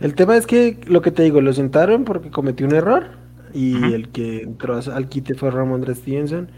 El 0.00 0.14
tema 0.14 0.36
es 0.36 0.46
que 0.46 0.78
lo 0.86 1.02
que 1.02 1.10
te 1.10 1.22
digo, 1.22 1.40
lo 1.40 1.52
sentaron 1.52 2.04
porque 2.04 2.30
cometió 2.30 2.66
un 2.66 2.74
error 2.74 3.10
y 3.54 3.94
el 3.94 4.10
que 4.10 4.42
entró 4.42 4.76
al 4.76 5.08
quite 5.08 5.34
fue 5.34 5.50
Ramón 5.50 5.84
Stevenson 5.94 6.50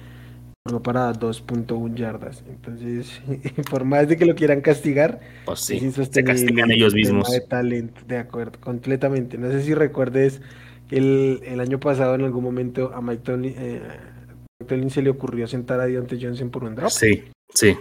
para 0.83 1.13
2.1 1.13 1.95
yardas. 1.95 2.45
Entonces, 2.49 3.21
por 3.71 3.85
más 3.85 4.09
de 4.09 4.17
que 4.17 4.27
lo 4.27 4.35
quieran 4.35 4.61
castigar, 4.61 5.21
pues 5.45 5.61
sí, 5.61 5.79
se 5.91 6.25
castigan 6.25 6.71
ellos 6.71 6.95
mismos. 6.95 7.31
De 7.31 7.41
talento, 7.41 8.01
de 8.07 8.19
acuerdo, 8.19 8.61
completamente. 8.61 9.39
No 9.39 9.51
sé 9.51 9.63
si 9.63 9.75
recuerdes 9.75 10.41
que 10.89 10.99
el, 10.99 11.41
el 11.45 11.61
año 11.61 11.81
pasado 11.81 12.15
en 12.15 12.23
algún 12.23 12.45
momento 12.45 12.93
a 12.95 13.01
Mike 13.01 13.23
Tomlin, 13.23 13.55
eh, 13.57 14.91
se 14.91 15.03
le 15.03 15.11
ocurrió 15.11 15.47
sentar 15.47 15.81
a 15.81 15.87
Deontay 15.87 16.23
Johnson 16.23 16.51
por 16.51 16.65
un 16.65 16.75
drop. 16.75 16.91
Sí, 16.91 17.25
sí. 17.55 17.77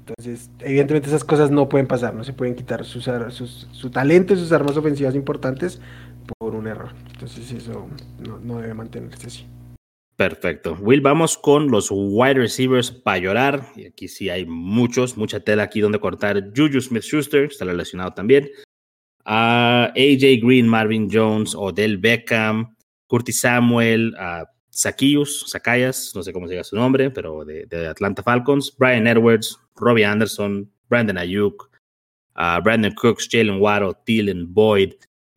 Entonces, 0.00 0.50
evidentemente 0.60 1.08
esas 1.08 1.24
cosas 1.24 1.50
no 1.50 1.68
pueden 1.68 1.86
pasar, 1.86 2.12
no 2.14 2.24
se 2.24 2.32
pueden 2.32 2.54
quitar 2.54 2.84
sus, 2.84 3.08
sus, 3.30 3.68
su 3.70 3.90
talento 3.90 4.34
y 4.34 4.36
sus 4.36 4.50
armas 4.52 4.76
ofensivas 4.76 5.14
importantes 5.14 5.80
por 6.38 6.54
un 6.54 6.66
error. 6.66 6.90
Entonces 7.12 7.50
eso 7.52 7.88
no, 8.18 8.38
no 8.38 8.58
debe 8.58 8.74
mantenerse 8.74 9.26
así. 9.26 9.46
Perfecto. 10.22 10.78
Will, 10.80 11.00
vamos 11.00 11.36
con 11.36 11.68
los 11.68 11.88
wide 11.90 12.34
receivers 12.34 12.92
para 12.92 13.18
llorar. 13.18 13.66
Y 13.74 13.86
aquí 13.86 14.06
sí 14.06 14.30
hay 14.30 14.46
muchos, 14.46 15.16
mucha 15.16 15.40
tela 15.40 15.64
aquí 15.64 15.80
donde 15.80 15.98
cortar. 15.98 16.52
Juju 16.56 16.80
Smith 16.80 17.02
Schuster, 17.02 17.46
está 17.46 17.64
relacionado 17.64 18.12
también. 18.12 18.48
AJ 19.24 20.38
Green, 20.40 20.68
Marvin 20.68 21.08
Jones, 21.10 21.56
Odell 21.56 21.98
Beckham, 21.98 22.76
Curtis 23.08 23.40
Samuel, 23.40 24.14
uh, 24.14 24.46
Zacayas, 24.70 26.12
no 26.14 26.22
sé 26.22 26.32
cómo 26.32 26.46
se 26.46 26.62
su 26.62 26.76
nombre, 26.76 27.10
pero 27.10 27.44
de, 27.44 27.88
Atlanta 27.88 28.22
Falcons, 28.22 28.72
Brian 28.78 29.08
Edwards, 29.08 29.58
Robbie 29.74 30.04
Anderson, 30.04 30.70
Brandon 30.88 31.18
Ayuk, 31.18 31.68
Brandon 32.62 32.94
Cooks, 32.94 33.28
Jalen 33.28 33.60
Waddle, 33.60 33.94
Thielen, 34.04 34.54
Boyd, 34.54 34.92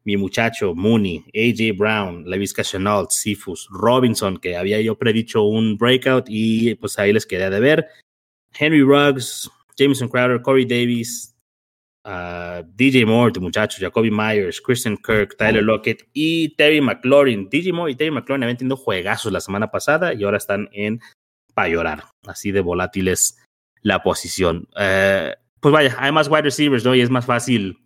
mi 0.06 0.18
muchacho 0.18 0.74
Mooney, 0.76 1.26
AJ 1.34 1.78
Brown, 1.78 2.24
Levis 2.26 2.54
Chenault, 2.54 3.10
Sifus, 3.12 3.68
Robinson, 3.72 4.38
que 4.38 4.56
había 4.56 4.80
yo 4.80 4.98
predicho 4.98 5.44
un 5.44 5.78
breakout 5.78 6.26
y 6.30 6.76
pues 6.76 6.98
ahí 7.00 7.12
les 7.12 7.26
quedé 7.26 7.50
de 7.50 7.60
ver, 7.60 7.88
Henry 8.58 8.84
Ruggs, 8.84 9.50
Jameson 9.76 10.08
Crowder, 10.08 10.42
Corey 10.42 10.66
Davis, 10.66 11.36
Uh, 12.08 12.62
DJ 12.76 13.04
Moore, 13.04 13.32
tu 13.32 13.42
muchacho, 13.42 13.80
Jacoby 13.82 14.12
Myers, 14.12 14.62
Christian 14.62 14.96
Kirk, 14.96 15.38
Tyler 15.38 15.64
Lockett 15.64 16.08
y 16.14 16.56
Terry 16.56 16.80
McLaurin. 16.80 17.50
DJ 17.50 17.74
Moore 17.74 17.94
y 17.94 17.96
Terry 17.96 18.12
McLaurin 18.12 18.44
habían 18.44 18.58
tenido 18.58 18.78
juegazos 18.78 19.34
la 19.34 19.40
semana 19.40 19.72
pasada 19.72 20.14
y 20.14 20.24
ahora 20.24 20.38
están 20.38 20.70
en 20.72 21.02
para 21.56 21.70
llorar. 21.70 22.04
Así 22.28 22.52
de 22.52 22.62
volátil 22.62 23.08
es 23.08 23.44
la 23.82 24.04
posición. 24.04 24.68
Uh, 24.76 25.34
pues 25.60 25.74
vaya, 25.74 25.96
hay 25.98 26.12
más 26.12 26.28
wide 26.28 26.44
receivers, 26.44 26.86
¿no? 26.86 26.94
Y 26.94 27.02
es 27.02 27.10
más 27.10 27.26
fácil 27.26 27.85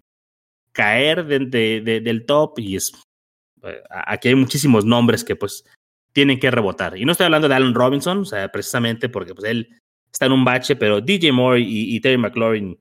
caer 0.80 1.26
de, 1.26 1.40
de, 1.40 1.82
de, 1.82 2.00
del 2.00 2.26
top 2.26 2.58
y 2.60 2.78
es. 2.78 2.94
Uh, 3.62 3.68
aquí 3.90 4.30
hay 4.30 4.36
muchísimos 4.36 4.86
nombres 4.86 5.26
que 5.26 5.36
pues 5.36 5.66
tienen 6.14 6.40
que 6.40 6.50
rebotar. 6.50 6.98
Y 6.98 7.04
no 7.04 7.12
estoy 7.12 7.26
hablando 7.26 7.50
de 7.50 7.56
Allen 7.56 7.74
Robinson, 7.74 8.20
o 8.20 8.26
sea, 8.26 8.50
precisamente 8.50 9.10
porque 9.10 9.36
pues 9.36 9.52
él 9.52 9.78
está 10.10 10.28
en 10.28 10.32
un 10.32 10.46
bache, 10.46 10.78
pero 10.78 11.02
DJ 11.02 11.34
Moore 11.34 11.60
y, 11.60 12.00
Terry 12.00 12.18
McLaurin 12.18 12.80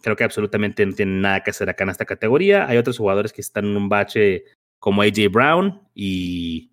Creo 0.00 0.16
que 0.16 0.24
absolutamente 0.24 0.84
no 0.84 0.92
tienen 0.92 1.22
nada 1.22 1.42
que 1.42 1.50
hacer 1.50 1.68
acá 1.68 1.84
en 1.84 1.90
esta 1.90 2.04
categoría. 2.04 2.66
Hay 2.66 2.76
otros 2.76 2.98
jugadores 2.98 3.32
que 3.32 3.40
están 3.40 3.64
en 3.64 3.76
un 3.76 3.88
bache 3.88 4.44
como 4.78 5.00
AJ 5.00 5.30
Brown 5.30 5.80
y 5.94 6.72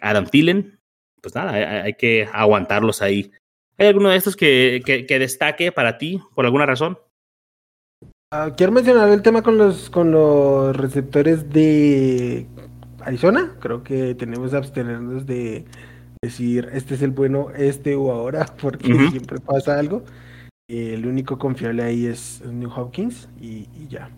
Adam 0.00 0.26
Thielen. 0.26 0.78
Pues 1.20 1.34
nada, 1.34 1.82
hay, 1.82 1.94
que 1.94 2.28
aguantarlos 2.32 3.02
ahí. 3.02 3.32
¿Hay 3.78 3.88
alguno 3.88 4.10
de 4.10 4.16
estos 4.16 4.36
que 4.36 5.16
destaque 5.18 5.72
para 5.72 5.98
ti 5.98 6.20
por 6.36 6.44
alguna 6.44 6.66
razón? 6.66 6.98
Uh, 8.30 8.54
quiero 8.54 8.72
mencionar 8.72 9.08
el 9.08 9.22
tema 9.22 9.42
con 9.42 9.56
los, 9.56 9.88
con 9.88 10.10
los 10.10 10.76
receptores 10.76 11.48
de 11.48 12.46
Arizona. 13.00 13.54
Creo 13.58 13.82
que 13.82 14.14
tenemos 14.14 14.50
que 14.50 14.56
abstenernos 14.58 15.24
de 15.24 15.64
decir 16.22 16.68
este 16.74 16.96
es 16.96 17.02
el 17.02 17.12
bueno, 17.12 17.48
este 17.56 17.96
o 17.96 18.12
ahora, 18.12 18.44
porque 18.60 18.92
uh 18.92 18.96
-huh. 18.96 19.10
siempre 19.10 19.40
pasa 19.40 19.78
algo. 19.78 20.04
El 20.68 21.06
único 21.06 21.38
confiable 21.38 21.82
ahí 21.82 22.04
es 22.04 22.42
New 22.44 22.70
Hopkins 22.70 23.30
y, 23.40 23.66
y 23.74 23.88
ya. 23.88 24.10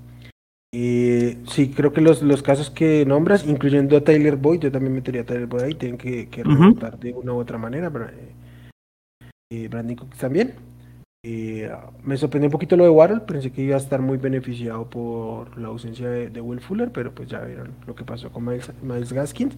Eh, 0.75 1.39
sí, 1.47 1.71
creo 1.71 1.93
que 1.93 2.01
los, 2.01 2.21
los 2.23 2.43
casos 2.43 2.69
que 2.71 3.07
nombras, 3.07 3.47
incluyendo 3.47 3.97
a 3.97 4.01
Tyler 4.03 4.35
Boyd, 4.35 4.61
yo 4.61 4.73
también 4.73 4.95
metería 4.95 5.23
a 5.23 5.25
Tyler 5.25 5.47
Boyd 5.47 5.63
ahí, 5.63 5.75
tienen 5.75 5.99
que, 5.99 6.29
que 6.29 6.43
uh 6.43 6.47
-huh. 6.47 6.99
de 6.99 7.13
una 7.13 7.33
u 7.33 7.39
otra 7.39 7.59
manera. 7.59 7.89
Pero, 7.93 8.09
eh, 9.53 9.69
Brandon 9.69 9.95
Cooks 9.95 10.19
también. 10.19 10.55
Eh, 11.23 11.71
me 12.03 12.16
sorprendió 12.16 12.49
un 12.49 12.53
poquito 12.53 12.77
lo 12.77 12.85
de 12.85 12.91
Waddle, 12.91 13.21
pensé 13.21 13.53
que 13.53 13.62
iba 13.62 13.75
a 13.75 13.79
estar 13.79 14.01
muy 14.01 14.16
beneficiado 14.16 14.89
por 14.89 15.59
la 15.59 15.68
ausencia 15.68 16.09
de, 16.09 16.31
de 16.31 16.41
Will 16.41 16.61
Fuller, 16.61 16.91
pero 16.93 17.14
pues 17.14 17.29
ya 17.29 17.41
vieron 17.41 17.75
lo 17.87 17.95
que 17.95 18.05
pasó 18.05 18.31
con 18.33 18.45
Miles, 18.45 18.73
Miles 18.83 19.12
Gaskins. 19.12 19.57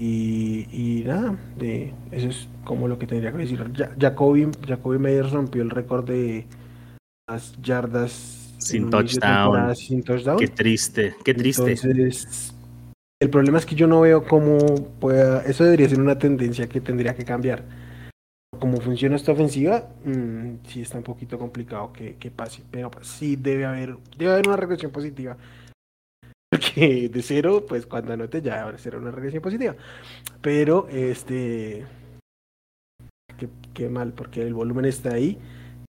Y, 0.00 0.68
y, 0.70 1.02
nada, 1.04 1.36
de, 1.56 1.92
eso 2.12 2.28
es 2.28 2.48
como 2.62 2.86
lo 2.86 3.00
que 3.00 3.08
tendría 3.08 3.32
que 3.32 3.38
decir. 3.38 3.58
Ja, 3.76 3.90
Jacoby, 3.98 4.48
Jacoby 4.66 4.98
Meyers 4.98 5.32
rompió 5.32 5.62
el 5.62 5.70
récord 5.70 6.06
de 6.06 6.46
las 7.28 7.60
yardas 7.60 8.54
sin 8.58 8.90
touchdown. 8.90 9.74
sin 9.74 10.04
touchdown. 10.04 10.38
Qué 10.38 10.46
triste, 10.46 11.16
qué 11.24 11.34
triste. 11.34 11.72
Entonces, 11.72 12.54
el 13.20 13.30
problema 13.30 13.58
es 13.58 13.66
que 13.66 13.74
yo 13.74 13.88
no 13.88 14.02
veo 14.02 14.24
cómo 14.24 14.58
pueda. 15.00 15.42
Eso 15.42 15.64
debería 15.64 15.88
ser 15.88 16.00
una 16.00 16.16
tendencia 16.16 16.68
que 16.68 16.80
tendría 16.80 17.16
que 17.16 17.24
cambiar. 17.24 17.64
Como 18.58 18.80
funciona 18.80 19.16
esta 19.16 19.32
ofensiva, 19.32 19.88
mmm, 20.04 20.56
sí 20.66 20.82
está 20.82 20.98
un 20.98 21.04
poquito 21.04 21.38
complicado 21.38 21.92
que, 21.92 22.16
que 22.16 22.30
pase. 22.30 22.62
Pero 22.70 22.90
pues, 22.90 23.06
sí 23.06 23.36
debe 23.36 23.66
haber, 23.66 23.96
debe 24.16 24.32
haber 24.32 24.48
una 24.48 24.56
regresión 24.56 24.90
positiva 24.90 25.36
porque 26.50 27.08
de 27.08 27.22
cero, 27.22 27.64
pues 27.68 27.86
cuando 27.86 28.12
anote 28.12 28.40
ya 28.42 28.76
será 28.78 28.98
una 28.98 29.10
regresión 29.10 29.42
positiva. 29.42 29.76
Pero, 30.40 30.88
este, 30.90 31.86
qué, 33.36 33.48
qué 33.74 33.88
mal, 33.88 34.12
porque 34.12 34.42
el 34.42 34.54
volumen 34.54 34.86
está 34.86 35.14
ahí 35.14 35.38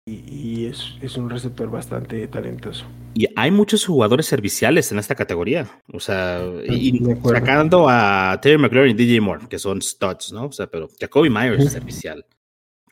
y, 0.07 0.13
y 0.13 0.67
es, 0.67 0.95
es, 1.01 1.17
un 1.17 1.31
receptor 1.31 1.71
bastante 1.71 2.27
talentoso. 2.29 2.85
Y 3.15 3.27
hay 3.37 3.51
muchos 3.51 3.85
jugadores 3.85 4.27
serviciales 4.27 4.91
en 4.93 4.99
esta 4.99 5.15
categoría. 5.15 5.69
O 5.93 6.01
sea, 6.01 6.41
y 6.67 7.01
sacando 7.25 7.87
a 7.89 8.39
Terry 8.43 8.59
McLaurin 8.59 8.99
y 8.99 9.07
DJ 9.07 9.21
Moore, 9.21 9.49
que 9.49 9.59
son 9.59 9.81
studs, 9.81 10.33
¿no? 10.33 10.47
O 10.47 10.53
sea, 10.53 10.67
pero 10.67 10.89
Jacoby 11.01 11.31
Myers 11.31 11.65
es 11.65 11.73
servicial. 11.73 12.25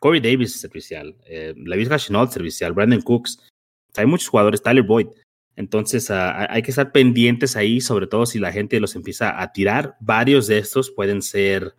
Corey 0.03 0.21
Davis 0.21 0.57
es 0.57 0.61
servicial. 0.61 1.17
Eh, 1.27 1.55
Chenault 1.55 2.29
es 2.29 2.35
servicial. 2.35 2.73
Brandon 2.73 3.01
Cooks. 3.01 3.39
Hay 3.97 4.05
muchos 4.05 4.29
jugadores. 4.29 4.61
Tyler 4.61 4.83
Boyd. 4.83 5.07
Entonces 5.55 6.11
uh, 6.11 6.45
hay 6.49 6.63
que 6.63 6.73
estar 6.73 6.91
pendientes 6.91 7.55
ahí, 7.55 7.81
sobre 7.81 8.09
todo 8.09 8.27
si 8.27 8.41
la 8.41 8.51
gente 8.51 8.81
los 8.81 8.97
empieza 8.97 9.41
a 9.41 9.53
tirar. 9.53 9.97
Varios 10.01 10.49
de 10.49 10.59
estos 10.59 10.91
pueden 10.91 11.23
ser 11.23 11.77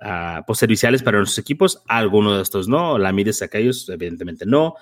uh, 0.00 0.54
serviciales 0.54 1.02
para 1.02 1.18
nuestros 1.18 1.38
equipos, 1.38 1.82
algunos 1.88 2.36
de 2.36 2.42
estos 2.42 2.68
no. 2.68 2.96
La 2.96 3.12
Mides 3.12 3.42
aquellos, 3.42 3.88
evidentemente 3.88 4.46
no. 4.46 4.74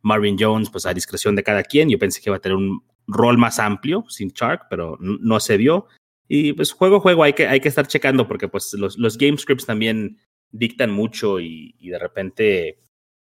Marvin 0.00 0.36
Jones, 0.38 0.70
pues 0.70 0.86
a 0.86 0.94
discreción 0.94 1.34
de 1.34 1.42
cada 1.42 1.64
quien. 1.64 1.88
Yo 1.88 1.98
pensé 1.98 2.20
que 2.20 2.30
iba 2.30 2.36
a 2.36 2.40
tener 2.40 2.56
un 2.56 2.84
rol 3.08 3.38
más 3.38 3.58
amplio 3.58 4.04
sin 4.08 4.28
Shark, 4.28 4.66
pero 4.70 4.98
no 5.00 5.40
se 5.40 5.56
vio. 5.56 5.88
Y 6.28 6.52
pues 6.52 6.70
juego 6.70 6.98
a 6.98 7.00
juego 7.00 7.24
hay 7.24 7.32
que, 7.32 7.48
hay 7.48 7.58
que 7.58 7.68
estar 7.68 7.88
checando 7.88 8.28
porque 8.28 8.46
pues 8.46 8.72
los, 8.74 8.98
los 8.98 9.18
game 9.18 9.36
scripts 9.36 9.66
también 9.66 10.18
dictan 10.54 10.90
mucho 10.90 11.40
y, 11.40 11.74
y 11.78 11.90
de 11.90 11.98
repente 11.98 12.78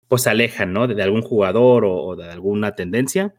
pues 0.06 0.22
se 0.22 0.30
alejan, 0.30 0.72
¿no? 0.72 0.86
De, 0.86 0.94
de 0.94 1.02
algún 1.02 1.22
jugador 1.22 1.84
o, 1.84 1.94
o 1.94 2.16
de 2.16 2.30
alguna 2.30 2.74
tendencia 2.74 3.34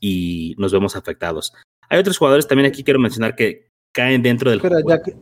y 0.00 0.54
nos 0.58 0.72
vemos 0.72 0.94
afectados. 0.94 1.54
Hay 1.88 1.98
otros 1.98 2.18
jugadores 2.18 2.46
también 2.46 2.68
aquí 2.70 2.84
quiero 2.84 3.00
mencionar 3.00 3.34
que 3.34 3.68
caen 3.92 4.22
dentro 4.22 4.50
del 4.50 4.60
Pero 4.60 4.80
ya 4.86 5.02
que, 5.02 5.16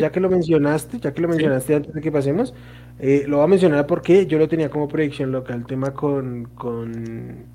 ya 0.00 0.12
que 0.12 0.20
lo 0.20 0.28
mencionaste, 0.30 1.00
ya 1.00 1.12
que 1.12 1.22
lo 1.22 1.28
mencionaste 1.28 1.68
¿Sí? 1.68 1.74
antes 1.74 1.94
de 1.94 2.00
que 2.00 2.12
pasemos, 2.12 2.54
eh, 2.98 3.24
lo 3.26 3.38
voy 3.38 3.44
a 3.44 3.48
mencionar 3.48 3.86
porque 3.86 4.26
yo 4.26 4.38
lo 4.38 4.48
tenía 4.48 4.70
como 4.70 4.88
predicción 4.88 5.32
local. 5.32 5.60
El 5.60 5.66
tema 5.66 5.92
con, 5.94 6.46
con 6.54 7.46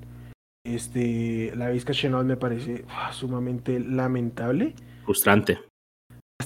este 0.64 1.52
la 1.56 1.70
Vizca 1.70 1.92
Chenault 1.92 2.26
me 2.26 2.36
parece 2.36 2.84
uf, 2.84 3.14
sumamente 3.14 3.80
lamentable. 3.80 4.74
Frustrante. 5.04 5.60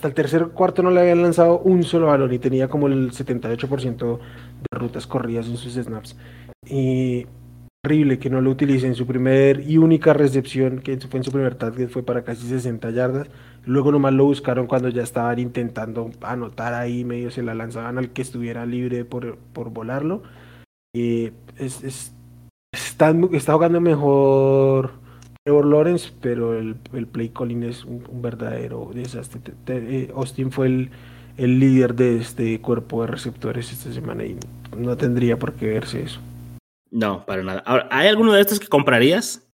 Hasta 0.01 0.09
el 0.09 0.14
tercer 0.14 0.48
cuarto 0.55 0.82
no 0.82 0.90
le 0.90 1.03
habían 1.03 1.20
lanzado 1.20 1.59
un 1.59 1.82
solo 1.82 2.07
balón 2.07 2.32
y 2.32 2.38
tenía 2.38 2.68
como 2.68 2.86
el 2.86 3.11
78% 3.11 4.18
de 4.18 4.78
rutas 4.78 5.07
corridas 5.07 5.46
en 5.46 5.59
sus 5.59 5.74
snaps. 5.74 6.16
Y 6.64 7.26
horrible 7.84 8.18
que 8.18 8.30
no 8.30 8.40
lo 8.40 8.48
utilice 8.48 8.86
en 8.86 8.94
su 8.94 9.07
primer 9.07 9.61
y 9.61 9.76
única 9.76 10.14
recepción, 10.14 10.78
que 10.78 10.98
fue 11.01 11.18
en 11.18 11.24
su 11.24 11.30
primer 11.30 11.55
target, 11.57 11.90
fue 11.90 12.03
para 12.03 12.24
casi 12.24 12.48
60 12.48 12.88
yardas. 12.92 13.28
Luego 13.66 13.92
nomás 13.92 14.14
lo 14.14 14.24
buscaron 14.24 14.66
cuando 14.66 14.88
ya 14.88 15.03
estaban 15.03 15.38
intentando 15.38 16.11
anotar 16.22 16.72
ahí, 16.72 17.05
medio 17.05 17.30
se 17.30 17.42
la 17.42 17.55
lanzaban 17.55 17.98
al 17.98 18.09
que 18.09 18.22
estuviera 18.22 18.64
libre 18.64 19.05
por, 19.05 19.36
por 19.53 19.68
volarlo. 19.68 20.22
Está, 20.94 23.14
está 23.32 23.53
jugando 23.53 23.82
mejor 23.82 24.92
Trevor 25.45 25.66
Lawrence, 25.66 26.11
pero 26.20 26.59
el, 26.59 26.76
el 26.93 27.07
play 27.07 27.30
calling 27.30 27.62
es 27.62 27.84
un, 27.84 28.07
un 28.09 28.22
verdadero 28.22 28.91
desastre. 28.95 29.41
Te, 29.41 29.53
te, 29.53 29.97
eh, 29.97 30.12
Austin 30.14 30.51
fue 30.51 30.66
el, 30.66 30.91
el 31.36 31.59
líder 31.59 31.95
de 31.95 32.18
este 32.18 32.61
cuerpo 32.61 33.03
de 33.03 33.09
receptores 33.09 33.72
esta 33.72 33.93
semana 33.93 34.24
y 34.24 34.36
no 34.76 34.97
tendría 34.97 35.38
por 35.38 35.55
qué 35.55 35.66
verse 35.66 36.03
eso. 36.03 36.20
No, 36.91 37.24
para 37.24 37.43
nada. 37.43 37.62
Ahora, 37.64 37.88
¿hay 37.91 38.09
alguno 38.09 38.32
de 38.32 38.41
estos 38.41 38.61
que 38.61 38.66
comprarías 38.66 39.49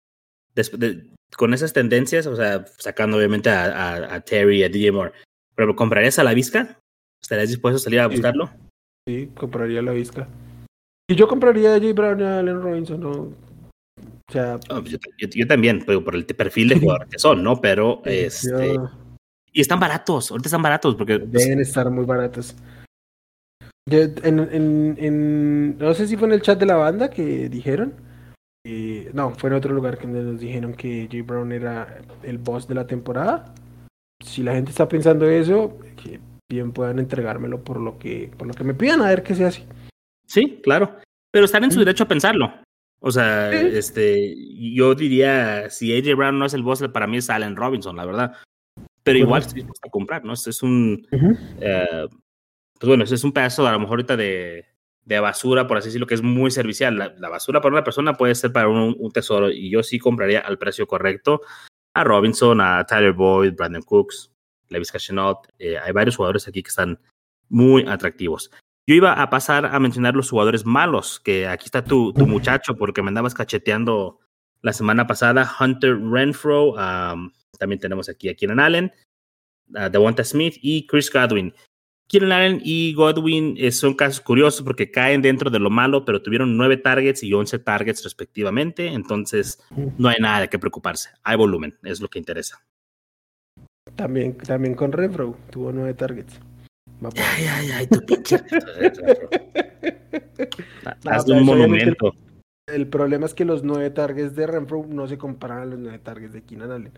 de, 0.56 1.10
con 1.36 1.54
esas 1.54 1.74
tendencias? 1.74 2.28
O 2.28 2.36
sea, 2.36 2.66
sacando 2.78 3.18
obviamente 3.18 3.50
a, 3.50 3.66
a, 3.66 4.16
a 4.16 4.22
Terry, 4.22 4.64
a 4.64 4.70
DJ 4.70 4.92
Moore. 4.92 5.12
¿Pero 5.56 5.76
comprarías 5.76 6.18
a 6.20 6.24
la 6.24 6.34
Vizca? 6.34 6.80
¿Estarías 7.22 7.50
dispuesto 7.50 7.78
a 7.78 7.80
salir 7.80 8.00
a 8.00 8.08
buscarlo? 8.08 8.50
Sí, 9.08 9.26
sí 9.26 9.30
compraría 9.36 9.80
a 9.80 9.84
la 9.84 9.92
Vizca. 9.92 10.28
Y 11.10 11.16
yo 11.16 11.28
compraría 11.28 11.76
a 11.76 11.80
J. 11.80 11.94
Brown 11.94 12.20
y 12.20 12.24
a 12.24 12.40
Allen 12.40 12.62
Robinson, 12.62 13.00
¿no? 13.02 13.30
O 14.34 14.36
sea, 14.36 14.60
oh, 14.72 14.82
yo, 14.82 14.98
yo, 15.20 15.28
yo, 15.30 15.48
también, 15.48 15.84
pero 15.86 16.04
por 16.04 16.16
el 16.16 16.26
perfil 16.26 16.70
de 16.70 16.80
jugador 16.80 17.08
que 17.08 17.20
son, 17.20 17.44
¿no? 17.44 17.62
Pero, 17.62 18.02
este... 18.06 18.74
Yo... 18.74 18.90
Y 19.52 19.62
están 19.62 19.80
baratos, 19.80 20.32
ahorita 20.32 20.48
están 20.48 20.64
baratos 20.64 20.96
porque... 20.96 21.20
Deben 21.20 21.30
pues... 21.30 21.68
estar 21.68 21.92
muy 21.92 22.06
baratos. 22.06 22.56
Yo, 23.88 24.00
en, 24.00 24.40
en, 24.40 24.96
en, 24.98 25.78
no 25.78 25.94
sé 25.94 26.08
si 26.08 26.18
fue 26.18 26.28
en 26.28 26.34
el 26.34 26.42
chat 26.42 26.60
de 26.60 26.66
la 26.66 26.78
banda 26.78 27.12
que 27.12 27.48
dijeron. 27.48 27.94
Eh, 28.66 29.12
no, 29.14 29.36
fue 29.36 29.52
en 29.52 29.56
otro 29.56 29.72
lugar 29.72 30.00
que 30.00 30.08
nos 30.08 30.40
dijeron 30.40 30.74
que 30.74 31.08
Jay 31.12 31.22
Brown 31.22 31.52
era 31.52 32.02
el 32.24 32.40
boss 32.40 32.68
de 32.68 32.74
la 32.74 32.88
temporada. 32.88 33.54
Si 34.26 34.42
la 34.42 34.54
gente 34.54 34.72
está 34.72 34.88
pensando 34.88 35.30
eso, 35.30 35.78
que 36.02 36.20
bien 36.50 36.72
puedan 36.72 36.98
entregármelo 36.98 37.64
por 37.64 37.80
lo 37.80 38.00
que, 38.00 38.32
por 38.36 38.48
lo 38.48 38.56
que 38.56 38.64
me 38.64 38.74
pidan, 38.74 39.02
a 39.02 39.10
ver 39.10 39.22
qué 39.22 39.36
se 39.36 39.46
hace. 39.46 39.66
Sí, 40.26 40.62
claro. 40.64 40.98
Pero 41.32 41.46
están 41.46 41.64
en 41.64 41.72
su 41.72 41.80
derecho 41.80 42.06
a 42.06 42.08
pensarlo. 42.08 42.63
O 43.06 43.12
sea, 43.12 43.52
este, 43.52 44.34
yo 44.58 44.96
diría, 44.96 45.70
si 45.70 45.94
AJ 45.94 46.16
Brown 46.16 46.40
no 46.40 46.46
es 46.46 46.54
el 46.54 46.64
boss, 46.64 46.88
para 46.94 47.06
mí 47.06 47.18
es 47.18 47.30
Allen 47.30 47.58
Robinson, 47.58 47.98
la 47.98 48.06
verdad. 48.06 48.38
Pero 49.04 49.20
igual 49.20 49.42
estoy 49.42 49.56
dispuesto 49.56 49.90
a 49.90 49.92
comprar, 49.92 50.24
¿no? 50.24 50.32
Es 50.32 50.64
un, 50.64 51.06
eh, 51.12 52.08
pues 52.80 52.88
bueno, 52.88 53.04
es 53.04 53.24
un 53.26 53.34
pedazo 53.34 53.68
a 53.68 53.74
lo 53.74 53.80
mejor 53.80 53.96
ahorita 53.96 54.16
de, 54.16 54.66
de 55.04 55.20
basura, 55.20 55.68
por 55.68 55.76
así 55.76 55.90
decirlo, 55.90 56.08
que 56.08 56.14
es 56.14 56.22
muy 56.22 56.50
servicial. 56.50 56.98
La, 56.98 57.30
basura 57.30 57.60
para 57.60 57.74
una 57.74 57.84
persona 57.84 58.14
puede 58.14 58.36
ser 58.36 58.54
para 58.54 58.70
un, 58.70 58.96
un, 58.98 59.12
tesoro 59.12 59.52
y 59.52 59.70
yo 59.70 59.84
sí 59.84 60.00
compraría 60.00 60.40
al 60.40 60.58
precio 60.58 60.88
correcto 60.88 61.42
a 61.94 62.06
Robinson, 62.06 62.62
a 62.62 62.86
Tyler 62.86 63.12
Boyd, 63.12 63.54
Brandon 63.54 63.82
Cooks, 63.82 64.32
Levis 64.70 64.94
Cashinot. 64.94 65.48
Eh, 65.60 65.78
hay 65.78 65.92
varios 65.92 66.16
jugadores 66.16 66.48
aquí 66.48 66.64
que 66.64 66.70
están 66.70 67.00
muy 67.50 67.86
atractivos. 67.86 68.50
Yo 68.86 68.96
iba 68.96 69.14
a 69.14 69.30
pasar 69.30 69.66
a 69.66 69.80
mencionar 69.80 70.16
los 70.16 70.30
jugadores 70.30 70.66
malos, 70.66 71.20
que 71.20 71.48
aquí 71.48 71.66
está 71.66 71.86
tu, 71.86 72.14
muchacho, 72.28 72.76
porque 72.76 73.02
me 73.02 73.08
andabas 73.08 73.34
cacheteando 73.34 74.20
la 74.62 74.74
semana 74.74 75.08
pasada, 75.08 75.50
Hunter 75.60 75.98
Renfro, 76.00 76.76
también 77.58 77.80
tenemos 77.80 78.10
aquí 78.10 78.30
a 78.30 78.36
Keenan 78.36 78.60
Allen, 78.60 78.92
a 79.74 79.90
Devonta 79.90 80.24
Smith 80.24 80.56
y 80.62 80.86
Chris 80.86 81.12
Godwin. 81.12 81.54
Keenan 82.08 82.32
Allen 82.34 82.62
y 82.64 82.94
Godwin 82.94 83.56
eh, 83.58 83.72
son 83.72 83.94
casos 83.94 84.20
curiosos 84.20 84.62
porque 84.64 84.92
caen 84.92 85.22
dentro 85.22 85.50
de 85.50 85.60
lo 85.60 85.70
malo, 85.70 86.04
pero 86.04 86.22
tuvieron 86.22 86.58
nueve 86.58 86.78
targets 86.78 87.24
y 87.24 87.34
once 87.34 87.58
targets 87.60 88.04
respectivamente, 88.04 88.88
entonces 88.88 89.64
no 89.98 90.10
hay 90.10 90.18
nada 90.20 90.42
de 90.42 90.50
qué 90.50 90.60
preocuparse. 90.60 91.10
Hay 91.24 91.38
volumen, 91.38 91.78
es 91.84 92.02
lo 92.02 92.10
que 92.10 92.20
interesa. 92.20 92.62
También, 93.96 94.38
también 94.38 94.76
con 94.76 94.92
Renfro, 94.92 95.38
tuvo 95.50 95.72
nueve 95.72 95.94
targets. 95.94 96.40
Ay, 97.02 97.46
ay, 97.46 97.72
ay, 97.72 97.88
tu 97.88 98.00
pinche. 98.06 98.40
Haz 101.06 101.28
un 101.28 101.46
monumento. 101.46 102.14
El, 102.68 102.88
problema 102.88 103.26
es 103.26 103.34
que 103.34 103.46
los 103.46 103.64
nueve 103.64 103.90
targets 103.90 104.36
de 104.36 104.48
Renfro 104.48 104.86
no 104.88 105.08
se 105.08 105.18
comparan 105.18 105.60
a 105.60 105.66
los 105.66 105.80
nueve 105.80 106.00
targets 106.00 106.34
de 106.34 106.44
Keenan 106.44 106.72
Allen. 106.72 106.92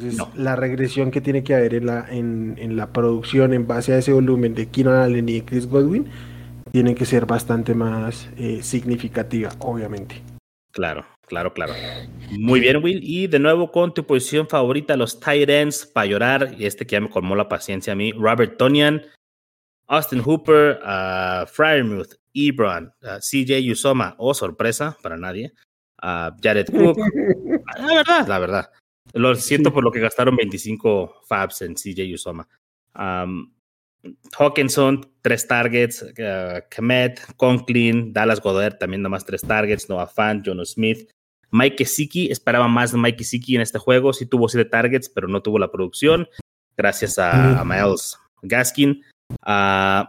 Entonces, 0.00 0.36
la 0.36 0.56
regresión 0.56 1.12
que 1.12 1.20
tiene 1.20 1.44
que 1.44 1.54
haber 1.54 1.74
en 1.74 1.86
la, 1.86 2.06
en, 2.10 2.56
en, 2.58 2.76
la 2.76 2.92
producción 2.92 3.54
en 3.54 3.66
base 3.66 3.92
a 3.92 3.98
ese 3.98 4.12
volumen 4.12 4.54
de 4.54 4.66
Keenan 4.66 4.96
Allen 4.96 5.28
y 5.28 5.40
Chris 5.42 5.68
Godwin 5.68 6.08
tiene 6.72 6.96
que 6.96 7.04
ser 7.04 7.26
bastante 7.26 7.72
más 7.72 8.28
eh, 8.36 8.60
significativa, 8.62 9.50
obviamente. 9.60 10.20
Claro, 10.72 11.06
claro, 11.28 11.54
claro. 11.54 11.72
Muy 12.32 12.58
bien, 12.58 12.82
Will. 12.82 12.98
Y 13.00 13.28
de 13.28 13.38
nuevo 13.38 13.70
con 13.70 13.94
tu 13.94 14.04
posición 14.04 14.48
favorita, 14.48 14.96
los 14.96 15.20
tight 15.20 15.48
ends, 15.48 15.86
para 15.86 16.06
llorar, 16.06 16.56
y 16.58 16.66
este 16.66 16.84
que 16.84 16.94
ya 16.94 17.00
me 17.00 17.08
colmó 17.08 17.36
la 17.36 17.48
paciencia 17.48 17.92
a 17.92 17.96
mí, 17.96 18.10
Robert 18.10 18.56
Tonian, 18.56 19.02
Austin 19.86 20.20
Hooper, 20.20 20.80
uh, 20.82 21.46
Fryermuth, 21.46 22.14
Ebron, 22.34 22.92
uh, 23.02 23.20
CJ 23.20 23.70
Usoma, 23.70 24.14
oh 24.18 24.34
sorpresa 24.34 24.96
para 25.02 25.16
nadie, 25.16 25.52
uh, 26.02 26.30
Jared 26.42 26.70
Cook. 26.70 26.98
la 27.78 27.94
verdad, 27.94 28.28
la 28.28 28.38
verdad. 28.38 28.70
Lo 29.12 29.34
siento 29.34 29.72
por 29.72 29.84
lo 29.84 29.92
que 29.92 30.00
gastaron 30.00 30.36
25 30.36 31.22
fabs 31.26 31.62
en 31.62 31.74
CJ 31.74 32.14
Usoma. 32.14 32.48
Um, 32.94 33.52
Hawkinson, 34.38 35.06
tres 35.22 35.46
targets. 35.46 36.04
Kemet, 36.70 37.20
Conklin, 37.36 38.12
Dallas 38.12 38.40
Goddard, 38.40 38.78
también 38.78 39.02
nomás 39.02 39.24
tres 39.24 39.42
targets. 39.42 39.88
Noah 39.88 40.06
Fant, 40.06 40.44
Jono 40.44 40.64
Smith. 40.64 41.10
Mike 41.50 41.84
Gesicki, 41.84 42.30
esperaba 42.32 42.66
más 42.66 42.92
de 42.92 42.98
Mike 42.98 43.18
Gesicki 43.18 43.54
en 43.54 43.62
este 43.62 43.78
juego. 43.78 44.12
Sí 44.12 44.26
tuvo 44.26 44.48
siete 44.48 44.68
targets, 44.68 45.08
pero 45.08 45.28
no 45.28 45.42
tuvo 45.42 45.58
la 45.58 45.70
producción. 45.70 46.28
Gracias 46.76 47.18
a, 47.18 47.60
a 47.60 47.64
Miles 47.64 48.18
Gaskin. 48.42 49.04
Uh, 49.42 50.04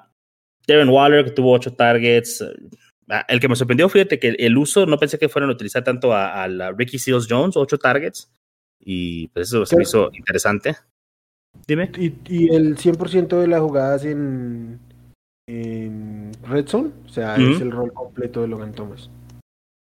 Darren 0.67 0.89
Waller, 0.89 1.25
que 1.25 1.31
tuvo 1.31 1.51
ocho 1.51 1.73
targets. 1.73 2.43
Ah, 3.09 3.25
el 3.27 3.39
que 3.39 3.47
me 3.47 3.55
sorprendió, 3.55 3.87
fíjate 3.87 4.19
que 4.19 4.29
el 4.29 4.57
uso, 4.57 4.85
no 4.85 4.97
pensé 4.97 5.19
que 5.19 5.29
fueran 5.29 5.49
a 5.49 5.53
utilizar 5.53 5.83
tanto 5.83 6.13
a, 6.13 6.47
Ricky 6.75 6.97
Seals 6.97 7.27
Jones, 7.29 7.55
ocho 7.55 7.77
targets. 7.77 8.31
Y 8.79 9.27
pues 9.29 9.47
eso 9.47 9.65
se 9.65 9.75
me 9.75 9.83
hizo 9.83 10.09
interesante. 10.13 10.75
Dime. 11.67 11.91
¿Y, 11.97 12.53
el 12.53 12.75
100% 12.77 13.39
de 13.39 13.47
las 13.47 13.61
jugadas 13.61 14.05
en, 14.05 14.79
en 15.47 16.31
Red 16.43 16.67
Zone? 16.67 16.91
O 17.05 17.09
sea, 17.09 17.35
es 17.35 17.61
el 17.61 17.71
rol 17.71 17.93
completo 17.93 18.41
de 18.41 18.47
Logan 18.47 18.73
Thomas. 18.73 19.09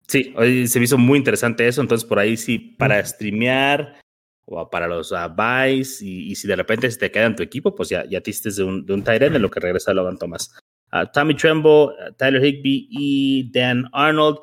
Sí, 0.07 0.35
se 0.67 0.79
me 0.79 0.85
hizo 0.85 0.99
muy 0.99 1.19
interesante 1.19 1.67
eso. 1.67 1.81
Entonces, 1.81 2.07
por 2.07 2.19
ahí 2.19 2.37
sí, 2.37 2.59
para 2.59 3.05
streamear 3.05 3.97
o 4.45 4.69
para 4.69 4.87
los 4.87 5.13
uh, 5.13 5.29
buys 5.35 6.03
y, 6.03 6.35
si 6.35 6.49
de 6.49 6.57
repente 6.57 6.91
se 6.91 6.99
te 6.99 7.11
queda 7.11 7.27
en 7.27 7.37
tu 7.37 7.43
equipo, 7.43 7.75
pues 7.75 7.89
ya, 7.89 8.05
ya 8.07 8.21
te 8.21 8.33
de 8.33 8.63
un, 8.63 8.85
de 8.85 8.95
un 8.95 9.05
tight 9.05 9.23
end 9.23 9.37
en 9.37 9.43
lo 9.43 9.51
que 9.51 9.61
regresa 9.61 9.95
Logan 9.95 10.19
Thomas. 10.19 10.55
Uh, 10.93 11.07
Tommy 11.13 11.35
Tremble, 11.35 11.85
uh, 11.85 12.13
Tyler 12.17 12.45
Higby 12.45 12.89
y 12.91 13.51
Dan 13.53 13.89
Arnold. 13.93 14.39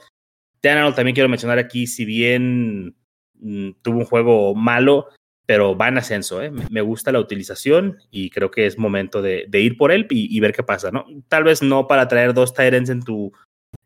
Dan 0.62 0.78
Arnold 0.78 0.96
también 0.96 1.16
quiero 1.16 1.30
mencionar 1.30 1.60
aquí, 1.60 1.86
si 1.86 2.06
bien 2.06 2.96
mm, 3.36 3.72
tuvo 3.82 4.00
un 4.00 4.06
juego 4.06 4.56
malo, 4.56 5.10
pero 5.46 5.76
va 5.76 5.90
en 5.90 5.98
ascenso. 5.98 6.42
¿eh? 6.42 6.52
Me 6.70 6.82
gusta 6.82 7.12
la 7.12 7.20
utilización 7.20 7.98
y 8.10 8.30
creo 8.30 8.52
que 8.52 8.66
es 8.66 8.78
momento 8.78 9.22
de, 9.22 9.46
de 9.48 9.62
ir 9.62 9.78
por 9.78 9.92
él 9.92 10.08
y, 10.10 10.40
ver 10.40 10.54
qué 10.54 10.64
pasa. 10.64 10.92
¿no? 10.92 11.06
Tal 11.28 11.44
vez 11.44 11.62
no 11.62 11.88
para 11.88 12.08
traer 12.08 12.34
dos 12.34 12.54
ends 12.58 12.90
en 12.90 13.02
tu, 13.04 13.32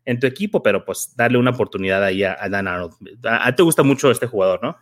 en 0.04 0.20
tu 0.20 0.26
equipo, 0.26 0.62
pero 0.62 0.84
pues 0.84 1.14
darle 1.16 1.38
una 1.38 1.50
oportunidad 1.50 2.04
ahí 2.04 2.22
a, 2.22 2.36
Dan 2.48 2.68
Arnold. 2.68 2.94
A, 3.24 3.48
a, 3.48 3.54
te 3.54 3.62
gusta 3.62 3.82
mucho 3.82 4.10
este 4.10 4.26
jugador, 4.26 4.62
¿no? 4.62 4.76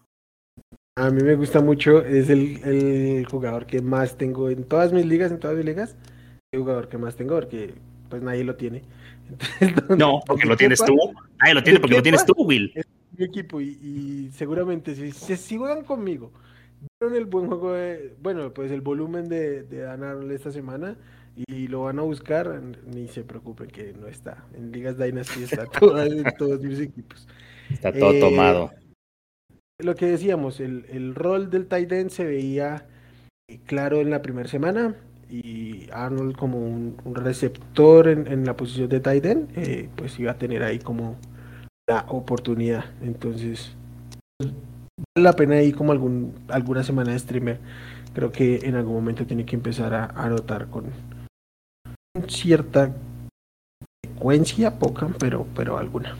A 0.96 1.08
mí 1.08 1.22
me 1.22 1.36
gusta 1.36 1.62
mucho, 1.62 2.04
es 2.04 2.28
el, 2.28 2.62
el, 2.64 3.24
jugador 3.24 3.64
que 3.64 3.80
más 3.80 4.18
tengo 4.18 4.50
en 4.50 4.64
todas 4.64 4.92
mis 4.92 5.06
ligas, 5.06 5.32
en 5.32 5.40
todas 5.40 5.56
mis 5.56 5.64
ligas, 5.64 5.96
el 6.52 6.60
jugador 6.60 6.90
que 6.90 6.98
más 6.98 7.16
tengo, 7.16 7.34
porque 7.34 7.72
pues 8.10 8.20
nadie 8.20 8.44
lo 8.44 8.56
tiene. 8.56 8.82
no, 9.96 10.20
porque 10.26 10.44
lo 10.44 10.54
tienes 10.54 10.84
tú. 10.84 10.94
Nadie 11.40 11.54
lo 11.54 11.62
tiene 11.62 11.80
porque 11.80 11.96
lo 11.96 12.02
tienes 12.02 12.26
tú, 12.26 12.34
Will. 12.36 12.70
Es 12.74 12.84
mi 13.16 13.24
equipo 13.24 13.58
y, 13.62 14.30
seguramente 14.34 14.94
si, 14.94 15.12
si, 15.12 15.56
juegan 15.56 15.82
conmigo, 15.82 16.30
vieron 17.00 17.16
el 17.16 17.24
buen 17.24 17.46
juego 17.46 17.72
de, 17.72 18.14
bueno, 18.20 18.52
pues 18.52 18.70
el 18.70 18.82
volumen 18.82 19.30
de, 19.30 19.62
de 19.62 19.78
Dan 19.78 20.30
esta 20.30 20.52
semana 20.52 20.98
y 21.36 21.68
lo 21.68 21.84
van 21.84 22.00
a 22.00 22.02
buscar, 22.02 22.60
ni 22.84 23.08
se 23.08 23.24
preocupen 23.24 23.68
que 23.68 23.94
no 23.94 24.08
está. 24.08 24.44
En 24.54 24.70
Ligas 24.72 24.98
Dynasty 24.98 25.44
está 25.44 25.64
todo, 25.80 26.02
en 26.02 26.24
todos 26.36 26.60
mis 26.60 26.80
equipos. 26.80 27.26
Está 27.70 27.94
todo 27.94 28.20
tomado 28.20 28.70
eh, 28.74 28.81
lo 29.82 29.94
que 29.94 30.06
decíamos, 30.06 30.60
el, 30.60 30.86
el 30.90 31.14
rol 31.14 31.50
del 31.50 31.66
tight 31.66 31.90
end 31.92 32.10
se 32.10 32.24
veía 32.24 32.86
eh, 33.48 33.58
claro 33.66 34.00
en 34.00 34.10
la 34.10 34.22
primera 34.22 34.48
semana 34.48 34.94
y 35.28 35.88
Arnold 35.92 36.36
como 36.36 36.58
un, 36.58 36.96
receptor 37.14 38.08
en, 38.08 38.26
en, 38.26 38.44
la 38.44 38.56
posición 38.56 38.88
de 38.88 39.00
tight 39.00 39.24
end, 39.24 39.50
eh, 39.56 39.88
pues 39.96 40.18
iba 40.18 40.32
a 40.32 40.38
tener 40.38 40.62
ahí 40.62 40.78
como 40.78 41.16
la 41.88 42.04
oportunidad. 42.08 42.84
Entonces, 43.00 43.74
vale 44.38 44.54
la 45.16 45.32
pena 45.32 45.56
ahí 45.56 45.72
como 45.72 45.92
algún, 45.92 46.34
alguna 46.48 46.82
semana 46.82 47.12
de 47.12 47.18
streamer. 47.18 47.58
Creo 48.14 48.30
que 48.30 48.56
en 48.66 48.74
algún 48.74 48.94
momento 48.94 49.26
tiene 49.26 49.46
que 49.46 49.56
empezar 49.56 49.94
a 49.94 50.06
anotar 50.06 50.68
con 50.68 50.84
cierta 52.28 52.94
frecuencia, 54.04 54.78
poca, 54.78 55.08
pero, 55.18 55.46
pero 55.56 55.78
alguna. 55.78 56.16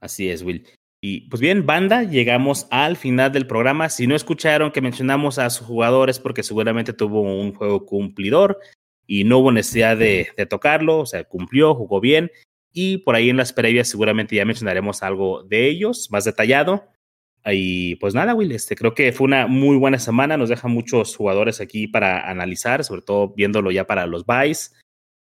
Así 0.00 0.30
es, 0.30 0.42
Will. 0.42 0.64
Y 1.04 1.22
pues 1.22 1.40
bien, 1.42 1.66
banda, 1.66 2.04
llegamos 2.04 2.68
al 2.70 2.96
final 2.96 3.32
del 3.32 3.48
programa. 3.48 3.88
Si 3.88 4.06
no 4.06 4.14
escucharon 4.14 4.70
que 4.70 4.80
mencionamos 4.80 5.40
a 5.40 5.50
sus 5.50 5.66
jugadores, 5.66 6.20
porque 6.20 6.44
seguramente 6.44 6.92
tuvo 6.92 7.22
un 7.22 7.52
juego 7.52 7.84
cumplidor 7.84 8.60
y 9.04 9.24
no 9.24 9.38
hubo 9.38 9.50
necesidad 9.50 9.96
de, 9.96 10.28
tocarlo, 10.48 11.00
o 11.00 11.06
sea, 11.06 11.24
cumplió, 11.24 11.74
jugó 11.74 12.00
bien. 12.00 12.30
Y 12.72 12.98
por 12.98 13.16
ahí 13.16 13.30
en 13.30 13.36
las 13.36 13.52
previas 13.52 13.88
seguramente 13.88 14.36
ya 14.36 14.44
mencionaremos 14.44 15.02
algo 15.02 15.42
de 15.42 15.68
ellos 15.68 16.08
más 16.12 16.24
detallado. 16.24 16.84
Y 17.44 17.96
pues 17.96 18.14
nada, 18.14 18.36
Will, 18.36 18.52
este, 18.52 18.76
creo 18.76 18.94
que 18.94 19.10
fue 19.10 19.24
una 19.24 19.48
muy 19.48 19.76
buena 19.78 19.98
semana. 19.98 20.36
Nos 20.36 20.50
deja 20.50 20.68
muchos 20.68 21.16
jugadores 21.16 21.60
aquí 21.60 21.88
para 21.88 22.30
analizar, 22.30 22.84
sobre 22.84 23.02
todo 23.02 23.34
viéndolo 23.34 23.72
ya 23.72 23.88
para 23.88 24.06
los 24.06 24.24
buys. 24.24 24.72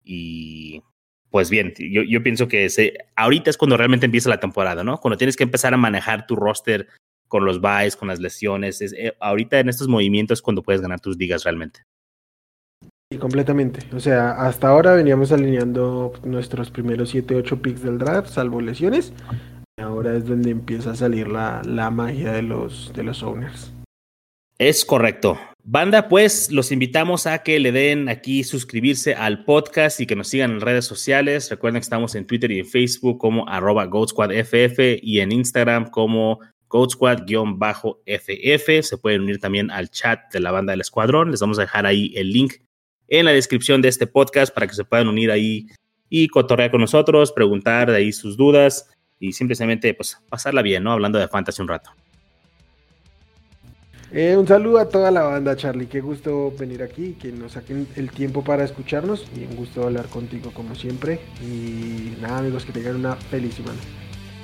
Y 0.04 0.82
pues 1.32 1.48
bien, 1.48 1.72
yo, 1.78 2.02
yo 2.02 2.22
pienso 2.22 2.46
que 2.46 2.68
se, 2.68 2.92
ahorita 3.16 3.48
es 3.48 3.56
cuando 3.56 3.78
realmente 3.78 4.04
empieza 4.04 4.28
la 4.28 4.38
temporada, 4.38 4.84
¿no? 4.84 4.98
Cuando 4.98 5.16
tienes 5.16 5.34
que 5.34 5.44
empezar 5.44 5.72
a 5.72 5.78
manejar 5.78 6.26
tu 6.26 6.36
roster 6.36 6.86
con 7.26 7.46
los 7.46 7.58
buys, 7.58 7.96
con 7.96 8.08
las 8.08 8.20
lesiones. 8.20 8.82
Es, 8.82 8.92
eh, 8.92 9.16
ahorita 9.18 9.58
en 9.58 9.70
estos 9.70 9.88
movimientos 9.88 10.42
cuando 10.42 10.62
puedes 10.62 10.82
ganar 10.82 11.00
tus 11.00 11.16
ligas 11.16 11.44
realmente. 11.44 11.80
Sí, 13.10 13.18
completamente. 13.18 13.80
O 13.96 14.00
sea, 14.00 14.32
hasta 14.32 14.68
ahora 14.68 14.92
veníamos 14.92 15.32
alineando 15.32 16.12
nuestros 16.22 16.70
primeros 16.70 17.08
7, 17.08 17.34
8 17.34 17.62
picks 17.62 17.82
del 17.82 17.96
draft, 17.96 18.28
salvo 18.28 18.60
lesiones. 18.60 19.14
Ahora 19.80 20.14
es 20.14 20.26
donde 20.26 20.50
empieza 20.50 20.90
a 20.90 20.94
salir 20.94 21.28
la, 21.28 21.62
la 21.64 21.90
magia 21.90 22.32
de 22.32 22.42
los, 22.42 22.92
de 22.94 23.04
los 23.04 23.22
owners. 23.22 23.72
Es 24.58 24.84
correcto. 24.84 25.38
Banda, 25.64 26.08
pues 26.08 26.50
los 26.50 26.72
invitamos 26.72 27.28
a 27.28 27.44
que 27.44 27.60
le 27.60 27.70
den 27.70 28.08
aquí 28.08 28.42
suscribirse 28.42 29.14
al 29.14 29.44
podcast 29.44 30.00
y 30.00 30.06
que 30.06 30.16
nos 30.16 30.26
sigan 30.26 30.50
en 30.50 30.60
redes 30.60 30.86
sociales. 30.86 31.48
Recuerden 31.50 31.80
que 31.80 31.84
estamos 31.84 32.16
en 32.16 32.26
Twitter 32.26 32.50
y 32.50 32.58
en 32.58 32.66
Facebook 32.66 33.18
como 33.18 33.48
arroba 33.48 33.86
GoatSquadFF 33.86 34.98
y 35.00 35.20
en 35.20 35.30
Instagram 35.30 35.88
como 35.90 36.40
GoatSquad-FF. 36.68 38.82
Se 38.82 38.98
pueden 38.98 39.22
unir 39.22 39.38
también 39.38 39.70
al 39.70 39.88
chat 39.88 40.32
de 40.32 40.40
la 40.40 40.50
banda 40.50 40.72
del 40.72 40.80
escuadrón. 40.80 41.30
Les 41.30 41.38
vamos 41.38 41.60
a 41.60 41.62
dejar 41.62 41.86
ahí 41.86 42.12
el 42.16 42.32
link 42.32 42.54
en 43.06 43.24
la 43.24 43.30
descripción 43.30 43.82
de 43.82 43.88
este 43.88 44.08
podcast 44.08 44.52
para 44.52 44.66
que 44.66 44.74
se 44.74 44.84
puedan 44.84 45.06
unir 45.06 45.30
ahí 45.30 45.68
y 46.08 46.26
cotorrear 46.26 46.72
con 46.72 46.80
nosotros, 46.80 47.30
preguntar 47.30 47.88
de 47.88 47.98
ahí 47.98 48.12
sus 48.12 48.36
dudas 48.36 48.90
y 49.20 49.32
simplemente 49.32 49.94
pues 49.94 50.18
pasarla 50.28 50.62
bien, 50.62 50.82
¿no? 50.82 50.90
Hablando 50.90 51.20
de 51.20 51.28
fantasy 51.28 51.62
un 51.62 51.68
rato. 51.68 51.92
Eh, 54.14 54.36
un 54.36 54.46
saludo 54.46 54.78
a 54.78 54.88
toda 54.88 55.10
la 55.10 55.22
banda, 55.22 55.56
Charlie. 55.56 55.86
Qué 55.86 56.00
gusto 56.00 56.52
venir 56.58 56.82
aquí, 56.82 57.16
que 57.20 57.32
nos 57.32 57.52
saquen 57.52 57.88
el 57.96 58.10
tiempo 58.10 58.44
para 58.44 58.62
escucharnos 58.62 59.24
y 59.34 59.44
un 59.44 59.56
gusto 59.56 59.84
hablar 59.84 60.06
contigo 60.06 60.50
como 60.52 60.74
siempre. 60.74 61.18
Y 61.40 62.20
nada, 62.20 62.38
amigos, 62.38 62.66
que 62.66 62.72
tengan 62.72 62.96
una 62.96 63.16
feliz 63.16 63.54
semana. 63.54 63.78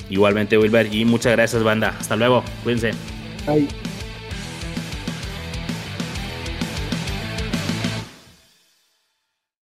Igualmente, 0.09 0.57
Wilber, 0.57 0.93
y 0.93 1.05
muchas 1.05 1.33
gracias, 1.33 1.63
banda. 1.63 1.95
Hasta 2.01 2.17
luego. 2.17 2.43
Cuídense. 2.65 2.93
Bye. 3.47 3.69